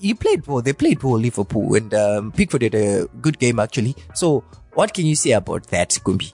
he 0.00 0.14
played 0.14 0.46
well. 0.46 0.62
They 0.62 0.72
played 0.72 1.02
well, 1.02 1.18
Liverpool, 1.18 1.74
and 1.74 1.92
um, 1.94 2.32
Pickford 2.32 2.60
did 2.60 2.74
a 2.74 3.06
good 3.20 3.38
game 3.38 3.58
actually. 3.58 3.96
So, 4.14 4.44
what 4.74 4.94
can 4.94 5.06
you 5.06 5.16
say 5.16 5.32
about 5.32 5.64
that, 5.68 5.90
Gumbi? 6.04 6.32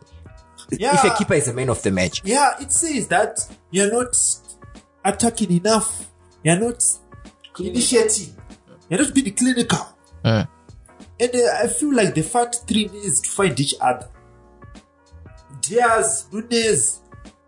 If 0.70 1.04
a 1.04 1.16
keeper 1.16 1.34
is 1.34 1.46
the 1.46 1.52
man 1.52 1.70
of 1.70 1.80
the 1.82 1.92
match, 1.92 2.22
Yeah, 2.24 2.54
it 2.60 2.72
says 2.72 3.06
that 3.08 3.38
you're 3.70 3.90
not 3.92 4.16
attacking 5.04 5.52
enough. 5.52 6.10
You're 6.42 6.58
not 6.58 6.82
initiating. 7.60 8.35
You're 8.88 9.02
not 9.02 9.14
being 9.14 9.34
clinical. 9.34 9.86
And 10.24 10.46
uh, 11.20 11.28
I 11.62 11.66
feel 11.68 11.94
like 11.94 12.14
the 12.14 12.22
front 12.22 12.56
three 12.66 12.86
needs 12.86 13.20
to 13.22 13.30
find 13.30 13.58
each 13.58 13.74
other. 13.80 14.08
Diaz, 15.60 16.26
Nunez, 16.32 17.00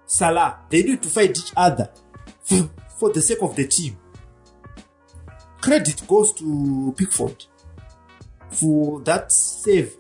Salah, 0.07 0.59
they 0.71 0.83
need 0.83 1.03
to 1.03 1.09
find 1.09 1.31
each 1.31 1.53
other 1.57 1.91
for, 2.43 2.71
for 2.99 3.13
the 3.13 3.21
sake 3.21 3.43
of 3.43 3.55
the 3.57 3.67
team. 3.67 3.97
Credit 5.61 6.03
goes 6.07 6.33
to 6.35 6.95
Pickford 6.97 7.45
for 8.51 9.01
that 9.03 9.31
save 9.33 9.95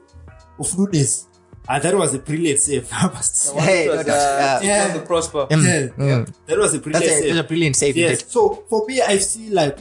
of 0.59 0.79
Nunez. 0.79 1.27
And 1.69 1.83
that 1.83 1.95
was 1.95 2.15
a 2.15 2.19
brilliant 2.19 2.59
save, 2.61 2.89
I 2.93 3.07
must 3.09 3.37
say. 3.37 3.61
Hey, 3.61 3.89
was, 3.89 4.07
doubt. 4.07 4.63
uh, 4.63 4.65
Yeah. 4.65 4.97
the 4.97 5.01
prosper. 5.05 5.47
Yeah, 5.51 5.57
Mm, 5.59 5.65
yeah. 5.65 6.05
mm. 6.25 6.35
That 6.47 6.59
was 6.59 6.75
a 6.75 6.79
brilliant 6.79 7.05
That's 7.05 7.19
a, 7.19 7.23
save. 7.23 7.35
that's 7.35 7.45
a 7.45 7.49
brilliant 7.49 7.77
save. 7.77 7.97
yes. 7.97 8.33
So 8.33 8.65
for 8.71 8.87
me, 8.87 9.03
I 9.03 9.19
see 9.19 9.51
like 9.51 9.79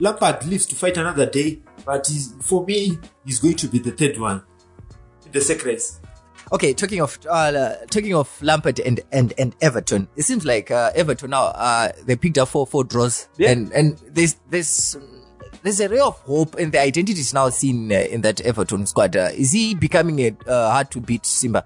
Lampard 0.00 0.44
lives 0.46 0.66
to 0.66 0.74
fight 0.74 0.96
another 0.96 1.26
day, 1.26 1.60
but 1.84 2.06
he's, 2.06 2.32
for 2.40 2.64
me, 2.64 2.98
he's 3.24 3.38
going 3.38 3.56
to 3.56 3.68
be 3.68 3.78
the 3.78 3.90
third 3.92 4.18
one 4.18 4.42
the 5.34 5.62
race. 5.64 6.00
Okay, 6.52 6.72
talking 6.74 7.00
of 7.00 7.18
uh, 7.28 7.74
talking 7.90 8.14
of 8.14 8.30
Lampard 8.42 8.78
and 8.80 9.00
and 9.10 9.32
and 9.38 9.56
Everton, 9.60 10.08
it 10.16 10.22
seems 10.22 10.44
like 10.44 10.70
uh, 10.70 10.92
Everton 10.94 11.30
now 11.30 11.44
uh, 11.46 11.90
they 12.04 12.16
picked 12.16 12.38
up 12.38 12.48
four 12.48 12.66
four 12.66 12.84
draws, 12.84 13.28
Yeah. 13.38 13.50
and 13.50 13.72
and 13.72 13.98
there's 14.06 14.36
there's 14.50 14.96
there's 15.62 15.80
a 15.80 15.88
ray 15.88 16.00
of 16.00 16.18
hope, 16.20 16.54
and 16.56 16.70
the 16.70 16.80
identity 16.80 17.18
is 17.18 17.32
now 17.32 17.48
seen 17.48 17.90
uh, 17.90 17.96
in 17.96 18.20
that 18.20 18.40
Everton 18.42 18.86
squad. 18.86 19.16
Uh, 19.16 19.30
is 19.34 19.52
he 19.52 19.74
becoming 19.74 20.20
a 20.20 20.36
uh, 20.46 20.70
hard 20.70 20.90
to 20.92 21.00
beat 21.00 21.24
Simba 21.26 21.64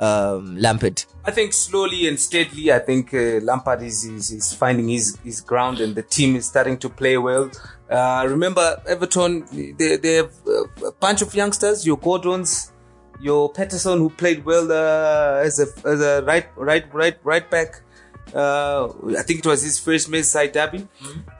um, 0.00 0.56
Lampard? 0.56 1.04
I 1.24 1.30
think 1.30 1.52
slowly 1.52 2.08
and 2.08 2.18
steadily, 2.18 2.72
I 2.72 2.78
think 2.78 3.12
uh, 3.12 3.40
Lampard 3.42 3.82
is, 3.82 4.04
is 4.04 4.30
is 4.30 4.52
finding 4.54 4.88
his 4.88 5.18
his 5.24 5.40
ground, 5.40 5.80
and 5.80 5.94
the 5.94 6.02
team 6.02 6.36
is 6.36 6.46
starting 6.46 6.78
to 6.78 6.88
play 6.88 7.18
well. 7.18 7.50
Uh, 7.90 8.26
remember, 8.28 8.80
Everton, 8.86 9.44
they 9.78 9.96
they 9.96 10.14
have 10.14 10.32
a 10.84 10.92
bunch 10.92 11.22
of 11.22 11.34
youngsters. 11.34 11.86
Your 11.86 11.98
Gordons, 11.98 12.72
your 13.20 13.50
Patterson, 13.52 13.98
who 13.98 14.10
played 14.10 14.44
well 14.44 14.70
uh, 14.70 15.40
as 15.42 15.58
a 15.58 15.66
as 15.88 16.00
a 16.00 16.22
right 16.24 16.46
right 16.56 16.92
right 16.94 17.18
right 17.24 17.50
back. 17.50 17.82
Uh, 18.34 18.88
I 19.18 19.22
think 19.22 19.40
it 19.40 19.46
was 19.46 19.62
his 19.62 19.78
first 19.78 20.10
Merseyside 20.10 20.52
derby, 20.52 20.86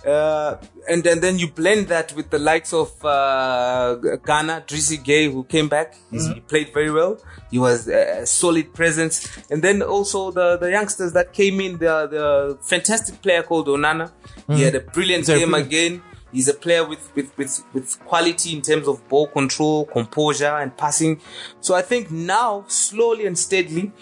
uh, 0.07 0.57
and 0.89 1.05
then 1.05 1.21
then 1.21 1.39
you 1.39 1.49
blend 1.49 1.89
that 1.89 2.15
with 2.15 2.31
the 2.31 2.39
likes 2.39 2.73
of 2.73 3.05
uh, 3.05 3.97
Ghana, 3.97 4.65
Idrissa 4.67 4.97
Gueye, 5.05 5.31
who 5.31 5.45
came 5.45 5.69
back. 5.69 5.97
He's, 6.11 6.27
He 6.27 6.41
played 6.41 6.73
very 6.73 6.91
well. 6.91 7.19
He 7.51 7.59
was 7.59 7.89
a 7.89 8.25
solid 8.27 8.73
presence, 8.73 9.29
and 9.51 9.63
then 9.63 9.83
also 9.83 10.31
the 10.31 10.57
the 10.57 10.71
youngsters 10.71 11.13
that 11.13 11.33
came 11.33 11.61
in. 11.61 11.79
The 11.79 12.07
the 12.07 12.59
fantastic 12.63 13.21
player 13.21 13.43
called 13.43 13.67
Onana. 13.67 14.13
He 14.49 14.63
had 14.63 14.75
a 14.75 14.81
brilliant 14.81 15.27
game 15.27 15.51
brilliant. 15.51 15.67
again. 15.67 16.03
He's 16.31 16.47
a 16.47 16.53
player 16.53 16.87
with, 16.87 17.11
with, 17.17 17.35
with, 17.39 17.65
with 17.73 17.99
quality 18.05 18.55
in 18.55 18.61
terms 18.61 18.87
of 18.87 19.09
ball 19.09 19.29
control, 19.29 19.87
composure, 19.87 20.59
and 20.59 20.77
passing. 20.77 21.23
So 21.63 21.75
I 21.75 21.81
think 21.81 22.11
now, 22.11 22.67
slowly 22.69 23.27
and 23.27 23.39
steadily, 23.39 23.93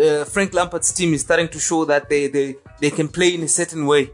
uh, 0.00 0.24
Frank 0.24 0.54
Lampard's 0.54 0.92
team 0.92 1.14
is 1.14 1.22
starting 1.22 1.48
to 1.48 1.58
show 1.58 1.84
that 1.84 2.08
they, 2.08 2.28
they, 2.28 2.56
they 2.80 2.90
can 2.90 3.08
play 3.08 3.34
in 3.34 3.42
a 3.42 3.48
certain 3.48 3.86
way. 3.86 4.10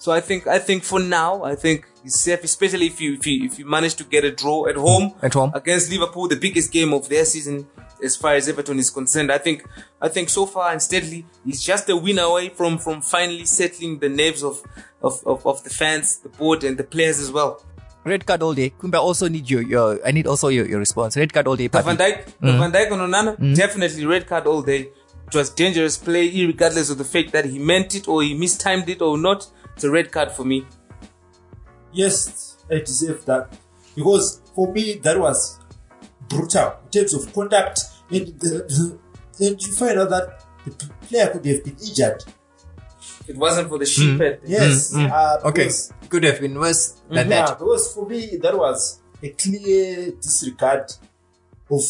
So 0.00 0.12
I 0.12 0.20
think 0.20 0.46
I 0.46 0.60
think 0.60 0.84
for 0.84 1.00
now 1.00 1.42
I 1.42 1.56
think 1.56 1.84
it's 2.04 2.20
safe, 2.20 2.44
especially 2.44 2.86
if 2.86 3.00
you 3.00 3.14
if 3.14 3.26
you 3.26 3.44
if 3.46 3.58
you 3.58 3.66
manage 3.66 3.96
to 3.96 4.04
get 4.04 4.22
a 4.24 4.30
draw 4.30 4.66
at 4.68 4.76
home 4.76 5.14
At 5.20 5.34
home. 5.34 5.50
against 5.54 5.90
Liverpool, 5.90 6.28
the 6.28 6.36
biggest 6.36 6.70
game 6.72 6.92
of 6.94 7.08
their 7.08 7.24
season 7.24 7.66
as 8.02 8.14
far 8.16 8.34
as 8.34 8.48
Everton 8.48 8.78
is 8.78 8.90
concerned. 8.90 9.32
I 9.32 9.38
think 9.38 9.66
I 10.00 10.08
think 10.08 10.28
so 10.28 10.46
far 10.46 10.70
and 10.70 10.80
steadily 10.80 11.26
he's 11.44 11.60
just 11.60 11.88
a 11.88 11.96
win 11.96 12.20
away 12.20 12.50
from 12.50 12.78
from 12.78 13.00
finally 13.00 13.44
settling 13.44 13.98
the 13.98 14.08
nerves 14.08 14.44
of 14.44 14.62
of, 15.02 15.20
of, 15.26 15.44
of 15.44 15.64
the 15.64 15.70
fans, 15.70 16.18
the 16.18 16.28
board, 16.28 16.62
and 16.62 16.78
the 16.78 16.84
players 16.84 17.18
as 17.18 17.32
well. 17.32 17.64
Red 18.08 18.26
card 18.26 18.42
all 18.42 18.54
day. 18.54 18.70
Kumba 18.70 18.98
also 18.98 19.28
need 19.28 19.48
your 19.50 19.62
your. 19.62 20.00
I 20.06 20.10
need 20.10 20.26
also 20.26 20.48
your, 20.48 20.66
your 20.66 20.78
response. 20.78 21.16
Red 21.16 21.32
card 21.32 21.46
all 21.46 21.56
day. 21.56 21.68
Van 21.68 21.96
Dijk, 21.96 22.24
the 22.40 22.52
mm. 22.52 22.58
Van 22.58 22.72
Dijk 22.72 22.92
on 22.92 23.00
Onana, 23.00 23.36
mm. 23.36 23.54
definitely 23.54 24.06
red 24.06 24.26
card 24.26 24.46
all 24.46 24.62
day. 24.62 24.88
It 25.26 25.34
was 25.34 25.50
dangerous 25.50 25.98
play, 25.98 26.46
regardless 26.46 26.88
of 26.90 26.96
the 26.96 27.04
fact 27.04 27.32
that 27.32 27.44
he 27.44 27.58
meant 27.58 27.94
it 27.94 28.08
or 28.08 28.22
he 28.22 28.34
mistimed 28.34 28.88
it 28.88 29.02
or 29.02 29.18
not. 29.18 29.46
It's 29.74 29.84
a 29.84 29.90
red 29.90 30.10
card 30.10 30.32
for 30.32 30.44
me. 30.44 30.66
Yes, 31.92 32.56
I 32.70 32.78
deserve 32.78 33.24
that 33.26 33.54
because 33.94 34.40
for 34.54 34.72
me 34.72 34.94
that 35.02 35.18
was 35.18 35.58
brutal 36.28 36.76
in 36.84 36.90
terms 36.90 37.14
of 37.14 37.32
conduct, 37.32 37.80
and 38.10 38.26
the, 38.40 38.98
and 39.40 39.62
you 39.62 39.72
find 39.72 39.98
out 39.98 40.10
that 40.10 40.44
the 40.64 40.70
player 41.06 41.28
could 41.28 41.44
have 41.44 41.64
been 41.64 41.76
injured. 41.76 42.24
It 43.28 43.36
wasn't 43.36 43.68
for 43.68 43.78
the 43.78 43.86
sheep 43.86 44.18
head. 44.20 44.40
Yes, 44.46 44.94
uh, 44.96 45.40
Okay, 45.44 45.64
because- 45.64 45.92
could 46.08 46.24
have 46.24 46.40
been 46.40 46.58
worse 46.58 46.96
than 47.10 47.28
yeah, 47.30 47.46
that. 47.46 47.58
because 47.58 47.92
for 47.94 48.06
me 48.06 48.36
that 48.42 48.56
was 48.56 49.00
a 49.22 49.28
clear 49.30 50.12
disregard 50.12 50.86
of 51.70 51.82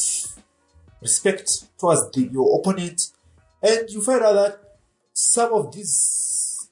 respect 1.01 1.49
towards 1.79 2.11
the, 2.13 2.23
your 2.33 2.59
opponent, 2.61 3.01
and 3.63 3.89
you 3.91 4.01
find 4.03 4.23
out 4.23 4.33
that 4.35 4.59
some 5.13 5.53
of 5.53 5.73
these 5.75 6.69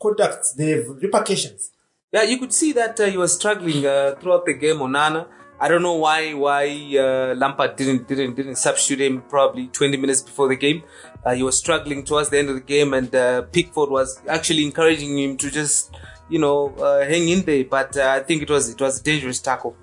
conducts 0.00 0.52
they 0.54 0.70
have 0.70 0.88
repercussions. 1.02 1.70
Yeah, 2.12 2.22
you 2.22 2.38
could 2.38 2.52
see 2.52 2.72
that 2.72 2.98
uh, 3.00 3.04
he 3.06 3.16
was 3.18 3.34
struggling 3.34 3.84
uh, 3.84 4.14
throughout 4.20 4.46
the 4.46 4.54
game, 4.54 4.76
Onana. 4.76 5.26
I 5.60 5.68
don't 5.68 5.82
know 5.82 5.96
why 5.96 6.32
why 6.34 6.64
uh, 6.98 7.34
Lampard 7.34 7.76
didn't 7.76 8.06
didn't 8.08 8.34
didn't 8.36 8.56
substitute 8.56 9.00
him 9.04 9.22
probably 9.28 9.66
20 9.66 9.96
minutes 9.98 10.22
before 10.22 10.48
the 10.48 10.56
game. 10.56 10.82
Uh, 11.24 11.34
he 11.34 11.42
was 11.42 11.58
struggling 11.58 12.04
towards 12.04 12.30
the 12.30 12.38
end 12.38 12.48
of 12.48 12.54
the 12.54 12.60
game, 12.60 12.94
and 12.94 13.14
uh, 13.14 13.42
Pickford 13.42 13.90
was 13.90 14.20
actually 14.28 14.64
encouraging 14.64 15.18
him 15.18 15.36
to 15.36 15.50
just 15.50 15.94
you 16.28 16.38
know 16.38 16.74
uh, 16.76 17.04
hang 17.04 17.28
in 17.28 17.42
there. 17.42 17.64
But 17.64 17.96
uh, 17.96 18.08
I 18.08 18.20
think 18.20 18.42
it 18.42 18.50
was 18.50 18.70
it 18.70 18.80
was 18.80 19.00
a 19.00 19.02
dangerous 19.02 19.40
tackle. 19.40 19.76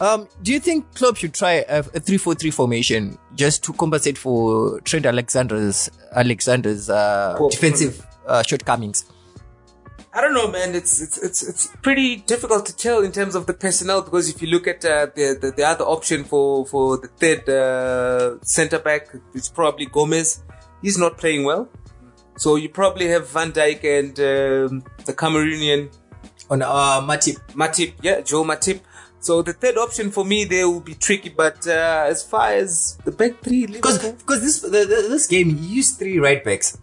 Um, 0.00 0.28
do 0.42 0.52
you 0.52 0.60
think 0.60 0.92
Klopp 0.94 1.16
should 1.16 1.34
try 1.34 1.64
a, 1.68 1.78
a 1.78 2.00
3-4-3 2.00 2.52
formation 2.52 3.18
just 3.36 3.62
to 3.64 3.72
compensate 3.72 4.18
for 4.18 4.80
Trent 4.80 5.06
Alexander's 5.06 5.88
Alexander's 6.12 6.90
uh, 6.90 7.38
defensive 7.50 8.04
uh, 8.26 8.42
shortcomings? 8.42 9.04
I 10.12 10.20
don't 10.20 10.32
know, 10.32 10.48
man. 10.48 10.76
It's 10.76 11.02
it's 11.02 11.18
it's 11.18 11.42
it's 11.42 11.66
pretty 11.82 12.16
difficult 12.16 12.66
to 12.66 12.76
tell 12.76 13.02
in 13.02 13.10
terms 13.10 13.34
of 13.34 13.46
the 13.46 13.52
personnel 13.52 14.00
because 14.00 14.28
if 14.28 14.40
you 14.40 14.48
look 14.48 14.68
at 14.68 14.84
uh, 14.84 15.06
the, 15.06 15.36
the 15.40 15.50
the 15.50 15.64
other 15.64 15.84
option 15.84 16.22
for 16.22 16.64
for 16.66 16.98
the 16.98 17.08
third 17.08 17.48
uh, 17.48 18.38
centre 18.44 18.78
back, 18.78 19.08
it's 19.34 19.48
probably 19.48 19.86
Gomez. 19.86 20.44
He's 20.84 20.98
not 20.98 21.16
playing 21.22 21.42
well, 21.50 21.64
so 22.36 22.56
you 22.62 22.68
probably 22.68 23.06
have 23.08 23.24
Van 23.30 23.50
Dijk 23.58 23.80
and 23.98 24.12
um, 24.30 24.84
the 25.08 25.14
Cameroonian 25.22 25.82
On 26.50 26.60
uh, 26.60 27.00
Matip. 27.10 27.38
Matip. 27.62 27.94
Yeah, 28.02 28.20
Joe 28.20 28.44
Matip. 28.44 28.80
So 29.20 29.40
the 29.40 29.54
third 29.54 29.78
option 29.78 30.10
for 30.10 30.24
me 30.32 30.44
there 30.44 30.68
will 30.68 30.84
be 30.92 30.94
tricky, 31.06 31.30
but 31.30 31.66
uh, 31.66 32.04
as 32.12 32.22
far 32.22 32.48
as 32.62 32.98
the 33.06 33.12
back 33.12 33.40
three, 33.42 33.64
Because 33.66 33.98
because 34.20 34.40
this 34.42 34.60
the, 34.60 34.68
the, 34.92 34.98
this 35.14 35.26
game 35.26 35.56
used 35.78 35.98
three 35.98 36.18
right 36.18 36.44
backs 36.44 36.76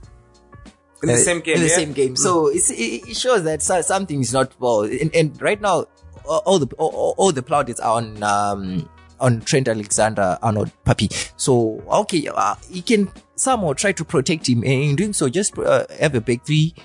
in 1.04 1.08
the 1.10 1.14
Uh, 1.14 1.18
same 1.18 1.41
game, 1.45 1.56
in 1.58 1.62
the 1.62 1.68
yeah? 1.70 1.76
same 1.82 1.93
game. 1.93 2.16
So 2.16 2.47
it's, 2.47 2.72
it, 2.72 3.10
it 3.12 3.18
shows 3.18 3.43
that 3.43 3.62
something 3.62 4.20
is 4.20 4.34
not 4.34 4.49
well. 4.60 4.82
And, 4.82 5.14
and 5.16 5.39
right 5.41 5.62
now, 5.62 5.86
all 6.26 6.58
the 6.58 6.68
all, 6.82 6.89
all- 7.02 7.16
all 7.22 7.32
the 7.32 7.43
plaudits 7.43 7.80
are 7.80 7.97
on 8.02 8.24
um 8.24 8.89
on 9.22 9.41
Trent 9.41 9.67
Alexander 9.67 10.38
Arnold 10.41 10.72
Papi. 10.86 11.32
So 11.38 11.82
okay, 11.89 12.28
uh, 12.28 12.55
he 12.69 12.82
can 12.82 13.09
somehow 13.36 13.74
try 13.74 13.91
to 13.93 14.03
protect 14.03 14.49
him. 14.49 14.63
And 14.63 14.84
in 14.84 14.95
doing 14.95 15.13
so, 15.13 15.30
just 15.30 15.57
uh, 15.57 15.86
have 15.99 16.15
a 16.15 16.22
big 16.22 16.43
three 16.43 16.76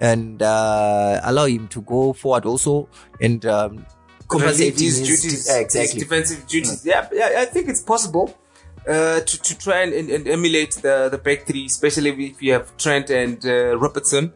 and 0.00 0.42
uh, 0.42 1.20
allow 1.22 1.46
him 1.46 1.68
to 1.68 1.82
go 1.82 2.12
forward 2.12 2.44
also 2.44 2.88
and 3.20 3.44
um, 3.46 3.86
compensate 4.28 4.78
his 4.78 4.98
his- 4.98 5.08
duties, 5.08 5.46
his 5.46 5.56
exactly. 5.56 6.00
defensive 6.00 6.46
duties. 6.46 6.84
Yeah, 6.84 7.08
yeah, 7.12 7.34
I 7.38 7.44
think 7.44 7.68
it's 7.68 7.82
possible 7.82 8.36
uh, 8.88 9.20
to 9.20 9.42
to 9.42 9.58
try 9.58 9.82
and, 9.82 9.92
and, 9.92 10.10
and 10.10 10.28
emulate 10.28 10.74
the 10.82 11.08
the 11.10 11.18
back 11.18 11.46
three, 11.46 11.66
especially 11.66 12.10
if 12.10 12.42
you 12.42 12.52
have 12.52 12.76
Trent 12.76 13.10
and 13.10 13.44
uh, 13.46 13.76
Robertson. 13.78 14.32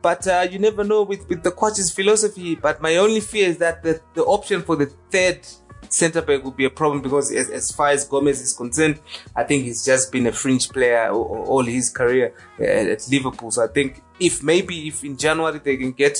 But 0.00 0.28
uh, 0.28 0.46
you 0.50 0.58
never 0.58 0.84
know 0.84 1.02
with 1.02 1.28
with 1.28 1.42
the 1.42 1.50
coach's 1.50 1.90
philosophy. 1.90 2.54
But 2.54 2.80
my 2.80 2.96
only 2.96 3.20
fear 3.20 3.48
is 3.48 3.58
that 3.58 3.82
the 3.82 4.00
the 4.14 4.24
option 4.24 4.62
for 4.62 4.76
the 4.76 4.86
third 5.10 5.40
centre 5.88 6.22
back 6.22 6.44
would 6.44 6.56
be 6.56 6.64
a 6.64 6.70
problem 6.70 7.02
because 7.02 7.32
as, 7.32 7.50
as 7.50 7.70
far 7.70 7.88
as 7.88 8.06
Gomez 8.06 8.40
is 8.40 8.52
concerned, 8.52 9.00
I 9.34 9.44
think 9.44 9.64
he's 9.64 9.84
just 9.84 10.12
been 10.12 10.26
a 10.26 10.32
fringe 10.32 10.68
player 10.68 11.10
all, 11.10 11.44
all 11.46 11.64
his 11.64 11.90
career 11.90 12.34
at, 12.58 12.88
at 12.88 13.08
Liverpool. 13.10 13.50
So 13.50 13.64
I 13.64 13.68
think 13.68 14.02
if 14.20 14.42
maybe 14.42 14.88
if 14.88 15.04
in 15.04 15.16
January 15.16 15.58
they 15.58 15.76
can 15.76 15.92
get 15.92 16.18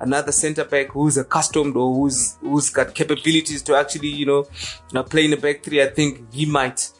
another 0.00 0.32
centre 0.32 0.64
back 0.64 0.88
who's 0.88 1.16
accustomed 1.16 1.76
or 1.76 1.94
who's 1.94 2.36
who's 2.40 2.70
got 2.70 2.94
capabilities 2.94 3.62
to 3.62 3.76
actually 3.76 4.08
you 4.08 4.26
know, 4.26 4.46
know 4.92 5.02
play 5.02 5.24
in 5.24 5.32
the 5.32 5.36
back 5.36 5.62
three, 5.62 5.82
I 5.82 5.88
think 5.88 6.32
he 6.32 6.46
might 6.46 6.90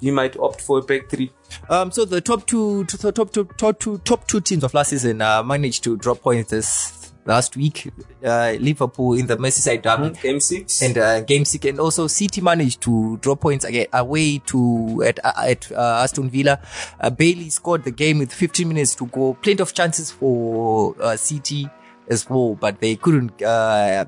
he 0.00 0.10
might 0.10 0.36
opt 0.36 0.60
for 0.60 0.78
a 0.78 0.82
back 0.82 1.08
three. 1.08 1.32
Um, 1.68 1.90
so 1.90 2.04
the 2.04 2.20
top 2.20 2.46
two, 2.46 2.84
top 2.84 3.32
two, 3.32 3.44
top 3.56 3.80
two, 3.80 3.98
top 3.98 4.28
two 4.28 4.40
teams 4.40 4.62
of 4.62 4.74
last 4.74 4.90
season 4.90 5.20
uh, 5.20 5.42
managed 5.42 5.82
to 5.84 5.96
drop 5.96 6.20
points 6.20 6.50
this 6.50 6.97
last 7.24 7.56
week. 7.56 7.90
Uh, 8.24 8.56
Liverpool 8.58 9.14
in 9.14 9.26
the 9.26 9.36
Merseyside 9.36 9.82
derby. 9.82 10.18
Game 10.20 10.40
six. 10.40 10.82
And 10.82 10.98
uh, 10.98 11.20
game 11.20 11.44
six, 11.44 11.64
and 11.66 11.78
also 11.78 12.06
City 12.06 12.40
managed 12.40 12.80
to 12.82 13.18
draw 13.18 13.36
points 13.36 13.64
again 13.64 13.86
away 13.92 14.38
to 14.46 15.02
at 15.06 15.24
uh, 15.24 15.32
at 15.36 15.70
uh, 15.72 16.02
Aston 16.02 16.30
Villa. 16.30 16.60
Uh, 17.00 17.10
Bailey 17.10 17.50
scored 17.50 17.84
the 17.84 17.90
game 17.90 18.18
with 18.18 18.32
15 18.32 18.66
minutes 18.66 18.94
to 18.96 19.06
go. 19.06 19.34
Plenty 19.34 19.62
of 19.62 19.72
chances 19.74 20.10
for 20.10 20.96
uh, 21.00 21.16
City 21.16 21.68
as 22.08 22.28
well, 22.28 22.54
but 22.54 22.80
they 22.80 22.96
couldn't 22.96 23.40
uh, 23.42 24.06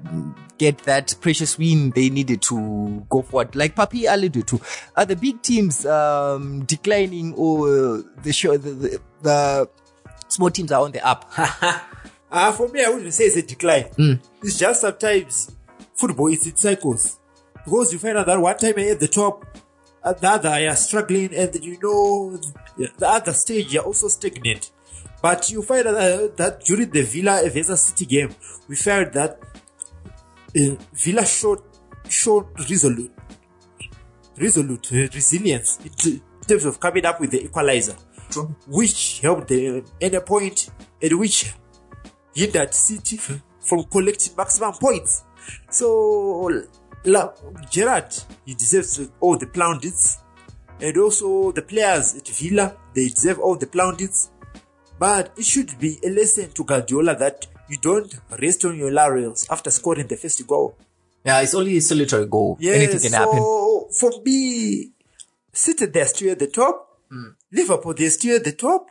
get 0.56 0.78
that 0.78 1.14
precious 1.20 1.58
win 1.58 1.90
they 1.90 2.08
needed 2.08 2.40
to 2.42 3.04
go 3.10 3.22
forward. 3.22 3.54
Like 3.54 3.76
Papi 3.76 4.12
alluded 4.12 4.46
to, 4.48 4.60
are 4.96 5.04
the 5.04 5.16
big 5.16 5.42
teams 5.42 5.84
um, 5.84 6.64
declining 6.64 7.34
or 7.34 8.02
the 8.22 8.32
show 8.32 8.56
the, 8.56 8.70
the, 8.70 9.00
the 9.22 9.68
small 10.28 10.50
teams 10.50 10.72
are 10.72 10.82
on 10.82 10.92
the 10.92 11.06
up? 11.06 11.30
Uh, 12.30 12.52
for 12.52 12.68
me, 12.68 12.84
I 12.84 12.88
wouldn't 12.90 13.12
say 13.12 13.24
it's 13.24 13.36
a 13.36 13.42
decline. 13.42 13.86
It's 14.42 14.58
just 14.58 14.82
sometimes 14.82 15.50
football 15.94 16.28
is 16.28 16.46
in 16.46 16.56
cycles. 16.56 17.18
Because 17.64 17.92
you 17.92 17.98
find 17.98 18.16
out 18.16 18.26
that 18.26 18.40
one 18.40 18.56
time 18.56 18.74
you're 18.76 18.92
at 18.92 19.00
the 19.00 19.08
top, 19.08 19.44
and 20.02 20.16
the 20.16 20.28
other 20.28 20.60
you're 20.60 20.76
struggling, 20.76 21.34
and 21.34 21.54
you 21.62 21.78
know 21.82 22.40
the 22.76 23.08
other 23.08 23.32
stage 23.32 23.72
you're 23.74 23.82
also 23.84 24.08
stagnant. 24.08 24.70
But 25.20 25.50
you 25.50 25.62
find 25.62 25.86
out 25.88 25.94
that, 25.94 26.36
that 26.38 26.64
during 26.64 26.90
the 26.90 27.02
Villa 27.02 27.42
versus 27.50 27.82
City 27.82 28.06
game, 28.06 28.34
we 28.68 28.76
found 28.76 29.12
that 29.12 29.38
uh, 30.56 30.76
Villa 30.94 31.26
showed 31.26 31.62
showed 32.08 32.46
resolute, 32.70 33.12
resolute 34.38 34.92
uh, 34.92 35.08
resilience 35.12 35.78
in 35.84 36.12
in 36.14 36.20
terms 36.46 36.64
of 36.64 36.80
coming 36.80 37.04
up 37.04 37.20
with 37.20 37.30
the 37.32 37.44
equalizer, 37.44 37.94
which 38.66 39.20
helped 39.20 39.48
them 39.48 39.84
at 40.00 40.14
a 40.14 40.20
point 40.20 40.70
at 41.02 41.12
which 41.12 41.52
hindered 42.34 42.74
City 42.74 43.16
from 43.60 43.84
collecting 43.84 44.34
maximum 44.36 44.72
points. 44.74 45.24
So, 45.70 46.50
La- 47.04 47.32
Gerrard, 47.70 48.14
he 48.44 48.54
deserves 48.54 49.00
all 49.20 49.36
the 49.36 49.46
plaudits. 49.46 50.18
And 50.80 50.96
also 50.96 51.52
the 51.52 51.62
players 51.62 52.14
at 52.16 52.26
Villa, 52.28 52.74
they 52.94 53.08
deserve 53.08 53.38
all 53.38 53.56
the 53.56 53.66
plaudits. 53.66 54.30
But 54.98 55.32
it 55.36 55.44
should 55.44 55.78
be 55.78 55.98
a 56.04 56.08
lesson 56.10 56.50
to 56.52 56.64
Guardiola 56.64 57.16
that 57.16 57.46
you 57.68 57.76
don't 57.80 58.12
rest 58.40 58.64
on 58.64 58.76
your 58.78 58.90
laurels 58.90 59.46
after 59.50 59.70
scoring 59.70 60.06
the 60.06 60.16
first 60.16 60.46
goal. 60.46 60.76
Yeah, 61.24 61.40
it's 61.40 61.54
only 61.54 61.76
a 61.76 61.80
solitary 61.80 62.26
goal. 62.26 62.56
Yeah, 62.60 62.72
Anything 62.72 63.00
can 63.00 63.12
happen. 63.12 63.38
so 63.38 63.88
for 63.98 64.10
me, 64.24 64.90
City 65.52 65.86
they're 65.86 66.06
still 66.06 66.32
at 66.32 66.38
the 66.38 66.46
top. 66.48 66.98
Hmm. 67.10 67.28
Liverpool 67.52 67.94
they're 67.94 68.10
still 68.10 68.36
at 68.36 68.44
the 68.44 68.52
top. 68.52 68.86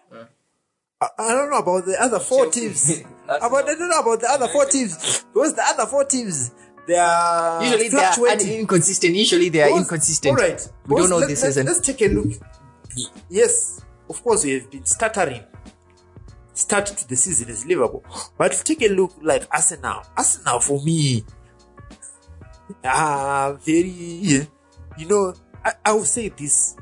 I, 1.02 1.08
I 1.18 1.34
don't 1.34 1.50
know 1.50 1.58
about 1.60 1.86
the 1.86 1.98
other 2.02 2.20
four 2.20 2.48
teams. 2.52 3.02
about 3.38 3.70
I 3.70 3.76
don't 3.76 3.90
know 3.90 4.00
about 4.00 4.20
the 4.22 4.30
other 4.30 4.48
four 4.48 4.66
teams 4.66 5.24
because 5.34 5.54
the 5.56 5.64
other 5.64 5.86
four 5.86 6.06
teams 6.06 6.52
they 6.88 6.98
are 6.98 7.64
Usually 7.64 7.90
they 7.90 7.98
are 7.98 8.60
inconsistent. 8.60 9.16
Usually 9.16 9.50
they 9.50 9.62
are 9.62 9.78
inconsistent. 9.78 10.32
All 10.38 10.44
right, 10.44 10.70
We 10.88 10.96
don't 10.96 11.10
know 11.10 11.20
Because 11.20 11.30
this 11.30 11.44
let, 11.44 11.48
season. 11.50 11.66
Let, 11.68 11.76
us 11.76 11.82
take 11.82 12.02
a 12.02 12.08
look. 12.08 12.28
Yes, 13.30 13.82
of 14.10 14.24
course 14.24 14.44
we 14.44 14.54
have 14.54 14.72
been 14.72 14.86
stuttering. 14.86 15.44
Start 16.54 16.88
to 16.88 17.08
the 17.08 17.16
season 17.16 17.48
is 17.50 17.66
Liverpool, 17.66 18.04
but 18.38 18.52
take 18.66 18.82
a 18.82 18.90
look 18.90 19.14
like 19.22 19.48
Arsenal. 19.52 20.02
Arsenal 20.18 20.60
for 20.60 20.82
me, 20.84 21.24
ah, 22.84 23.56
very. 23.64 24.48
You 24.98 25.08
know, 25.08 25.34
I, 25.64 25.74
I 25.86 25.94
will 25.94 26.04
say 26.04 26.30
this. 26.30 26.76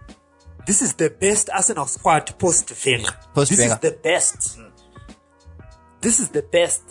This 0.65 0.81
is 0.81 0.93
the 0.93 1.09
best 1.09 1.49
Arsenal 1.53 1.85
squad 1.85 2.39
post 2.39 2.71
Wenger. 2.85 3.11
Post 3.35 3.51
This 3.51 3.59
is 3.59 3.77
the 3.77 3.91
best. 3.91 4.57
This 6.01 6.19
is 6.19 6.29
the 6.29 6.41
best. 6.43 6.83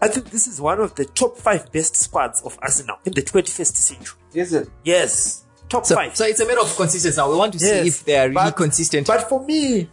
I 0.00 0.08
think 0.08 0.30
this 0.30 0.46
is 0.46 0.60
one 0.60 0.80
of 0.80 0.94
the 0.94 1.04
top 1.04 1.36
five 1.38 1.70
best 1.72 1.96
squads 1.96 2.42
of 2.42 2.58
Arsenal 2.60 2.96
in 3.04 3.12
the 3.12 3.22
21st 3.22 3.74
century. 3.76 4.18
Is 4.34 4.52
it? 4.52 4.68
Yes, 4.84 5.44
top 5.68 5.86
So, 5.86 5.94
five. 5.94 6.16
so 6.16 6.24
it's 6.26 6.40
a 6.40 6.46
matter 6.46 6.60
of 6.60 6.74
consistency. 6.76 7.16
Now 7.16 7.30
we 7.30 7.36
want 7.36 7.52
to 7.54 7.58
see 7.58 7.86
if 7.88 8.04
they 8.04 8.16
are 8.16 8.24
really 8.28 8.34
but- 8.34 8.56
consistent. 8.56 9.06
But 9.06 9.28
for 9.28 9.44
me, 9.44 9.88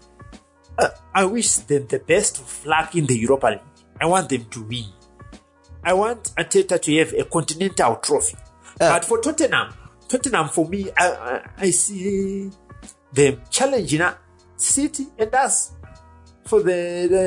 uh, 0.77 0.89
I 1.13 1.25
wish 1.25 1.55
them 1.55 1.87
the 1.87 1.99
best 1.99 2.39
of 2.39 2.65
luck 2.65 2.95
in 2.95 3.05
the 3.05 3.17
Europa 3.17 3.47
League. 3.47 3.61
I 3.99 4.05
want 4.05 4.29
them 4.29 4.45
to 4.45 4.63
win. 4.63 4.85
I 5.83 5.93
want 5.93 6.23
Arteta 6.37 6.81
to 6.81 6.97
have 6.99 7.13
a 7.13 7.23
continental 7.25 7.95
trophy. 7.97 8.35
Uh, 8.79 8.89
but 8.89 9.05
for 9.05 9.19
Tottenham, 9.19 9.73
Tottenham 10.07 10.49
for 10.49 10.67
me, 10.67 10.89
I, 10.97 11.07
I, 11.11 11.49
I 11.57 11.69
see 11.71 12.49
them 13.13 13.41
challenging 13.49 14.01
City 14.57 15.07
and 15.17 15.33
us 15.33 15.71
for 16.51 16.59
the, 16.61 17.07
the 17.15 17.23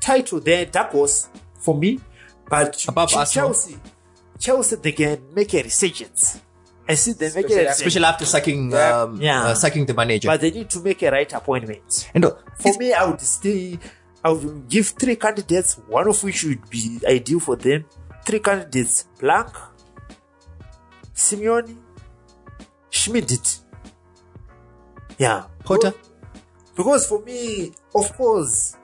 title. 0.00 0.38
They're 0.40 0.66
dark 0.66 0.90
horse 0.92 1.28
for 1.64 1.74
me. 1.76 1.98
But 2.48 2.72
Above 2.88 3.12
Arsenal. 3.14 3.48
Chelsea, 3.50 3.76
Chelsea, 4.38 4.76
they 4.76 4.92
can 4.92 5.18
make 5.34 5.52
a 5.54 5.62
resurgence. 5.62 6.40
I 6.88 6.94
see 6.94 7.12
them 7.12 7.32
make 7.34 7.44
a 7.44 7.48
Especially- 7.48 7.56
resurgence. 7.56 7.76
especially 7.78 8.04
after 8.12 8.24
sucking, 8.34 8.62
um, 8.74 9.20
Yeah. 9.20 9.42
uh, 9.48 9.54
sucking 9.54 9.84
the 9.84 9.94
manager. 9.94 10.28
But 10.32 10.40
they 10.40 10.50
need 10.58 10.70
to 10.70 10.80
make 10.80 11.02
a 11.02 11.10
right 11.10 11.30
appointment. 11.40 12.08
and 12.14 12.24
uh, 12.24 12.30
For 12.62 12.72
me, 12.78 12.92
I 12.94 13.04
would 13.04 13.20
stay. 13.20 13.78
I 14.24 14.30
would 14.30 14.68
give 14.68 14.86
three 15.00 15.16
candidates, 15.16 15.74
one 15.88 16.08
of 16.08 16.22
which 16.24 16.42
would 16.44 16.62
be 16.70 17.00
ideal 17.06 17.40
for 17.40 17.56
them. 17.56 17.84
Three 18.24 18.40
candidates: 18.40 19.04
Blanc, 19.20 19.50
Simeone, 21.14 21.76
Schmidt. 22.90 23.60
Yeah, 25.18 25.44
Potter? 25.64 25.92
Because 26.78 27.06
for 27.08 27.20
me, 27.22 27.72
of 27.92 28.16
course, 28.16 28.76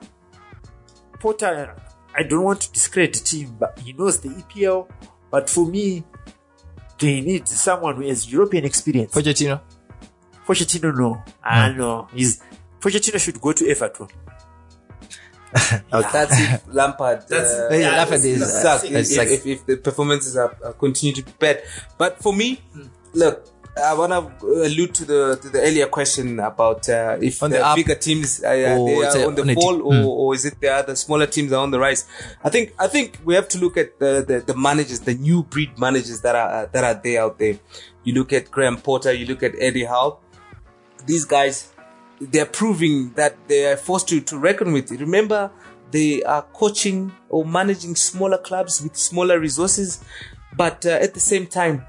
Potter. 1.19 1.73
I 2.13 2.23
don't 2.23 2.43
want 2.43 2.59
to 2.61 2.71
discredit 2.73 3.33
him, 3.33 3.55
but 3.59 3.79
he 3.79 3.93
knows 3.93 4.19
the 4.19 4.29
EPL. 4.29 4.89
But 5.31 5.49
for 5.49 5.65
me, 5.65 6.03
they 6.99 7.21
need 7.21 7.47
someone 7.47 7.95
who 7.95 8.07
has 8.07 8.29
European 8.31 8.65
experience. 8.65 9.13
Pochettino. 9.13 9.61
Pochettino, 10.45 10.93
no. 10.95 11.23
I 11.43 11.71
know. 11.71 12.07
He's, 12.13 12.41
Pochettino 12.81 13.17
should 13.19 13.39
go 13.41 13.53
to 13.53 13.67
Everton. 13.69 14.07
That's 15.89 16.37
if 16.39 16.63
Lampard. 16.73 17.27
That's- 17.29 17.51
uh, 17.53 17.69
Yeah, 17.73 17.91
Lampard 17.97 18.25
is, 18.25 18.41
uh, 18.41 18.77
suck. 18.77 18.85
if, 18.91 19.17
like- 19.17 19.27
if, 19.29 19.45
if 19.45 19.65
the 19.65 19.77
performances 19.77 20.35
are, 20.35 20.55
are 20.63 20.73
continue 20.73 21.15
to 21.15 21.23
be 21.23 21.31
bad. 21.39 21.63
But 21.97 22.21
for 22.21 22.33
me, 22.33 22.61
look, 23.13 23.54
I 23.77 23.93
want 23.93 24.39
to 24.39 24.45
allude 24.47 24.95
to 24.95 25.05
the 25.05 25.37
to 25.41 25.49
the 25.49 25.61
earlier 25.61 25.87
question 25.87 26.39
about 26.39 26.87
uh, 26.87 27.17
if 27.21 27.43
On 27.43 27.49
the, 27.49 27.57
the 27.57 27.73
bigger 27.75 27.95
teams 27.95 28.41
uh, 28.41 28.49
they 28.49 28.65
are 28.65 29.27
on 29.27 29.35
the 29.35 29.41
on 29.41 29.53
fall, 29.55 29.81
or, 29.81 30.05
or 30.05 30.33
is 30.33 30.45
it 30.45 30.61
the 30.61 30.69
other 30.69 30.95
smaller 30.95 31.27
teams 31.27 31.51
are 31.51 31.61
on 31.61 31.71
the 31.71 31.79
rise? 31.79 32.07
I 32.41 32.49
think 32.49 32.73
I 32.79 32.87
think 32.87 33.19
we 33.25 33.35
have 33.35 33.49
to 33.49 33.57
look 33.57 33.75
at 33.75 33.99
the 33.99 34.23
the, 34.25 34.39
the 34.39 34.55
managers, 34.55 35.01
the 35.01 35.15
new 35.15 35.43
breed 35.43 35.77
managers 35.77 36.21
that 36.21 36.35
are 36.35 36.49
uh, 36.49 36.65
that 36.71 36.83
are 36.85 37.01
there 37.01 37.21
out 37.21 37.37
there. 37.37 37.59
You 38.05 38.13
look 38.13 38.31
at 38.31 38.49
Graham 38.49 38.77
Potter, 38.77 39.11
you 39.11 39.25
look 39.25 39.43
at 39.43 39.53
Eddie 39.59 39.85
Howe. 39.85 40.19
These 41.05 41.25
guys, 41.25 41.73
they're 42.21 42.45
proving 42.45 43.11
that 43.15 43.35
they 43.47 43.71
are 43.71 43.77
forced 43.77 44.07
to, 44.09 44.21
to 44.21 44.37
reckon 44.37 44.71
with. 44.71 44.89
Remember, 44.91 45.51
they 45.91 46.23
are 46.23 46.43
coaching 46.53 47.11
or 47.29 47.43
managing 47.45 47.95
smaller 47.95 48.37
clubs 48.37 48.81
with 48.81 48.95
smaller 48.95 49.39
resources, 49.39 50.03
but 50.55 50.85
uh, 50.85 50.89
at 50.89 51.13
the 51.13 51.19
same 51.19 51.45
time, 51.45 51.85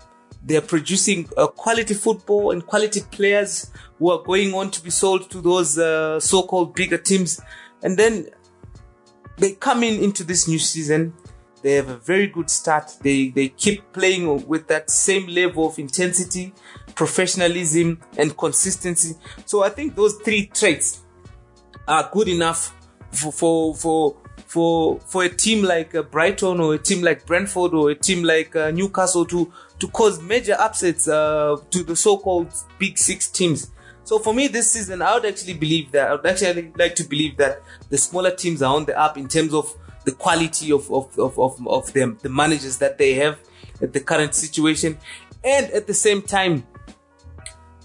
they 0.46 0.56
are 0.56 0.62
producing 0.62 1.28
uh, 1.36 1.48
quality 1.48 1.92
football 1.92 2.52
and 2.52 2.64
quality 2.64 3.00
players 3.10 3.70
who 3.98 4.10
are 4.10 4.22
going 4.22 4.54
on 4.54 4.70
to 4.70 4.80
be 4.82 4.90
sold 4.90 5.28
to 5.28 5.40
those 5.40 5.76
uh, 5.76 6.20
so-called 6.20 6.72
bigger 6.74 6.98
teams. 6.98 7.40
And 7.82 7.98
then 7.98 8.28
they 9.38 9.52
come 9.52 9.82
in 9.82 10.02
into 10.02 10.22
this 10.22 10.46
new 10.46 10.60
season. 10.60 11.14
They 11.62 11.72
have 11.74 11.88
a 11.88 11.96
very 11.96 12.28
good 12.28 12.48
start. 12.48 12.96
They 13.02 13.30
they 13.30 13.48
keep 13.48 13.92
playing 13.92 14.46
with 14.46 14.68
that 14.68 14.88
same 14.88 15.26
level 15.26 15.66
of 15.66 15.80
intensity, 15.80 16.54
professionalism, 16.94 18.00
and 18.16 18.36
consistency. 18.36 19.16
So 19.46 19.64
I 19.64 19.70
think 19.70 19.96
those 19.96 20.14
three 20.18 20.46
traits 20.46 21.02
are 21.88 22.08
good 22.12 22.28
enough 22.28 22.72
for 23.10 23.32
for 23.32 23.74
for 23.74 24.16
for, 24.46 25.00
for 25.00 25.24
a 25.24 25.28
team 25.28 25.64
like 25.64 25.94
uh, 25.94 26.02
Brighton 26.02 26.60
or 26.60 26.74
a 26.74 26.78
team 26.78 27.02
like 27.02 27.26
Brentford 27.26 27.74
or 27.74 27.90
a 27.90 27.94
team 27.94 28.22
like 28.22 28.54
uh, 28.54 28.70
Newcastle 28.70 29.24
to 29.26 29.52
to 29.78 29.88
cause 29.88 30.20
major 30.22 30.56
upsets 30.58 31.08
uh, 31.08 31.56
to 31.70 31.82
the 31.82 31.96
so-called 31.96 32.52
big 32.78 32.98
six 32.98 33.28
teams. 33.28 33.70
So 34.04 34.18
for 34.18 34.32
me, 34.32 34.46
this 34.48 34.70
season, 34.70 35.02
I 35.02 35.14
would 35.14 35.26
actually 35.26 35.54
believe 35.54 35.90
that 35.92 36.08
I 36.08 36.14
would 36.14 36.26
actually 36.26 36.72
like 36.76 36.94
to 36.96 37.04
believe 37.04 37.36
that 37.38 37.62
the 37.90 37.98
smaller 37.98 38.30
teams 38.30 38.62
are 38.62 38.74
on 38.74 38.84
the 38.84 38.98
up 38.98 39.18
in 39.18 39.28
terms 39.28 39.52
of 39.52 39.74
the 40.04 40.12
quality 40.12 40.70
of 40.70 40.90
of 40.92 41.18
of 41.18 41.38
of, 41.38 41.66
of 41.66 41.92
them, 41.92 42.18
the 42.22 42.28
managers 42.28 42.78
that 42.78 42.98
they 42.98 43.14
have 43.14 43.38
at 43.82 43.92
the 43.92 44.00
current 44.00 44.34
situation, 44.34 44.96
and 45.42 45.66
at 45.72 45.86
the 45.86 45.94
same 45.94 46.22
time, 46.22 46.64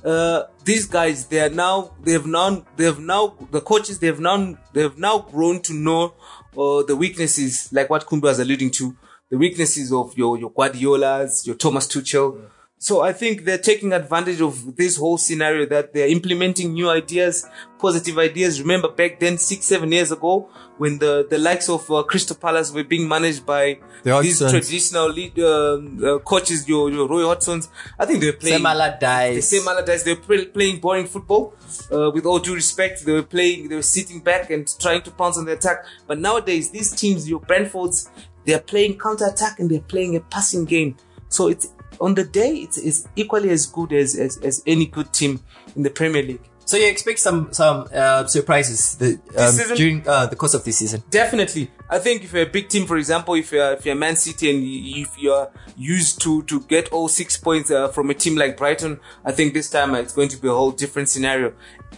uh, 0.05 0.43
these 0.63 0.85
guys 0.85 1.25
they 1.25 1.39
are 1.39 1.49
now 1.49 1.91
they 2.03 2.11
have 2.11 2.25
now 2.25 2.65
they 2.77 2.85
have 2.85 2.99
now 2.99 3.35
the 3.51 3.61
coaches 3.61 3.99
they 3.99 4.07
have 4.07 4.19
now 4.19 4.57
they 4.73 4.81
have 4.81 4.97
now 4.97 5.19
grown 5.19 5.61
to 5.61 5.73
know 5.73 6.13
uh, 6.57 6.83
the 6.83 6.95
weaknesses 6.95 7.71
like 7.71 7.89
what 7.89 8.05
Kumba 8.05 8.23
was 8.23 8.39
alluding 8.39 8.71
to 8.71 8.95
the 9.31 9.37
weaknesses 9.37 9.91
of 9.91 10.15
your 10.17 10.37
your 10.37 10.51
Guardiolas 10.51 11.47
your 11.47 11.55
Thomas 11.55 11.87
Tuchel 11.87 12.39
so 12.77 13.01
I 13.01 13.13
think 13.13 13.45
they're 13.45 13.59
taking 13.59 13.93
advantage 13.93 14.41
of 14.41 14.75
this 14.75 14.97
whole 14.97 15.17
scenario 15.17 15.67
that 15.67 15.93
they're 15.93 16.07
implementing 16.07 16.73
new 16.73 16.89
ideas 16.89 17.47
positive 17.79 18.17
ideas 18.19 18.61
remember 18.61 18.89
back 18.89 19.19
then 19.19 19.37
six 19.37 19.65
seven 19.65 19.91
years 19.91 20.11
ago 20.11 20.49
when 20.77 20.97
the 20.97 21.27
the 21.29 21.37
likes 21.37 21.69
of 21.69 21.89
uh, 21.91 22.01
Crystal 22.03 22.35
Palace 22.35 22.71
were 22.71 22.83
being 22.83 23.07
managed 23.07 23.45
by 23.45 23.77
The 24.03 24.19
these 24.21 24.39
traditional 24.39 25.09
lead, 25.09 25.37
um, 25.39 26.03
uh, 26.03 26.17
coaches 26.19 26.67
your 26.67 26.89
your 26.91 27.07
Roy 27.07 27.21
Hodgsons 27.21 27.69
I 27.99 28.05
think 28.07 28.19
they 28.21 28.31
were 28.31 28.41
playing 28.43 28.57
Sam 28.57 28.65
Allardyce. 28.65 29.35
the 29.35 29.41
same 29.41 29.67
Allardyce, 29.67 30.03
they 30.03 30.13
were 30.15 30.21
play, 30.21 30.45
playing 30.45 30.79
boring 30.79 31.05
football. 31.05 31.53
Uh, 31.91 32.09
with 32.13 32.25
all 32.25 32.39
due 32.39 32.55
respect, 32.55 33.05
they 33.05 33.13
were 33.13 33.23
playing, 33.23 33.69
they 33.69 33.75
were 33.75 33.81
sitting 33.97 34.19
back 34.19 34.49
and 34.49 34.67
trying 34.79 35.01
to 35.03 35.11
pounce 35.11 35.37
on 35.37 35.45
the 35.45 35.53
attack. 35.53 35.85
But 36.07 36.19
nowadays, 36.19 36.69
these 36.71 36.91
teams, 36.91 37.29
your 37.29 37.39
Brentfords, 37.39 38.09
they 38.45 38.53
are 38.53 38.59
playing 38.59 38.97
counter 38.97 39.25
attack 39.25 39.59
and 39.59 39.69
they're 39.69 39.79
playing 39.79 40.15
a 40.15 40.19
passing 40.19 40.65
game. 40.65 40.97
So 41.29 41.47
it's 41.47 41.73
on 41.99 42.15
the 42.15 42.23
day, 42.23 42.55
it's, 42.55 42.77
it's 42.77 43.07
equally 43.15 43.49
as 43.49 43.65
good 43.65 43.93
as, 43.93 44.15
as 44.15 44.37
as 44.37 44.63
any 44.65 44.85
good 44.85 45.13
team 45.13 45.41
in 45.75 45.83
the 45.83 45.89
Premier 45.89 46.23
League. 46.23 46.41
So 46.65 46.77
you 46.77 46.87
expect 46.87 47.19
some 47.19 47.51
some 47.51 47.87
uh, 47.93 48.25
surprises 48.27 48.95
the, 48.95 49.19
um, 49.37 49.51
season? 49.51 49.75
during 49.75 50.07
uh, 50.07 50.27
the 50.27 50.35
course 50.35 50.53
of 50.53 50.63
this 50.63 50.77
season? 50.77 51.03
Definitely. 51.09 51.69
I 51.89 51.99
think 51.99 52.23
if 52.23 52.31
you're 52.31 52.43
a 52.43 52.49
big 52.49 52.69
team, 52.69 52.87
for 52.87 52.95
example, 52.97 53.33
if 53.33 53.51
you're, 53.51 53.73
if 53.73 53.85
you're 53.85 53.95
Man 53.95 54.15
City 54.15 54.49
and 54.49 54.63
if 54.63 55.17
you're 55.19 55.51
used 55.75 56.21
to, 56.21 56.43
to 56.43 56.61
get 56.61 56.87
all 56.93 57.09
six 57.09 57.35
points 57.35 57.69
uh, 57.71 57.89
from 57.89 58.09
a 58.09 58.13
team 58.13 58.37
like 58.37 58.55
Brighton, 58.55 59.01
I 59.25 59.33
think 59.33 59.53
this 59.53 59.69
time 59.69 59.93
uh, 59.93 59.97
it's 59.97 60.13
going 60.13 60.29
to 60.29 60.37
be 60.37 60.47
a 60.47 60.53
whole 60.53 60.71
different 60.71 61.09
scenario. 61.09 61.51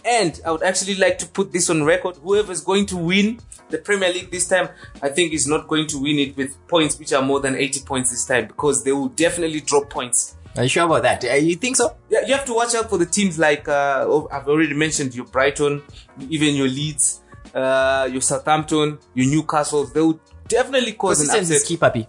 And 0.04 0.40
I 0.44 0.52
would 0.52 0.62
actually 0.62 0.96
like 0.96 1.18
to 1.18 1.26
put 1.26 1.52
this 1.52 1.70
on 1.70 1.84
record. 1.84 2.16
Whoever's 2.16 2.60
going 2.60 2.86
to 2.86 2.96
win 2.96 3.40
the 3.70 3.78
Premier 3.78 4.12
League 4.12 4.30
this 4.30 4.48
time, 4.48 4.68
I 5.02 5.08
think 5.08 5.32
is 5.32 5.46
not 5.46 5.66
going 5.68 5.86
to 5.88 5.98
win 5.98 6.18
it 6.18 6.36
with 6.36 6.56
points 6.68 6.98
which 6.98 7.12
are 7.12 7.22
more 7.22 7.40
than 7.40 7.54
80 7.56 7.80
points 7.84 8.10
this 8.10 8.26
time 8.26 8.46
because 8.46 8.84
they 8.84 8.92
will 8.92 9.08
definitely 9.08 9.60
drop 9.60 9.88
points. 9.90 10.36
Are 10.56 10.62
you 10.62 10.68
sure 10.68 10.84
about 10.84 11.02
that? 11.02 11.24
Uh, 11.24 11.34
you 11.34 11.56
think 11.56 11.76
so? 11.76 11.96
Yeah, 12.08 12.20
you 12.26 12.34
have 12.34 12.44
to 12.44 12.54
watch 12.54 12.74
out 12.74 12.88
for 12.88 12.98
the 12.98 13.06
teams 13.06 13.38
like 13.38 13.66
uh, 13.68 14.04
oh, 14.06 14.28
I've 14.30 14.46
already 14.48 14.74
mentioned 14.74 15.14
your 15.14 15.24
Brighton, 15.26 15.82
even 16.28 16.54
your 16.54 16.68
Leeds, 16.68 17.22
uh, 17.54 18.08
your 18.12 18.20
Southampton, 18.20 18.98
your 19.14 19.26
Newcastle. 19.26 19.84
They 19.86 20.00
will 20.00 20.20
definitely 20.46 20.92
cause 20.92 21.20
an 21.20 21.26
upset. 21.26 21.38
Consistency 21.38 21.62
is 21.62 21.68
key, 21.68 21.76
puppy. 21.76 22.06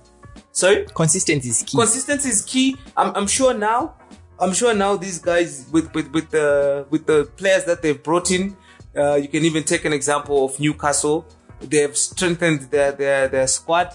Sorry, 0.51 0.85
Consistency 0.93 1.49
is 1.49 1.63
key. 1.63 1.77
consistency 1.77 2.29
is 2.29 2.41
key. 2.43 2.77
I'm, 2.95 3.15
I'm 3.15 3.27
sure 3.27 3.53
now. 3.53 3.95
I'm 4.39 4.53
sure 4.53 4.73
now 4.73 4.97
these 4.97 5.19
guys 5.19 5.67
with 5.71 5.93
with 5.93 6.11
with 6.11 6.29
the 6.31 6.85
with 6.89 7.05
the 7.05 7.25
players 7.37 7.65
that 7.65 7.81
they've 7.81 8.01
brought 8.01 8.31
in. 8.31 8.55
Uh, 8.97 9.15
you 9.15 9.27
can 9.27 9.43
even 9.43 9.63
take 9.63 9.83
an 9.85 9.93
example 9.93 10.45
of 10.45 10.59
Newcastle. 10.59 11.25
They 11.61 11.79
have 11.79 11.95
strengthened 11.97 12.61
their 12.71 12.91
their 12.91 13.27
their 13.27 13.47
squad 13.47 13.93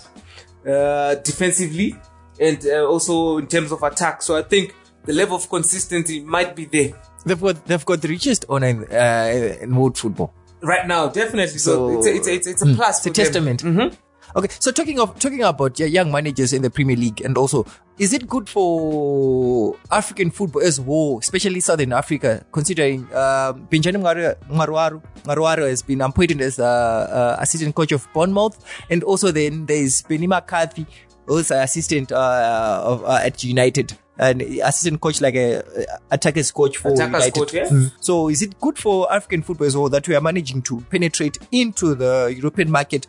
uh, 0.67 1.15
defensively 1.17 1.95
and 2.39 2.65
uh, 2.67 2.85
also 2.87 3.39
in 3.39 3.47
terms 3.47 3.73
of 3.73 3.83
attack. 3.83 4.23
So 4.23 4.37
I 4.37 4.43
think 4.43 4.75
the 5.05 5.13
level 5.13 5.37
of 5.37 5.49
consistency 5.49 6.21
might 6.21 6.55
be 6.57 6.65
there. 6.67 6.93
they've 7.25 7.41
got 7.41 7.67
they've 7.67 7.85
got 7.85 8.01
the 8.03 8.09
richest 8.09 8.45
owner 8.49 8.67
in, 8.69 8.85
uh, 8.93 9.57
in 9.63 9.75
world 9.75 9.97
football. 9.99 10.35
Right 10.63 10.87
now, 10.87 11.09
definitely. 11.09 11.59
So, 11.59 11.73
So- 11.73 11.99
it's, 11.99 12.07
a, 12.07 12.15
it's, 12.15 12.27
a, 12.29 12.33
it's, 12.35 12.47
a, 12.47 12.51
it's 12.51 12.63
a 12.63 12.67
plus. 12.75 13.07
It's 13.07 13.19
a 13.19 13.23
testament. 13.23 13.63
Mhm. 13.63 13.97
Okay, 14.37 14.49
so 14.61 14.71
talking 14.71 15.01
of 15.01 15.19
talking 15.19 15.43
about 15.43 15.79
young 15.81 16.13
managers 16.13 16.53
in 16.53 16.63
the 16.63 16.71
Premier 16.71 16.95
League, 16.97 17.21
and 17.23 17.37
also, 17.37 17.67
is 17.99 18.13
it 18.13 18.29
good 18.29 18.49
for 18.49 19.77
African 19.91 20.31
football 20.31 20.63
as 20.63 20.77
whole, 20.77 21.19
especially 21.19 21.59
Southern 21.59 21.93
Africa, 21.93 22.45
considering 22.53 23.13
um, 23.15 23.67
Benjamin 23.71 24.03
Mwaruwari 24.03 25.69
has 25.69 25.83
been 25.83 26.01
appointed 26.01 26.41
as 26.41 26.61
uh, 26.61 26.65
uh, 26.65 27.37
assistant 27.41 27.75
coach 27.75 27.91
of 27.91 28.07
Bournemouth, 28.13 28.65
and 28.89 29.03
also 29.03 29.33
then 29.33 29.67
there's 29.67 30.03
Benny 30.03 30.29
McCarthy, 30.29 30.87
who's 31.27 31.51
assistant 31.51 32.13
uh, 32.13 32.83
of, 32.85 33.05
uh, 33.05 33.21
at 33.23 33.43
United. 33.43 33.95
And 34.17 34.43
assistant 34.43 35.01
coach, 35.01 35.23
like 35.23 35.35
a 35.35 35.65
uh, 35.65 35.97
attackers 36.11 36.51
coach 36.53 36.77
for 36.77 36.93
Attackers 36.93 37.25
United. 37.25 37.35
coach, 37.35 37.55
yeah. 37.55 37.65
Mm. 37.65 37.91
So, 38.01 38.29
is 38.29 38.43
it 38.43 38.61
good 38.61 38.79
for 38.79 39.11
African 39.11 39.41
football 39.41 39.67
as 39.67 39.75
well 39.75 39.89
that 39.89 40.07
we 40.07 40.15
are 40.15 40.21
managing 40.21 40.61
to 40.63 40.83
penetrate 40.91 41.39
into 41.51 41.95
the 41.95 42.33
European 42.37 42.71
market 42.71 43.07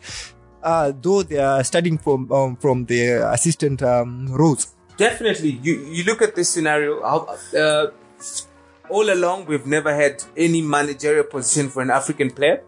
uh, 0.62 0.92
though 1.00 1.22
they 1.22 1.38
are 1.38 1.62
studying 1.64 1.98
from 1.98 2.30
um, 2.32 2.56
from 2.56 2.84
the 2.86 3.22
assistant 3.32 3.82
um, 3.82 4.32
roles. 4.32 4.74
Definitely. 4.96 5.58
You 5.62 5.84
you 5.86 6.04
look 6.04 6.22
at 6.22 6.34
this 6.34 6.48
scenario. 6.48 7.00
Uh, 7.00 7.90
all 8.90 9.10
along, 9.10 9.46
we've 9.46 9.66
never 9.66 9.94
had 9.94 10.22
any 10.36 10.60
managerial 10.60 11.24
position 11.24 11.70
for 11.70 11.82
an 11.82 11.90
African 11.90 12.30
player 12.30 12.62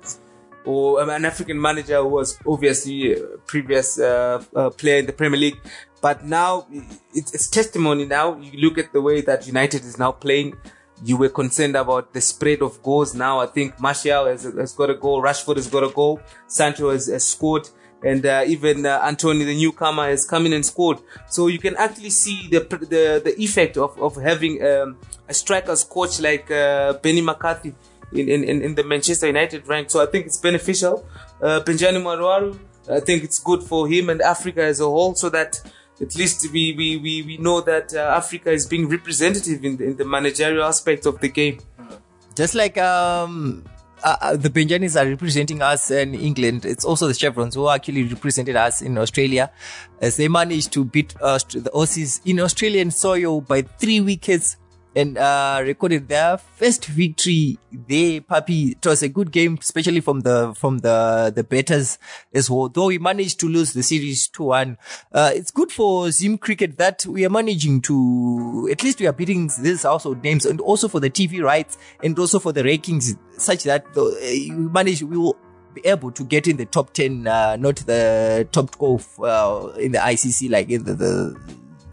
or 0.65 1.03
um, 1.03 1.11
an 1.11 1.25
African 1.25 1.61
manager 1.61 1.99
who 1.99 2.09
was 2.09 2.39
obviously 2.47 3.13
a 3.13 3.21
previous 3.47 3.99
uh, 3.99 4.43
uh, 4.57 4.71
player 4.71 4.99
in 4.99 5.07
the 5.07 5.13
Premier 5.13 5.39
League. 5.39 5.61
But 6.01 6.25
now 6.25 6.67
it's, 7.13 7.35
it's 7.35 7.49
testimony. 7.49 8.07
Now 8.07 8.37
you 8.39 8.59
look 8.59 8.79
at 8.79 8.93
the 8.93 9.01
way 9.01 9.21
that 9.23 9.47
United 9.47 9.83
is 9.83 9.99
now 9.99 10.13
playing. 10.13 10.57
You 11.05 11.17
were 11.17 11.29
concerned 11.29 11.77
about 11.77 12.15
the 12.15 12.21
spread 12.21 12.63
of 12.63 12.83
goals. 12.83 13.15
Now 13.15 13.41
I 13.41 13.47
think 13.47 13.79
Martial 13.81 14.27
has, 14.27 14.45
has 14.45 14.73
got 14.73 14.91
a 14.91 14.95
goal. 14.95 15.23
Rashford 15.23 15.57
has 15.57 15.69
got 15.69 15.85
a 15.85 15.91
goal. 15.91 16.21
Sancho 16.47 16.91
has, 16.91 17.07
has 17.09 17.25
scored. 17.25 17.69
And 18.05 18.27
uh, 18.27 18.45
even 18.47 18.85
uh, 18.85 19.01
Antony, 19.03 19.45
the 19.45 19.57
newcomer, 19.57 20.09
has 20.09 20.27
come 20.27 20.45
in 20.47 20.53
and 20.53 20.65
scored. 20.65 20.99
So 21.29 21.47
you 21.47 21.59
can 21.59 21.75
actually 21.77 22.11
see 22.11 22.49
the 22.51 22.61
the, 22.61 23.23
the 23.25 23.35
effect 23.43 23.79
of, 23.79 23.99
of 23.99 24.17
having 24.17 24.63
um, 24.65 24.99
a 25.29 25.33
strikers 25.33 25.85
coach 25.85 26.21
like 26.21 26.51
uh, 26.51 26.93
Benny 26.95 27.23
McCarthy 27.23 27.75
in, 28.13 28.29
in, 28.29 28.63
in 28.63 28.75
the 28.75 28.85
Manchester 28.85 29.27
United 29.27 29.67
rank. 29.67 29.91
So 29.91 30.03
I 30.03 30.07
think 30.07 30.27
it's 30.27 30.39
beneficial. 30.39 31.07
Uh, 31.41 31.61
Benjamin 31.61 32.03
Mwaruwari, 32.03 32.59
I 32.91 33.01
think 33.01 33.25
it's 33.25 33.39
good 33.39 33.63
for 33.63 33.89
him 33.89 34.11
and 34.11 34.21
Africa 34.21 34.63
as 34.63 34.81
a 34.81 34.85
whole 34.85 35.15
so 35.15 35.31
that 35.31 35.61
at 36.01 36.15
least 36.17 36.51
we, 36.53 36.75
we, 36.77 36.97
we, 36.97 37.23
we 37.23 37.37
know 37.39 37.61
that 37.61 37.95
uh, 37.95 37.99
Africa 38.17 38.51
is 38.51 38.67
being 38.67 38.89
representative 38.89 39.65
in 39.65 39.77
the, 39.77 39.85
in 39.85 39.97
the 39.97 40.05
managerial 40.05 40.65
aspect 40.65 41.07
of 41.07 41.21
the 41.21 41.29
game. 41.29 41.61
Just 42.35 42.55
like 42.55 42.77
um, 42.79 43.65
uh, 44.05 44.17
uh, 44.21 44.37
the 44.37 44.51
Benjanis 44.51 45.01
are 45.01 45.09
representing 45.09 45.63
us 45.63 45.91
in 45.91 46.15
England. 46.15 46.65
It's 46.65 46.85
also 46.85 47.09
the 47.09 47.15
Chevrons 47.15 47.55
who 47.55 47.69
actually 47.69 48.05
represented 48.05 48.55
us 48.55 48.83
in 48.83 48.99
Australia 48.99 49.51
as 50.01 50.17
they 50.17 50.29
managed 50.29 50.73
to 50.75 50.85
beat 50.85 51.15
uh, 51.21 51.39
the 51.39 51.71
Aussies 51.75 52.21
in 52.25 52.39
Australian 52.39 52.91
soil 52.91 53.41
by 53.41 53.63
three 53.63 54.01
wickets 54.01 54.59
and 54.97 55.19
uh, 55.19 55.61
recorded 55.63 56.09
their 56.09 56.39
first 56.39 56.87
victory 56.87 57.59
there, 57.73 58.21
Puppy. 58.21 58.73
It 58.73 58.87
was 58.87 59.03
a 59.03 59.09
good 59.09 59.33
game, 59.33 59.59
especially 59.61 60.01
from 60.01 60.21
the 60.21 60.55
from 60.55 60.79
the 60.79 61.33
the 61.35 61.45
betters 61.45 61.99
as 62.33 62.51
well. 62.51 62.69
Though 62.69 62.87
we 62.87 62.99
managed 62.99 63.41
to 63.41 63.49
lose 63.49 63.73
the 63.73 63.83
series 63.83 64.29
two 64.29 64.45
one, 64.45 64.79
uh, 65.13 65.33
it's 65.35 65.51
good 65.51 65.73
for 65.73 66.11
Zim 66.11 66.39
Cricket 66.39 66.79
that 66.79 67.07
we 67.07 67.25
are 67.25 67.31
managing 67.31 67.81
to 67.83 68.69
at 68.71 68.83
least 68.83 69.01
we 69.01 69.07
are 69.07 69.13
beating 69.13 69.51
these 69.61 69.83
household 69.83 70.23
names, 70.23 70.47
and 70.47 70.61
also 70.61 70.89
for 70.89 71.01
the 71.01 71.11
TV 71.11 71.43
rights 71.43 71.79
and 72.03 72.19
also 72.19 72.39
for 72.39 72.53
the 72.53 72.63
rankings, 72.63 73.17
such 73.37 73.65
that 73.65 73.93
the, 73.95 74.03
uh, 74.03 74.57
we 74.57 74.69
manage 74.69 75.03
we 75.03 75.17
will 75.17 75.37
be 75.75 75.85
able 75.87 76.11
to 76.13 76.25
get 76.25 76.47
in 76.47 76.57
the 76.57 76.65
top 76.65 76.93
10, 76.93 77.27
uh, 77.27 77.57
not 77.57 77.77
the 77.79 78.49
top 78.53 78.71
12, 78.71 79.21
uh, 79.21 79.73
in 79.79 79.93
the 79.93 79.99
ICC, 79.99 80.51
like 80.51 80.71
in 80.71 80.85
the, 80.85 80.95
the, 80.95 81.41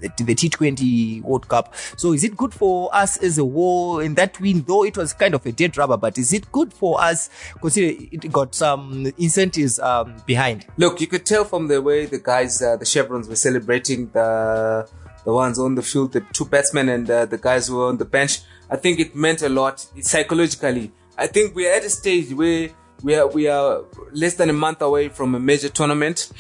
the, 0.02 0.24
the 0.24 0.36
T20 0.36 1.22
World 1.24 1.48
Cup. 1.48 1.74
So 1.96 2.14
is 2.14 2.24
it 2.24 2.36
good 2.36 2.54
for 2.54 2.94
us 2.94 3.18
as 3.18 3.38
a 3.38 3.44
whole 3.44 4.00
in 4.00 4.16
that 4.16 4.40
win, 4.40 4.64
though 4.68 4.84
it 4.84 4.98
was 4.98 5.14
kind 5.14 5.34
of 5.34 5.46
a 5.46 5.52
dead 5.52 5.78
rubber, 5.78 5.98
but 5.98 6.18
is 6.18 6.34
it 6.34 6.52
good 6.52 6.74
for 6.74 7.02
us 7.02 7.30
consider 7.62 8.04
it 8.12 8.32
got 8.32 8.56
some 8.56 9.12
incentives, 9.18 9.80
um, 9.80 10.16
behind? 10.26 10.66
Look, 10.78 11.02
you 11.02 11.08
could 11.08 11.26
tell 11.26 11.46
from 11.46 11.68
the 11.68 11.82
way 11.82 12.06
the 12.06 12.20
guys, 12.20 12.62
uh, 12.62 12.76
the 12.78 12.86
chevrons 12.86 13.28
were 13.28 13.36
celebrating 13.36 14.10
the, 14.12 14.90
the 15.24 15.34
ones 15.34 15.60
on 15.60 15.76
the 15.76 15.82
field, 15.82 16.14
the 16.14 16.22
two 16.34 16.46
batsmen 16.46 16.90
and 16.90 17.10
uh, 17.10 17.26
the 17.26 17.38
guys 17.38 17.68
who 17.68 17.78
were 17.78 17.88
on 17.88 17.98
the 17.98 18.06
bench. 18.06 18.40
I 18.70 18.78
think 18.78 19.00
it 19.00 19.16
meant 19.16 19.42
a 19.42 19.50
lot 19.50 19.86
psychologically. 20.02 20.92
I 21.18 21.28
think 21.28 21.56
we're 21.56 21.74
at 21.74 21.84
a 21.84 21.90
stage 21.90 22.34
where 22.34 22.70
we 23.04 23.16
are, 23.16 23.28
we 23.28 23.48
are 23.48 23.84
less 24.12 24.36
than 24.36 24.50
a 24.50 24.54
month 24.54 24.82
away 24.82 25.10
from 25.10 25.36
a 25.36 25.40
major 25.40 25.70
tournament. 25.70 26.32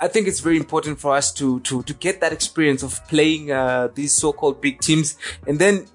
I 0.00 0.08
think 0.08 0.28
it's 0.28 0.40
very 0.40 0.56
important 0.56 1.00
for 1.00 1.14
us 1.14 1.32
to 1.34 1.60
to 1.60 1.82
to 1.82 1.94
get 1.94 2.20
that 2.20 2.32
experience 2.32 2.82
of 2.82 3.00
playing 3.08 3.50
uh, 3.50 3.88
these 3.94 4.12
so-called 4.12 4.60
big 4.60 4.80
teams, 4.80 5.16
and 5.46 5.58
then 5.58 5.86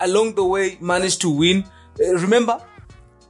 along 0.00 0.34
the 0.34 0.44
way 0.44 0.78
manage 0.80 1.18
to 1.18 1.30
win. 1.30 1.64
Uh, 2.00 2.14
remember, 2.14 2.60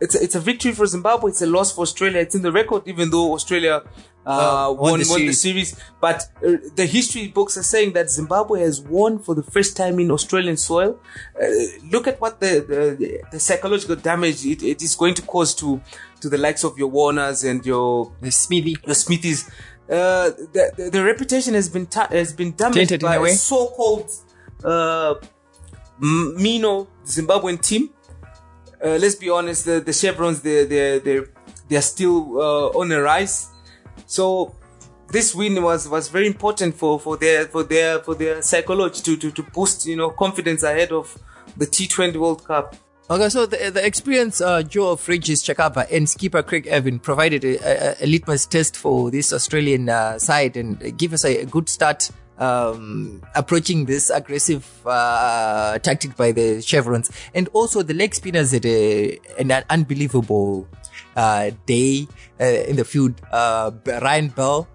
it's 0.00 0.14
a, 0.14 0.22
it's 0.22 0.34
a 0.34 0.40
victory 0.40 0.72
for 0.72 0.86
Zimbabwe. 0.86 1.30
It's 1.30 1.42
a 1.42 1.46
loss 1.46 1.72
for 1.72 1.82
Australia. 1.82 2.20
It's 2.20 2.34
in 2.34 2.42
the 2.42 2.52
record, 2.52 2.82
even 2.86 3.10
though 3.10 3.32
Australia 3.32 3.82
uh, 4.26 4.74
won, 4.76 4.90
won 4.90 5.00
the 5.00 5.06
won 5.08 5.26
the 5.26 5.32
series. 5.32 5.40
series. 5.40 5.80
But 6.00 6.24
uh, 6.46 6.56
the 6.76 6.86
history 6.86 7.28
books 7.28 7.56
are 7.56 7.62
saying 7.62 7.94
that 7.94 8.10
Zimbabwe 8.10 8.60
has 8.60 8.80
won 8.80 9.18
for 9.18 9.34
the 9.34 9.42
first 9.42 9.76
time 9.76 9.98
in 9.98 10.10
Australian 10.10 10.56
soil. 10.56 11.00
Uh, 11.40 11.46
look 11.90 12.06
at 12.06 12.20
what 12.20 12.38
the, 12.40 12.64
the, 12.68 13.20
the 13.32 13.40
psychological 13.40 13.96
damage 13.96 14.44
it, 14.44 14.62
it 14.62 14.82
is 14.82 14.94
going 14.94 15.14
to 15.14 15.22
cause 15.22 15.54
to 15.54 15.80
to 16.20 16.28
the 16.28 16.38
likes 16.38 16.64
of 16.64 16.76
your 16.76 16.88
Warners 16.88 17.44
and 17.44 17.64
your 17.64 18.12
The 18.20 18.30
Smithy. 18.30 18.76
your 18.84 18.94
Smithies. 18.94 19.50
Uh, 19.88 20.30
the, 20.52 20.90
the, 20.92 21.02
reputation 21.02 21.54
has 21.54 21.70
been 21.70 21.86
ta- 21.86 22.08
has 22.10 22.34
been 22.34 22.54
damaged 22.54 22.76
Tainted 22.76 23.00
by 23.00 23.16
a 23.16 23.30
so-called 23.30 24.10
uh, 24.62 25.14
Mino 25.98 26.88
Zimbabwean 27.06 27.58
team. 27.62 27.88
Uh, 28.84 28.98
let's 29.00 29.14
be 29.14 29.30
honest, 29.30 29.64
the, 29.64 29.80
the 29.80 29.92
Chevrons 29.92 30.42
they 30.42 30.64
they 30.66 30.98
they 30.98 31.20
they 31.68 31.76
are 31.76 31.80
still 31.82 32.38
uh, 32.38 32.78
on 32.78 32.90
the 32.90 33.00
rise. 33.00 33.48
So 34.04 34.54
this 35.10 35.34
win 35.34 35.62
was 35.62 35.88
was 35.88 36.08
very 36.08 36.26
important 36.26 36.74
for 36.74 37.00
for 37.00 37.16
their 37.16 37.46
for 37.46 37.62
their 37.62 38.00
for 38.00 38.14
their 38.14 38.42
psychology 38.42 39.00
to 39.02 39.16
to 39.16 39.30
to 39.30 39.42
boost 39.42 39.86
you 39.86 39.96
know 39.96 40.10
confidence 40.10 40.62
ahead 40.62 40.92
of 40.92 41.16
the 41.56 41.66
T20 41.66 42.16
World 42.16 42.44
Cup. 42.44 42.76
Okay, 43.10 43.30
so 43.30 43.46
the, 43.46 43.70
the 43.70 43.86
experience 43.86 44.42
uh, 44.42 44.62
Joe 44.62 44.90
of 44.90 45.08
Regis 45.08 45.42
Chakabva 45.42 45.90
and 45.90 46.06
skipper 46.06 46.42
Craig 46.42 46.68
Ervine 46.70 46.98
provided 46.98 47.42
a, 47.42 47.56
a, 47.56 48.04
a 48.04 48.06
litmus 48.06 48.44
test 48.44 48.76
for 48.76 49.10
this 49.10 49.32
Australian 49.32 49.88
uh, 49.88 50.18
side 50.18 50.58
and 50.58 50.98
give 50.98 51.14
us 51.14 51.24
a, 51.24 51.38
a 51.38 51.46
good 51.46 51.70
start 51.70 52.10
um, 52.36 53.22
approaching 53.34 53.86
this 53.86 54.10
aggressive 54.10 54.86
uh, 54.86 55.78
tactic 55.78 56.16
by 56.16 56.32
the 56.32 56.60
Chevrons. 56.60 57.10
And 57.32 57.48
also 57.54 57.82
the 57.82 57.94
leg 57.94 58.14
spinners 58.14 58.50
had 58.52 58.66
a, 58.66 59.18
an 59.38 59.64
unbelievable 59.70 60.68
uh, 61.16 61.52
day 61.64 62.08
uh, 62.38 62.44
in 62.44 62.76
the 62.76 62.84
field. 62.84 63.14
Uh, 63.32 63.70
Ryan 63.86 64.28
Burl, 64.28 64.68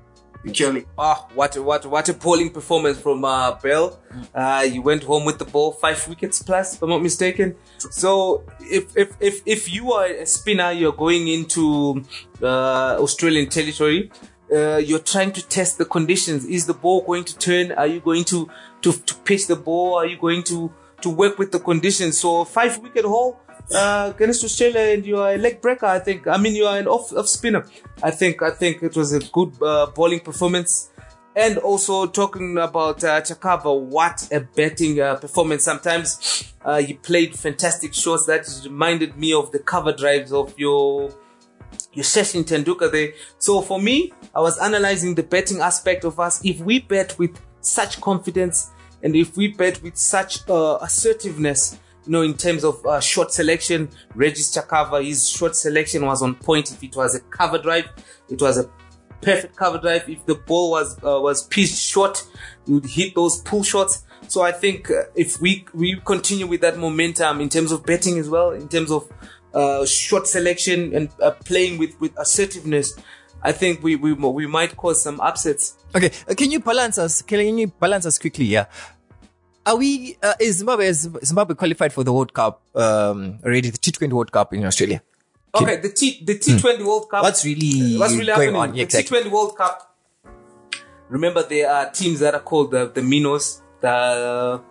Oh, 0.97 1.27
what 1.33 1.57
what 1.57 1.85
what 1.85 2.09
a 2.09 2.13
polling 2.13 2.49
performance 2.51 2.99
from 2.99 3.23
uh, 3.23 3.55
Burl. 3.61 3.97
Uh, 4.35 4.67
you 4.69 4.81
went 4.81 5.03
home 5.03 5.23
with 5.25 5.39
the 5.39 5.45
ball, 5.45 5.71
five 5.71 6.05
wickets 6.07 6.41
plus, 6.41 6.75
if 6.75 6.81
I'm 6.81 6.89
not 6.89 7.01
mistaken. 7.01 7.55
So 7.77 8.43
if 8.59 8.95
if 8.97 9.15
if 9.19 9.41
if 9.45 9.73
you 9.73 9.93
are 9.93 10.05
a 10.05 10.25
spinner, 10.25 10.71
you're 10.71 10.91
going 10.91 11.27
into 11.29 12.03
uh, 12.41 12.97
Australian 12.99 13.49
territory. 13.49 14.11
Uh, 14.53 14.77
you're 14.77 14.99
trying 14.99 15.31
to 15.31 15.47
test 15.47 15.77
the 15.77 15.85
conditions. 15.85 16.45
Is 16.45 16.65
the 16.67 16.73
ball 16.73 17.01
going 17.03 17.23
to 17.23 17.37
turn? 17.37 17.71
Are 17.71 17.87
you 17.87 18.01
going 18.01 18.25
to 18.25 18.49
to 18.81 18.91
to 18.91 19.15
pitch 19.23 19.47
the 19.47 19.55
ball? 19.55 19.95
Are 19.95 20.05
you 20.05 20.17
going 20.17 20.43
to 20.43 20.71
to 21.01 21.09
work 21.09 21.39
with 21.39 21.51
the 21.51 21.59
conditions? 21.59 22.17
So 22.19 22.43
five 22.43 22.77
wicket 22.79 23.05
haul 23.05 23.39
uh, 23.71 24.11
against 24.15 24.61
and 24.61 25.05
you 25.05 25.17
are 25.17 25.33
a 25.33 25.37
leg 25.37 25.61
breaker. 25.61 25.85
I 25.85 25.99
think. 25.99 26.27
I 26.27 26.37
mean, 26.37 26.55
you 26.55 26.65
are 26.65 26.77
an 26.77 26.87
off 26.87 27.13
off 27.13 27.27
spinner. 27.27 27.65
I 28.01 28.11
think. 28.11 28.41
I 28.41 28.51
think 28.51 28.83
it 28.83 28.95
was 28.95 29.13
a 29.13 29.19
good 29.19 29.53
uh, 29.61 29.87
bowling 29.87 30.19
performance. 30.19 30.89
And 31.35 31.57
also 31.57 32.05
talking 32.05 32.59
about 32.59 33.03
uh, 33.03 33.19
Chakabva, 33.21 33.79
what 33.79 34.27
a 34.31 34.41
betting 34.41 34.99
uh, 34.99 35.15
performance! 35.15 35.63
Sometimes 35.63 36.53
uh, 36.63 36.79
he 36.79 36.93
played 36.93 37.35
fantastic 37.35 37.95
shots 37.95 38.27
that 38.27 38.47
reminded 38.63 39.17
me 39.17 39.33
of 39.33 39.51
the 39.51 39.57
cover 39.57 39.93
drives 39.93 40.31
of 40.31 40.53
your 40.59 41.09
your 41.91 42.03
Sachin 42.03 42.43
Tendulkar 42.43 42.91
there. 42.91 43.13
So 43.39 43.61
for 43.61 43.79
me, 43.81 44.13
I 44.35 44.41
was 44.41 44.59
analyzing 44.59 45.15
the 45.15 45.23
betting 45.23 45.59
aspect 45.59 46.03
of 46.05 46.19
us. 46.19 46.43
If 46.45 46.59
we 46.59 46.79
bet 46.79 47.17
with 47.17 47.39
such 47.61 47.99
confidence 48.01 48.69
and 49.01 49.15
if 49.15 49.35
we 49.35 49.49
bet 49.49 49.81
with 49.81 49.97
such 49.97 50.47
uh, 50.49 50.77
assertiveness, 50.81 51.79
you 52.05 52.11
know, 52.11 52.21
in 52.21 52.35
terms 52.35 52.63
of 52.63 52.85
uh, 52.85 52.99
short 52.99 53.31
selection, 53.31 53.89
register 54.15 54.61
cover, 54.61 55.01
his 55.01 55.29
short 55.29 55.55
selection 55.55 56.05
was 56.05 56.21
on 56.21 56.35
point. 56.35 56.71
If 56.71 56.83
it 56.83 56.95
was 56.95 57.15
a 57.15 57.19
cover 57.19 57.57
drive, 57.57 57.85
it 58.29 58.41
was 58.41 58.57
a 58.57 58.69
perfect 59.21 59.55
cover 59.55 59.77
drive. 59.77 60.07
If 60.09 60.25
the 60.25 60.35
ball 60.35 60.71
was 60.71 60.97
uh, 61.03 61.19
was 61.21 61.47
pitched 61.47 61.77
short, 61.77 62.25
would 62.67 62.85
hit 62.85 63.15
those 63.15 63.41
pull 63.41 63.63
shots. 63.63 64.03
So 64.27 64.41
I 64.41 64.51
think 64.51 64.89
uh, 64.89 65.03
if 65.15 65.39
we 65.41 65.65
we 65.73 65.99
continue 66.05 66.47
with 66.47 66.61
that 66.61 66.77
momentum 66.77 67.41
in 67.41 67.49
terms 67.49 67.71
of 67.71 67.85
betting 67.85 68.19
as 68.19 68.29
well, 68.29 68.51
in 68.51 68.67
terms 68.67 68.91
of 68.91 69.09
uh, 69.53 69.85
short 69.85 70.27
selection 70.27 70.93
and 70.95 71.09
uh, 71.21 71.31
playing 71.31 71.77
with 71.77 71.99
with 71.99 72.17
assertiveness, 72.17 72.97
I 73.41 73.51
think 73.51 73.83
we 73.83 73.95
we 73.95 74.13
we 74.13 74.47
might 74.47 74.75
cause 74.75 75.01
some 75.01 75.19
upsets. 75.21 75.77
Okay, 75.95 76.11
uh, 76.27 76.33
can 76.35 76.51
you 76.51 76.59
balance 76.59 76.97
us? 76.97 77.21
Can 77.21 77.57
you 77.57 77.67
balance 77.67 78.05
us 78.05 78.19
quickly? 78.19 78.45
Yeah. 78.45 78.65
Are 79.65 79.77
we, 79.77 80.17
uh, 80.21 80.33
is 80.39 80.57
Zimbabwe, 80.57 80.87
is 80.87 81.09
Zimbabwe 81.23 81.55
qualified 81.55 81.93
for 81.93 82.03
the 82.03 82.11
World 82.11 82.33
Cup, 82.33 82.61
um, 82.75 83.39
already, 83.45 83.69
the 83.69 83.77
T20 83.77 84.11
World 84.11 84.31
Cup 84.31 84.53
in 84.53 84.65
Australia? 84.65 85.01
Okay, 85.55 85.77
the 85.77 85.89
T 85.89 86.21
the 86.25 86.37
T20 86.37 86.83
World 86.85 87.09
Cup. 87.09 87.23
What's 87.23 87.45
really, 87.45 87.97
what's 87.97 88.13
really 88.13 88.25
going 88.25 88.55
happening? 88.55 88.55
on? 88.55 88.71
The 88.71 88.77
Yeah, 88.77 88.83
exactly. 88.83 89.19
T20 89.21 89.31
World 89.31 89.55
Cup. 89.55 89.95
Remember, 91.09 91.43
there 91.43 91.69
are 91.71 91.91
teams 91.91 92.19
that 92.21 92.33
are 92.33 92.41
called 92.41 92.71
the, 92.71 92.87
the 92.87 93.01
Minos, 93.03 93.61
the 93.79 94.61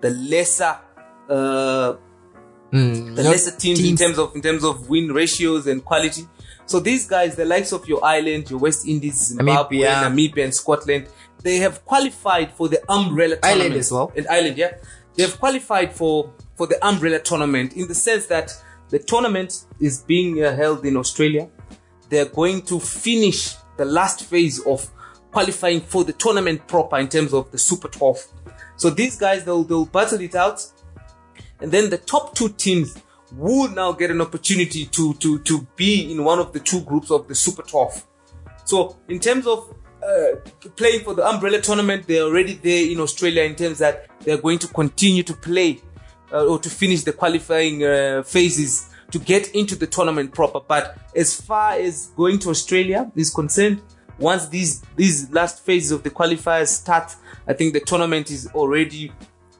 the 0.00 0.10
lesser, 0.10 0.76
uh, 1.28 1.94
Mm, 2.72 3.16
the 3.16 3.22
lesser 3.22 3.50
teams, 3.54 3.80
in 3.84 3.96
terms 3.96 4.18
of 4.18 4.34
in 4.34 4.40
terms 4.40 4.64
of 4.64 4.88
win 4.88 5.12
ratios 5.12 5.66
and 5.66 5.84
quality. 5.84 6.26
So 6.64 6.80
these 6.80 7.06
guys, 7.06 7.36
the 7.36 7.44
likes 7.44 7.70
of 7.72 7.86
your 7.86 8.02
Ireland, 8.02 8.48
your 8.48 8.60
West 8.60 8.86
Indies, 8.86 9.14
Zimbabwe, 9.28 9.78
Namibia. 9.80 10.02
Namibia, 10.04 10.44
and 10.44 10.54
Scotland, 10.54 11.06
they 11.42 11.58
have 11.58 11.84
qualified 11.84 12.52
for 12.52 12.68
the 12.68 12.80
umbrella 12.90 13.36
Ireland 13.42 13.60
tournament 13.60 13.80
as 13.80 13.92
well. 13.92 14.12
And 14.16 14.26
Ireland, 14.28 14.58
yeah, 14.58 14.72
they 15.14 15.22
have 15.24 15.38
qualified 15.38 15.92
for 15.92 16.32
for 16.56 16.66
the 16.66 16.84
umbrella 16.86 17.18
tournament 17.18 17.74
in 17.74 17.88
the 17.88 17.94
sense 17.94 18.26
that 18.26 18.52
the 18.90 18.98
tournament 18.98 19.64
is 19.80 20.02
being 20.02 20.44
uh, 20.44 20.54
held 20.54 20.84
in 20.84 20.96
Australia. 20.96 21.48
They're 22.08 22.26
going 22.26 22.62
to 22.62 22.78
finish 22.78 23.54
the 23.78 23.84
last 23.86 24.24
phase 24.24 24.60
of 24.66 24.90
qualifying 25.30 25.80
for 25.80 26.04
the 26.04 26.12
tournament 26.12 26.68
proper 26.68 26.98
in 26.98 27.08
terms 27.08 27.32
of 27.32 27.50
the 27.50 27.58
Super 27.58 27.88
12. 27.88 28.26
So 28.76 28.90
these 28.90 29.16
guys, 29.16 29.44
they'll, 29.44 29.64
they'll 29.64 29.86
battle 29.86 30.20
it 30.20 30.34
out 30.34 30.62
and 31.62 31.70
then 31.70 31.88
the 31.88 31.98
top 31.98 32.34
two 32.34 32.48
teams 32.50 32.98
will 33.32 33.68
now 33.68 33.92
get 33.92 34.10
an 34.10 34.20
opportunity 34.20 34.84
to 34.86 35.14
to 35.14 35.38
to 35.38 35.66
be 35.76 36.12
in 36.12 36.22
one 36.24 36.38
of 36.38 36.52
the 36.52 36.60
two 36.60 36.80
groups 36.82 37.10
of 37.10 37.28
the 37.28 37.34
Super 37.34 37.62
12. 37.62 38.06
So 38.64 38.98
in 39.08 39.20
terms 39.20 39.46
of 39.46 39.74
uh, 40.02 40.36
playing 40.76 41.00
for 41.00 41.14
the 41.14 41.26
umbrella 41.26 41.60
tournament, 41.60 42.06
they're 42.06 42.22
already 42.24 42.54
there 42.54 42.90
in 42.90 43.00
Australia 43.00 43.42
in 43.42 43.54
terms 43.54 43.78
that 43.78 44.08
they're 44.20 44.40
going 44.40 44.58
to 44.58 44.68
continue 44.68 45.22
to 45.22 45.34
play 45.34 45.80
uh, 46.32 46.46
or 46.46 46.58
to 46.58 46.68
finish 46.68 47.02
the 47.02 47.12
qualifying 47.12 47.84
uh, 47.84 48.22
phases 48.24 48.88
to 49.10 49.18
get 49.18 49.54
into 49.54 49.76
the 49.76 49.86
tournament 49.86 50.32
proper. 50.32 50.60
But 50.60 50.98
as 51.14 51.40
far 51.40 51.72
as 51.74 52.06
going 52.16 52.38
to 52.40 52.50
Australia 52.50 53.10
is 53.14 53.30
concerned, 53.30 53.82
once 54.18 54.48
these 54.48 54.82
these 54.96 55.30
last 55.30 55.64
phases 55.64 55.92
of 55.92 56.02
the 56.02 56.10
qualifiers 56.10 56.68
start, 56.68 57.14
I 57.46 57.52
think 57.52 57.72
the 57.72 57.80
tournament 57.80 58.30
is 58.30 58.48
already 58.54 59.12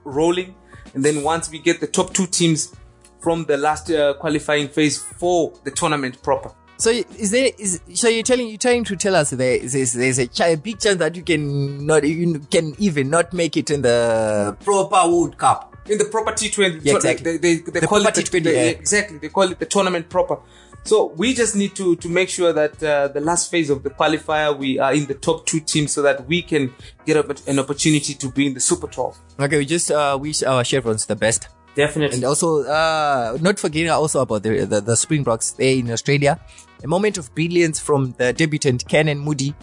rolling. 0.04 0.54
And 0.94 1.04
then 1.04 1.22
once 1.22 1.50
we 1.50 1.58
get 1.58 1.80
the 1.80 1.86
top 1.86 2.12
two 2.12 2.26
teams 2.26 2.74
from 3.20 3.44
the 3.44 3.56
last 3.56 3.90
uh, 3.90 4.14
qualifying 4.14 4.68
phase 4.68 4.98
for 4.98 5.52
the 5.64 5.70
tournament 5.70 6.22
proper. 6.22 6.52
So 6.78 6.90
is 6.90 7.30
there 7.30 7.50
is 7.58 7.80
so 7.94 8.08
you're 8.08 8.22
telling 8.24 8.48
you're 8.48 8.58
trying 8.58 8.82
to 8.84 8.96
tell 8.96 9.14
us 9.14 9.30
there 9.30 9.54
is 9.56 9.72
there's, 9.92 10.18
a, 10.18 10.26
ch- 10.26 10.40
a 10.40 10.56
big 10.56 10.80
chance 10.80 10.96
that 10.98 11.14
you 11.14 11.22
can 11.22 11.86
not 11.86 12.02
you 12.02 12.40
can 12.50 12.74
even 12.78 13.08
not 13.10 13.32
make 13.32 13.56
it 13.56 13.70
in 13.70 13.82
the 13.82 14.56
proper 14.64 15.08
World 15.08 15.38
Cup. 15.38 15.76
in 15.88 15.98
the 15.98 16.04
proper 16.06 16.32
T20. 16.32 16.80
Yeah, 16.82 16.94
exactly. 16.96 17.36
They, 17.36 17.56
they, 17.56 17.70
they 17.70 17.80
The 17.80 17.86
call 17.86 18.04
it 18.06 18.14
the, 18.14 18.22
T20, 18.22 18.42
they- 18.44 18.54
yeah. 18.54 18.70
exactly. 18.70 19.18
They 19.18 19.28
call 19.28 19.50
it 19.52 19.58
the 19.60 19.66
tournament 19.66 20.08
proper. 20.08 20.38
So 20.84 21.06
we 21.16 21.32
just 21.34 21.54
need 21.54 21.76
to 21.76 21.94
to 21.96 22.08
make 22.08 22.28
sure 22.28 22.52
that 22.52 22.82
uh, 22.82 23.06
the 23.08 23.20
last 23.20 23.48
phase 23.52 23.70
of 23.70 23.84
the 23.84 23.90
qualifier 23.90 24.56
we 24.58 24.80
are 24.80 24.92
in 24.92 25.06
the 25.06 25.14
top 25.14 25.46
two 25.46 25.60
teams 25.60 25.92
so 25.92 26.02
that 26.02 26.26
we 26.26 26.42
can 26.42 26.74
get 27.06 27.16
an 27.46 27.58
opportunity 27.60 28.14
to 28.14 28.28
be 28.32 28.48
in 28.48 28.54
the 28.54 28.60
Super 28.60 28.88
12. 28.88 29.16
Okay, 29.38 29.58
we 29.58 29.64
just 29.66 29.92
uh, 29.92 30.18
wish 30.20 30.42
our 30.42 30.64
chevrons 30.64 31.06
the 31.06 31.14
best. 31.14 31.46
Definitely. 31.74 32.16
And 32.16 32.24
also, 32.24 32.64
uh, 32.64 33.38
not 33.40 33.58
forgetting 33.58 33.90
also 33.90 34.20
about 34.20 34.42
the, 34.42 34.64
the, 34.66 34.80
the 34.80 34.96
Springboks 34.96 35.52
there 35.52 35.74
in 35.74 35.90
Australia. 35.90 36.38
A 36.84 36.86
moment 36.86 37.16
of 37.16 37.34
brilliance 37.34 37.78
from 37.80 38.14
the 38.18 38.32
debutant 38.32 38.86
Canan 38.88 39.18
Moodie 39.20 39.54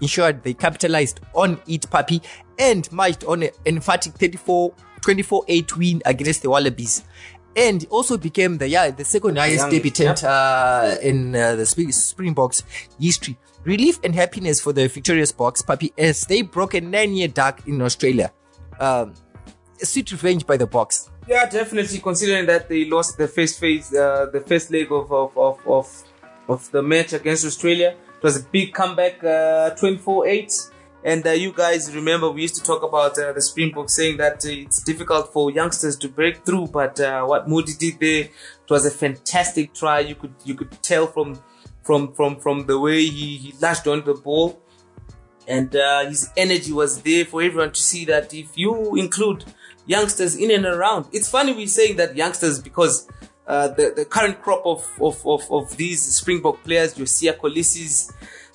ensured 0.00 0.44
they 0.44 0.54
capitalized 0.54 1.20
on 1.34 1.60
it, 1.66 1.90
Puppy, 1.90 2.22
and 2.58 2.90
marched 2.92 3.24
on 3.24 3.42
an 3.42 3.50
emphatic 3.66 4.12
34, 4.14 4.72
24-8 5.00 5.76
win 5.76 6.02
against 6.04 6.42
the 6.42 6.50
Wallabies. 6.50 7.02
And 7.56 7.84
also 7.90 8.16
became 8.16 8.58
the, 8.58 8.68
yeah, 8.68 8.90
the 8.90 9.04
second 9.04 9.36
highest 9.38 9.62
young- 9.64 9.70
debutant, 9.70 10.22
uh, 10.22 10.94
in 11.02 11.34
uh, 11.34 11.56
the 11.56 11.66
Spring- 11.66 11.90
Springboks 11.90 12.62
history. 13.00 13.36
Relief 13.64 13.98
and 14.04 14.14
happiness 14.14 14.60
for 14.60 14.72
the 14.72 14.86
victorious 14.86 15.32
Boks, 15.32 15.66
Puppy, 15.66 15.92
as 15.98 16.24
they 16.26 16.42
broke 16.42 16.74
a 16.74 16.80
nine-year 16.80 17.28
dark 17.28 17.66
in 17.66 17.82
Australia. 17.82 18.32
Um, 18.78 19.14
a 19.82 19.86
sweet 19.86 20.12
revenge 20.12 20.46
by 20.46 20.56
the 20.56 20.68
Boks. 20.68 21.08
Yeah, 21.28 21.44
definitely. 21.46 21.98
Considering 21.98 22.46
that 22.46 22.70
they 22.70 22.86
lost 22.86 23.18
the 23.18 23.28
first 23.28 23.60
phase, 23.60 23.94
uh, 23.94 24.30
the 24.32 24.40
first 24.40 24.70
leg 24.70 24.90
of 24.90 25.12
of, 25.12 25.36
of 25.36 25.58
of 25.66 26.04
of 26.48 26.70
the 26.70 26.82
match 26.82 27.12
against 27.12 27.44
Australia, 27.44 27.94
it 28.16 28.22
was 28.22 28.38
a 28.38 28.44
big 28.44 28.72
comeback, 28.72 29.22
uh, 29.22 29.76
24-8. 29.76 30.70
And 31.04 31.26
uh, 31.26 31.30
you 31.32 31.52
guys 31.52 31.94
remember 31.94 32.30
we 32.30 32.42
used 32.42 32.54
to 32.54 32.62
talk 32.62 32.82
about 32.82 33.18
uh, 33.18 33.32
the 33.34 33.42
Springboks 33.42 33.94
saying 33.94 34.16
that 34.16 34.42
it's 34.46 34.82
difficult 34.82 35.30
for 35.30 35.50
youngsters 35.50 35.96
to 35.98 36.08
break 36.08 36.46
through, 36.46 36.68
but 36.68 36.98
uh, 36.98 37.22
what 37.24 37.46
Moodie 37.46 37.74
did 37.78 38.00
there, 38.00 38.24
it 38.24 38.70
was 38.70 38.86
a 38.86 38.90
fantastic 38.90 39.74
try. 39.74 40.00
You 40.00 40.14
could 40.14 40.34
you 40.46 40.54
could 40.54 40.82
tell 40.82 41.06
from 41.06 41.38
from 41.82 42.14
from 42.14 42.40
from 42.40 42.66
the 42.66 42.80
way 42.80 43.04
he, 43.04 43.36
he 43.36 43.54
lashed 43.60 43.86
on 43.86 44.02
the 44.02 44.14
ball 44.14 44.58
and 45.46 45.74
uh, 45.74 46.04
his 46.04 46.30
energy 46.36 46.72
was 46.72 47.00
there 47.02 47.24
for 47.24 47.42
everyone 47.42 47.72
to 47.72 47.80
see 47.80 48.04
that 48.04 48.34
if 48.34 48.56
you 48.56 48.94
include 48.96 49.44
youngsters 49.94 50.36
in 50.36 50.50
and 50.52 50.64
around 50.66 51.06
it's 51.12 51.28
funny 51.36 51.52
we're 51.52 51.66
saying 51.66 51.96
that 51.96 52.14
youngsters 52.14 52.60
because 52.68 53.08
uh, 53.48 53.66
the, 53.68 53.92
the 53.96 54.04
current 54.04 54.36
crop 54.42 54.60
of, 54.66 54.86
of, 55.00 55.26
of, 55.26 55.42
of 55.50 55.74
these 55.78 56.02
Springbok 56.18 56.62
players, 56.64 56.98
your 56.98 57.06
Siya 57.06 57.34
Kolisis, 57.40 58.12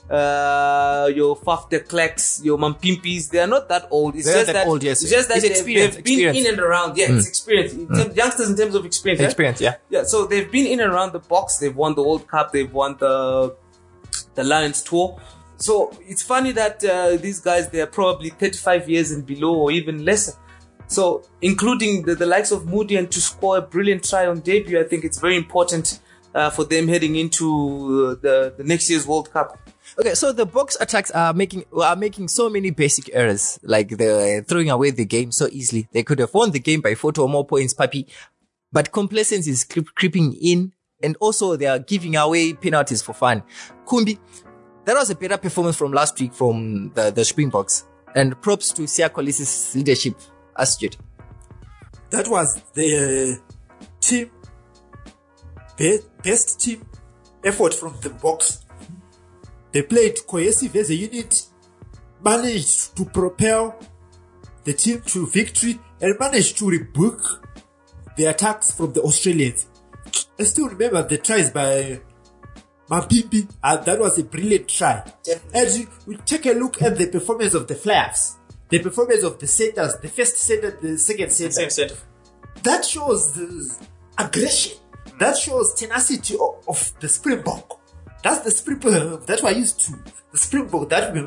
uh, 0.08 1.08
your 1.16 1.36
Faf 1.36 1.68
de 1.70 1.80
Klerks, 1.80 2.44
your 2.46 2.60
Mapimpis, 2.60 3.32
they 3.32 3.40
are 3.40 3.48
not 3.48 3.68
that 3.70 3.88
old. 3.90 4.16
It's 4.16 4.26
They're 4.28 4.36
just 4.36 4.48
not 4.50 4.54
that, 4.54 4.64
that 4.66 4.68
old, 4.70 4.84
yes. 4.84 5.02
It's 5.02 5.12
just 5.12 5.30
that 5.30 5.38
It's 5.38 5.64
they've, 5.64 5.66
they've 5.66 6.04
been 6.04 6.20
experience. 6.30 6.38
in 6.38 6.46
and 6.54 6.60
around. 6.60 6.96
Yeah, 6.98 7.08
it's 7.10 7.28
experience. 7.28 7.74
In 7.74 7.88
terms- 7.88 8.16
youngsters 8.16 8.50
in 8.52 8.56
terms 8.56 8.76
of 8.76 8.86
experience. 8.86 9.22
yeah? 9.22 9.26
Experience, 9.28 9.62
yeah. 9.62 9.76
Yeah, 9.90 10.04
so 10.04 10.28
they've 10.28 10.52
been 10.52 10.68
in 10.68 10.80
and 10.80 10.92
around 10.94 11.14
the 11.14 11.20
box. 11.20 11.58
They've 11.58 11.76
won 11.76 11.96
the 11.96 12.04
World 12.04 12.28
Cup. 12.28 12.52
They've 12.52 12.72
won 12.72 12.98
the 13.00 13.56
the 14.36 14.44
Lions 14.44 14.84
tour. 14.84 15.20
So 15.58 15.92
it's 16.02 16.22
funny 16.22 16.52
that 16.52 16.84
uh, 16.86 17.16
these 17.18 17.40
guys 17.40 17.70
they 17.70 17.82
are 17.82 17.88
probably 17.88 18.30
35 18.30 18.90
years 18.90 19.12
and 19.12 19.26
below, 19.26 19.56
or 19.56 19.72
even 19.72 20.06
lesser. 20.06 20.34
So 20.88 21.24
including 21.42 22.04
the, 22.04 22.16
the 22.16 22.26
likes 22.26 22.52
of 22.52 22.66
Moodie 22.66 22.98
and 22.98 23.12
to 23.12 23.22
score 23.22 23.58
a 23.58 23.62
brilliant 23.62 24.04
try 24.04 24.28
on 24.28 24.42
debut, 24.42 24.80
I 24.80 24.84
think 24.84 25.04
it's 25.04 25.20
very 25.20 25.36
important 25.38 26.00
uh, 26.36 26.50
for 26.50 26.64
them 26.64 26.88
heading 26.88 27.16
into 27.16 27.48
uh, 27.48 28.16
the 28.22 28.54
the 28.58 28.64
next 28.64 28.90
year's 28.90 29.08
World 29.08 29.32
Cup. 29.32 29.58
Okay, 30.00 30.16
so 30.16 30.32
the 30.32 30.46
box 30.46 30.76
attacks 30.80 31.12
are 31.12 31.34
making 31.34 31.66
are 31.80 31.96
making 31.96 32.28
so 32.28 32.50
many 32.50 32.72
basic 32.72 33.10
errors, 33.14 33.60
like 33.64 33.90
they're 33.90 34.42
throwing 34.42 34.70
away 34.70 34.92
the 34.92 35.06
game 35.06 35.32
so 35.32 35.48
easily. 35.52 35.88
They 35.92 36.04
could 36.04 36.20
have 36.20 36.34
won 36.34 36.52
the 36.52 36.60
game 36.60 36.82
by 36.82 36.96
40 36.96 37.22
or 37.22 37.30
more 37.30 37.46
points, 37.46 37.74
puppy. 37.74 38.08
But 38.72 38.92
complacency 38.92 39.52
is 39.52 39.64
creep, 39.64 39.94
creeping 39.94 40.34
in, 40.34 40.74
and 41.04 41.16
also 41.20 41.56
they 41.56 41.68
are 41.68 41.78
giving 41.78 42.16
away 42.16 42.54
penalties 42.54 43.04
for 43.04 43.14
fun. 43.14 43.44
Kumbi, 43.86 44.18
that 44.86 44.96
was 44.96 45.12
a 45.12 45.16
better 45.16 45.38
performance 45.38 45.78
from 45.78 45.92
last 45.94 46.20
week 46.20 46.34
from 46.34 46.92
the, 46.96 47.12
the 47.12 47.24
Springboks. 47.24 47.86
And 48.16 48.40
props 48.42 48.72
to 48.74 48.84
Siya 48.84 49.10
Kolisi's 49.10 49.76
leadership, 49.76 50.16
Astrid. 50.58 50.98
That 52.10 52.28
was 52.28 52.62
the 52.74 53.40
team, 54.00 54.30
best 56.24 56.62
team 56.62 56.86
effort 57.44 57.74
from 57.74 57.96
the 58.02 58.10
box. 58.10 58.66
They 59.72 59.82
played 59.82 60.18
cohesive 60.28 60.76
as 60.76 60.90
a 60.92 60.96
unit, 60.96 61.48
managed 62.24 62.96
to 62.98 63.06
propel 63.06 63.80
the 64.64 64.74
team 64.74 65.02
to 65.02 65.28
victory, 65.28 65.80
and 66.00 66.16
managed 66.20 66.58
to 66.60 66.66
rebook 66.66 67.22
the 68.16 68.26
attacks 68.26 68.72
from 68.72 68.94
the 68.94 69.02
Australians. 69.02 69.68
I 70.40 70.44
still 70.44 70.70
remember 70.70 71.08
the 71.08 71.18
tries 71.18 71.50
by 71.50 72.00
Mapimpi, 72.90 73.50
and 73.64 73.86
that 73.86 74.00
was 74.00 74.20
a 74.20 74.24
brilliant 74.24 74.68
try. 74.68 75.04
And 75.54 75.70
you, 75.72 75.88
you 76.08 76.18
take 76.26 76.46
a 76.46 76.52
look 76.52 76.82
at 76.82 76.98
the 76.98 77.08
performance 77.08 77.54
of 77.56 77.68
the 77.68 77.76
Flaps, 77.76 78.38
the 78.74 78.80
performance 78.80 79.22
of 79.22 79.38
the 79.38 79.46
centers, 79.46 79.98
the 79.98 80.08
first 80.08 80.36
center, 80.36 80.72
the 80.72 80.98
second 80.98 81.32
center 81.32 81.96
that 82.64 82.84
shows 82.84 83.34
the 83.34 83.88
aggression. 84.18 84.78
That 85.20 85.38
shows 85.38 85.76
tenacity 85.76 86.34
of, 86.34 86.68
of 86.68 87.00
the 87.00 87.08
Springbok. 87.08 87.80
That's 88.24 88.40
the 88.40 88.50
Springbok 88.50 89.28
that 89.28 89.44
we're 89.44 89.52
used 89.52 89.80
to. 89.82 89.94
The 90.32 90.38
Springbok 90.40 90.90
that 90.90 91.14
we, 91.14 91.22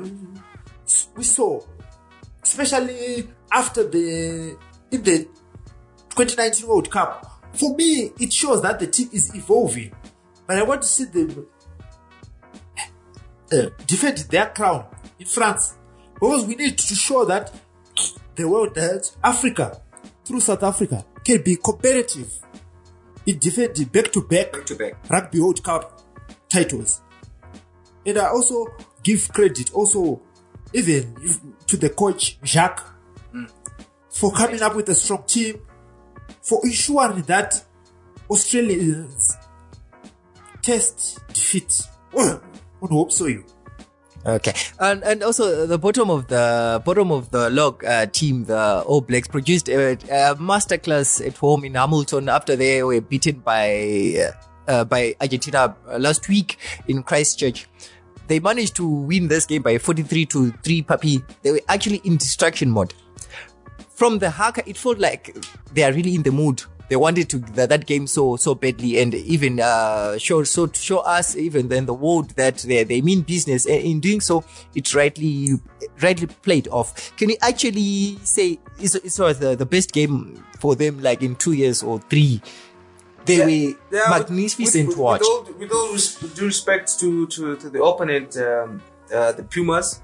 we 1.17 1.23
saw, 1.23 1.61
especially 2.43 3.29
after 3.53 3.87
the 3.87 4.59
in 4.91 5.03
the 5.05 5.19
2019 6.17 6.67
World 6.67 6.91
Cup. 6.91 7.45
For 7.53 7.77
me, 7.77 8.11
it 8.19 8.33
shows 8.33 8.61
that 8.63 8.81
the 8.81 8.89
team 8.89 9.09
is 9.13 9.33
evolving, 9.37 9.95
but 10.49 10.59
I 10.59 10.65
want 10.65 10.83
to 10.83 10.89
see 10.89 11.05
them 11.05 11.47
uh, 13.53 13.67
defend 13.87 14.19
their 14.31 14.47
crown 14.47 14.87
in 15.21 15.27
France 15.27 15.77
because 16.21 16.47
we 16.47 16.55
need 16.55 16.79
to 16.79 16.95
show 16.95 17.25
that 17.25 17.53
the 18.35 18.49
world 18.49 18.75
that 18.75 19.11
Africa, 19.23 19.81
through 20.25 20.41
South 20.41 20.63
Africa, 20.63 21.05
can 21.25 21.43
be 21.43 21.57
competitive 21.57 22.33
in 23.27 23.39
defending 23.39 23.87
back-to-back. 23.87 25.11
Rugby 25.11 25.41
World 25.41 25.63
Cup 25.63 26.03
titles. 26.49 27.01
And 28.05 28.19
I 28.19 28.27
also 28.29 28.67
give 29.03 29.29
credit 29.33 29.73
also 29.75 30.23
even 30.73 31.15
to 31.67 31.77
the 31.77 31.91
coach 31.91 32.39
Jacques 32.45 32.85
for 34.17 34.33
coming 34.33 34.63
up 34.63 34.75
with 34.75 34.89
a 34.89 34.95
strong 34.95 35.25
team, 35.27 35.61
for 36.43 36.61
ensuring 36.65 37.23
that 37.23 37.63
Australians 38.31 39.37
test 40.63 41.21
defeat 41.29 41.83
on 42.15 42.41
hope 42.81 43.13
so 43.13 43.27
you. 43.27 43.45
Okay, 44.27 44.55
and 44.81 45.05
and 45.05 45.23
also 45.23 45.67
the 45.67 45.79
bottom 45.79 46.11
of 46.11 46.27
the 46.27 46.83
bottom 46.85 47.13
of 47.13 47.31
the 47.31 47.49
log 47.49 47.85
uh, 47.85 48.07
team, 48.07 48.45
the 48.45 48.83
All 48.85 49.01
Blacks 49.01 49.29
produced 49.29 49.69
a, 49.69 49.93
a 49.93 50.35
masterclass 50.35 51.25
at 51.25 51.37
home 51.37 51.65
in 51.65 51.75
Hamilton 51.75 52.29
after 52.29 52.57
they 52.57 52.83
were 52.83 53.01
beaten 53.01 53.39
by 53.39 54.17
uh, 54.19 54.33
uh, 54.67 54.85
by 54.85 55.15
Argentina 55.21 55.77
uh, 55.89 55.99
last 55.99 56.29
week 56.29 56.59
in 56.89 57.05
Christchurch. 57.05 57.69
They 58.27 58.41
managed 58.41 58.75
to 58.77 58.89
win 58.89 59.29
this 59.29 59.47
game 59.47 59.63
by 59.63 59.79
43 59.79 60.27
to 60.27 60.51
3 60.51 60.83
puppy. 60.83 61.23
They 61.43 61.53
were 61.53 61.61
actually 61.69 62.01
in 62.03 62.17
distraction 62.17 62.69
mode. 62.73 62.95
From 63.95 64.19
the 64.19 64.31
haka, 64.31 64.69
it 64.69 64.77
felt 64.77 64.99
like 64.99 65.37
they 65.73 65.85
are 65.85 65.93
really 65.93 66.17
in 66.17 66.25
the 66.25 66.33
mood. 66.33 66.65
They 66.89 66.97
wanted 66.97 67.29
to 67.31 67.39
that, 67.39 67.69
that 67.71 67.87
game 67.87 68.07
so 68.07 68.37
so 68.37 68.55
badly, 68.55 69.01
and 69.01 69.13
even 69.15 69.61
uh, 69.61 70.19
show 70.19 70.45
so 70.45 70.67
to 70.67 70.81
show 70.81 70.99
us 70.99 71.37
even 71.37 71.69
then 71.69 71.87
the 71.87 71.95
world 71.95 72.31
that 72.37 72.59
they 72.59 72.85
they 72.85 73.01
mean 73.01 73.23
business. 73.23 73.67
And 73.67 73.81
in 73.83 74.01
doing 74.01 74.21
so, 74.21 74.45
it 74.75 74.95
rightly 74.95 75.61
rightly 76.01 76.29
played 76.29 76.69
off. 76.69 77.17
Can 77.17 77.31
you 77.31 77.37
actually 77.43 78.19
say 78.23 78.59
it 78.79 78.95
it 78.95 79.19
was 79.19 79.39
the, 79.39 79.57
the 79.57 79.67
best 79.67 79.93
game 79.93 80.45
for 80.61 80.77
them, 80.77 81.03
like 81.03 81.23
in 81.23 81.35
two 81.35 81.53
years 81.53 81.83
or 81.83 81.99
three? 81.99 82.41
They 83.25 83.41
were 83.41 83.77
Yeah, 83.91 84.09
magnificent 84.09 84.87
with, 84.87 84.97
to 84.97 85.03
watch. 85.03 85.21
With 85.21 85.29
all, 85.29 85.59
with 85.59 85.73
all 85.73 85.93
res- 85.93 86.15
due 86.35 86.47
respect 86.47 86.97
to, 87.01 87.27
to, 87.27 87.57
to 87.57 87.69
the 87.71 87.83
opponent, 87.83 88.37
um, 88.37 88.81
uh, 89.13 89.33
the 89.33 89.43
Pumas, 89.43 90.01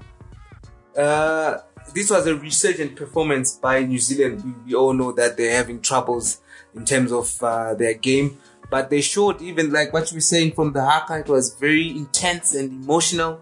uh, 0.97 1.59
this 1.93 2.09
was 2.09 2.27
a 2.27 2.35
resurgent 2.35 2.97
performance 2.97 3.53
by 3.55 3.83
New 3.85 3.99
Zealand. 3.99 4.43
We, 4.43 4.51
we 4.65 4.75
all 4.75 4.91
know 4.93 5.13
that 5.13 5.37
they're 5.37 5.55
having 5.55 5.79
troubles 5.79 6.41
in 6.75 6.85
terms 6.85 7.11
of 7.11 7.41
uh, 7.43 7.73
their 7.73 7.93
game, 7.93 8.37
but 8.69 8.89
they 8.89 9.01
showed 9.01 9.41
even 9.41 9.71
like 9.71 9.93
what 9.93 10.11
you 10.11 10.17
were 10.17 10.21
saying 10.21 10.53
from 10.53 10.73
the 10.73 10.83
haka. 10.83 11.19
It 11.19 11.27
was 11.27 11.55
very 11.55 11.89
intense 11.89 12.55
and 12.55 12.83
emotional, 12.83 13.39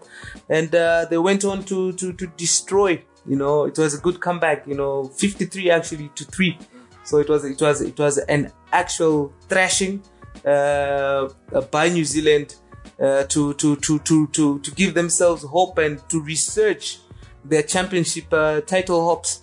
and 0.48 0.74
uh, 0.74 1.06
they 1.08 1.18
went 1.18 1.44
on 1.44 1.64
to, 1.64 1.92
to 1.92 2.12
to 2.12 2.26
destroy. 2.36 3.02
You 3.26 3.36
know, 3.36 3.64
it 3.64 3.78
was 3.78 3.94
a 3.94 3.98
good 3.98 4.20
comeback. 4.20 4.66
You 4.66 4.74
know, 4.74 5.04
fifty 5.04 5.46
three 5.46 5.70
actually 5.70 6.10
to 6.16 6.24
three. 6.24 6.58
So 7.04 7.18
it 7.18 7.28
was 7.28 7.44
it 7.44 7.60
was 7.60 7.80
it 7.80 7.98
was 7.98 8.18
an 8.18 8.52
actual 8.72 9.32
thrashing 9.48 10.02
uh, 10.44 11.28
by 11.70 11.88
New 11.88 12.04
Zealand 12.04 12.56
uh, 13.00 13.24
to, 13.24 13.54
to 13.54 13.76
to 13.76 13.98
to 14.00 14.26
to 14.28 14.58
to 14.60 14.70
give 14.72 14.94
themselves 14.94 15.42
hope 15.42 15.78
and 15.78 16.06
to 16.08 16.20
research 16.20 16.98
their 17.44 17.62
championship 17.62 18.32
uh, 18.32 18.60
title 18.60 19.04
hopes. 19.04 19.42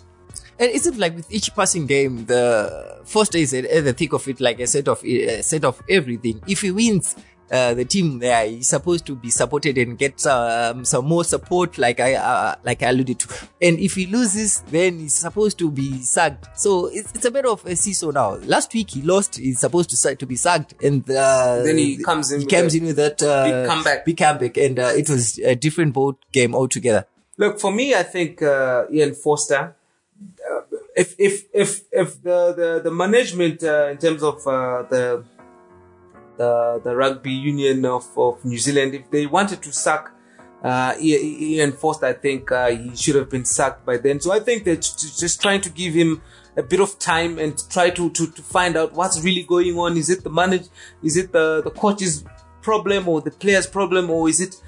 And 0.57 0.69
is 0.71 0.87
it 0.87 0.97
like 0.97 1.15
with 1.15 1.31
each 1.31 1.53
passing 1.55 1.85
game, 1.85 2.25
the 2.25 2.98
Foster 3.09 3.39
is 3.39 3.53
at 3.53 3.83
the 3.83 3.93
thick 3.93 4.13
of 4.13 4.27
it, 4.27 4.39
like 4.39 4.59
a 4.59 4.67
set 4.67 4.87
of 4.87 5.03
a 5.03 5.41
set 5.41 5.65
of 5.65 5.81
everything. 5.89 6.41
If 6.47 6.61
he 6.61 6.71
wins, 6.71 7.15
uh, 7.51 7.73
the 7.73 7.85
team 7.85 8.19
there 8.19 8.45
is 8.45 8.67
supposed 8.67 9.05
to 9.07 9.15
be 9.15 9.29
supported 9.29 9.77
and 9.77 9.97
get 9.97 10.23
um, 10.27 10.85
some 10.85 11.05
more 11.05 11.23
support, 11.23 11.77
like 11.77 11.99
I 11.99 12.13
uh, 12.13 12.55
like 12.63 12.83
I 12.83 12.89
alluded 12.89 13.19
to. 13.19 13.47
And 13.61 13.79
if 13.79 13.95
he 13.95 14.05
loses, 14.05 14.61
then 14.69 14.99
he's 14.99 15.15
supposed 15.15 15.57
to 15.59 15.71
be 15.71 16.01
sacked. 16.01 16.59
So 16.59 16.85
it's, 16.87 17.11
it's 17.13 17.25
a 17.25 17.31
bit 17.31 17.45
of 17.45 17.65
a 17.65 17.75
seesaw 17.75 18.11
now. 18.11 18.35
Last 18.35 18.73
week 18.73 18.91
he 18.91 19.01
lost; 19.01 19.37
he's 19.37 19.59
supposed 19.59 19.89
to 19.89 20.15
to 20.15 20.25
be 20.25 20.35
sacked, 20.35 20.75
and 20.83 21.09
uh, 21.09 21.63
then 21.63 21.77
he 21.77 21.97
comes 22.03 22.31
in. 22.31 22.41
He 22.41 22.45
comes 22.45 22.75
in 22.75 22.85
with 22.85 22.97
that 22.97 23.21
uh, 23.23 23.45
big 23.45 23.67
comeback. 23.67 24.05
Big 24.05 24.17
comeback, 24.17 24.57
and 24.57 24.77
uh, 24.77 24.93
it 24.95 25.09
was 25.09 25.39
a 25.39 25.55
different 25.55 25.93
boat 25.93 26.17
game 26.31 26.53
altogether. 26.53 27.05
Look, 27.37 27.59
for 27.59 27.71
me, 27.71 27.95
I 27.95 28.03
think 28.03 28.41
uh, 28.41 28.85
Ian 28.91 29.15
Foster. 29.15 29.75
If 30.95 31.15
if 31.17 31.45
if 31.53 31.81
if 31.91 32.21
the 32.23 32.53
the, 32.53 32.81
the 32.83 32.91
management 32.91 33.63
uh, 33.63 33.89
in 33.91 33.97
terms 33.97 34.23
of 34.23 34.35
uh, 34.47 34.83
the 34.89 35.23
the 36.37 36.81
the 36.83 36.95
rugby 36.95 37.31
union 37.31 37.85
of, 37.85 38.05
of 38.17 38.43
New 38.43 38.57
Zealand, 38.57 38.95
if 38.95 39.09
they 39.11 39.25
wanted 39.25 39.61
to 39.61 39.71
sack 39.71 40.09
uh, 40.63 40.93
Ian 40.99 41.71
Foster, 41.71 42.07
I 42.07 42.13
think 42.13 42.51
uh, 42.51 42.69
he 42.69 42.95
should 42.95 43.15
have 43.15 43.29
been 43.29 43.45
sacked 43.45 43.85
by 43.85 43.97
then. 43.97 44.19
So 44.19 44.31
I 44.31 44.39
think 44.39 44.65
they're 44.65 44.75
just 44.75 45.41
trying 45.41 45.61
to 45.61 45.69
give 45.69 45.93
him 45.93 46.21
a 46.57 46.63
bit 46.63 46.79
of 46.79 46.99
time 46.99 47.39
and 47.39 47.61
try 47.69 47.89
to, 47.91 48.09
to, 48.09 48.27
to 48.27 48.41
find 48.41 48.75
out 48.75 48.93
what's 48.93 49.23
really 49.23 49.43
going 49.43 49.77
on. 49.77 49.95
Is 49.97 50.09
it 50.09 50.23
the 50.23 50.29
manage? 50.29 50.67
Is 51.01 51.15
it 51.15 51.31
the, 51.31 51.61
the 51.63 51.71
coach's 51.71 52.25
problem 52.61 53.07
or 53.07 53.21
the 53.21 53.31
player's 53.31 53.67
problem 53.67 54.09
or 54.09 54.27
is 54.27 54.41
it 54.41 54.61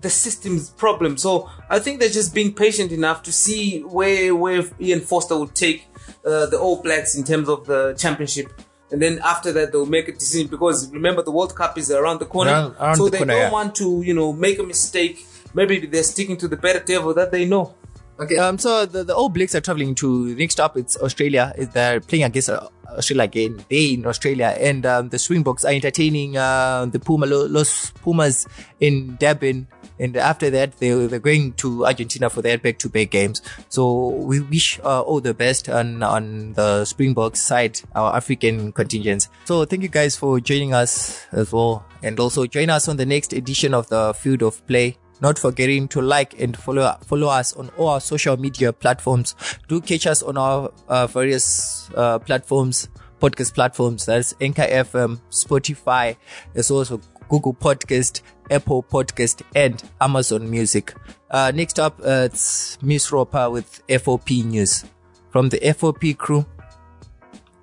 the 0.00 0.10
system's 0.10 0.70
problem. 0.70 1.16
So 1.16 1.48
I 1.70 1.78
think 1.78 2.00
they're 2.00 2.08
just 2.08 2.34
being 2.34 2.52
patient 2.52 2.90
enough 2.92 3.22
to 3.24 3.32
see 3.32 3.80
where 3.80 4.34
where 4.34 4.62
Ian 4.80 5.00
Foster 5.00 5.38
would 5.38 5.54
take 5.54 5.86
uh, 6.26 6.46
the 6.46 6.58
All 6.58 6.82
Blacks 6.82 7.14
in 7.14 7.24
terms 7.24 7.48
of 7.48 7.66
the 7.66 7.94
championship. 7.98 8.52
And 8.90 9.00
then 9.00 9.20
after 9.24 9.52
that, 9.52 9.72
they'll 9.72 9.86
make 9.86 10.08
a 10.08 10.12
decision 10.12 10.48
because 10.48 10.90
remember 10.92 11.22
the 11.22 11.30
World 11.30 11.54
Cup 11.54 11.78
is 11.78 11.90
around 11.90 12.18
the 12.18 12.26
corner, 12.26 12.50
Around- 12.50 12.76
around 12.78 12.96
so 12.96 13.04
the 13.04 13.10
they 13.12 13.18
corner, 13.18 13.32
don't 13.34 13.42
yeah. 13.42 13.50
want 13.50 13.74
to, 13.76 14.02
you 14.02 14.12
know, 14.14 14.32
make 14.32 14.58
a 14.58 14.62
mistake. 14.64 15.24
Maybe 15.54 15.86
they're 15.86 16.02
sticking 16.02 16.36
to 16.38 16.48
the 16.48 16.56
better 16.56 16.80
table 16.80 17.14
that 17.14 17.30
they 17.32 17.44
know. 17.46 17.74
Okay. 18.22 18.38
Um. 18.38 18.58
So 18.58 18.86
the, 18.86 19.02
the 19.04 19.14
All 19.14 19.28
Blacks 19.28 19.54
are 19.54 19.60
traveling 19.60 19.94
to 19.96 20.34
next 20.36 20.60
up. 20.60 20.76
It's 20.76 20.96
Australia. 20.96 21.52
They're 21.58 22.00
playing 22.00 22.24
against 22.24 22.50
uh, 22.50 22.68
Australia 22.88 23.24
again. 23.24 23.64
They 23.68 23.94
in 23.94 24.06
Australia, 24.06 24.54
and 24.60 24.86
um, 24.86 25.08
the 25.08 25.18
Springboks 25.18 25.64
are 25.64 25.72
entertaining 25.72 26.36
uh, 26.36 26.86
the 26.86 27.00
Puma 27.00 27.26
Los 27.26 27.90
Pumas 28.02 28.46
in 28.78 29.16
Durban. 29.16 29.66
And 29.98 30.16
after 30.16 30.50
that, 30.50 30.78
they 30.78 30.90
they're 31.06 31.18
going 31.18 31.52
to 31.54 31.86
Argentina 31.86 32.30
for 32.30 32.42
their 32.42 32.58
back-to-back 32.58 33.10
games. 33.10 33.42
So 33.68 34.08
we 34.08 34.40
wish 34.40 34.80
uh, 34.82 35.02
all 35.02 35.20
the 35.20 35.34
best 35.34 35.68
on 35.68 36.02
on 36.02 36.54
the 36.54 36.84
Springboks 36.84 37.42
side, 37.42 37.80
our 37.94 38.16
African 38.16 38.72
contingents. 38.72 39.28
So 39.44 39.64
thank 39.64 39.82
you 39.82 39.88
guys 39.88 40.16
for 40.16 40.40
joining 40.40 40.74
us 40.74 41.26
as 41.32 41.52
well, 41.52 41.84
and 42.02 42.18
also 42.18 42.46
join 42.46 42.70
us 42.70 42.88
on 42.88 42.96
the 42.96 43.06
next 43.06 43.32
edition 43.32 43.74
of 43.74 43.88
the 43.88 44.14
Field 44.14 44.42
of 44.42 44.66
Play 44.66 44.96
not 45.22 45.38
forgetting 45.38 45.86
to 45.88 46.02
like 46.02 46.38
and 46.38 46.56
follow 46.56 46.94
follow 47.06 47.28
us 47.28 47.54
on 47.54 47.70
all 47.78 47.88
our 47.88 48.00
social 48.00 48.36
media 48.36 48.72
platforms. 48.72 49.34
Do 49.68 49.80
catch 49.80 50.06
us 50.06 50.22
on 50.22 50.36
our 50.36 50.70
uh, 50.88 51.06
various 51.06 51.88
uh, 51.94 52.18
platforms, 52.18 52.88
podcast 53.20 53.54
platforms. 53.54 54.04
That's 54.04 54.34
Anchor 54.40 54.62
FM, 54.62 55.20
Spotify. 55.30 56.16
There's 56.52 56.70
also 56.72 57.00
Google 57.28 57.54
Podcast, 57.54 58.22
Apple 58.50 58.82
Podcast, 58.82 59.42
and 59.54 59.82
Amazon 60.00 60.50
Music. 60.50 60.92
Uh, 61.30 61.52
next 61.54 61.78
up, 61.78 62.00
uh, 62.00 62.28
it's 62.30 62.76
Miss 62.82 63.10
Roper 63.12 63.48
with 63.48 63.80
FOP 63.86 64.44
News. 64.44 64.84
From 65.30 65.48
the 65.48 65.58
FOP 65.60 66.18
crew, 66.18 66.44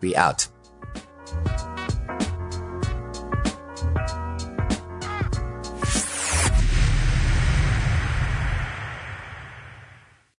we 0.01 0.15
out. 0.15 0.47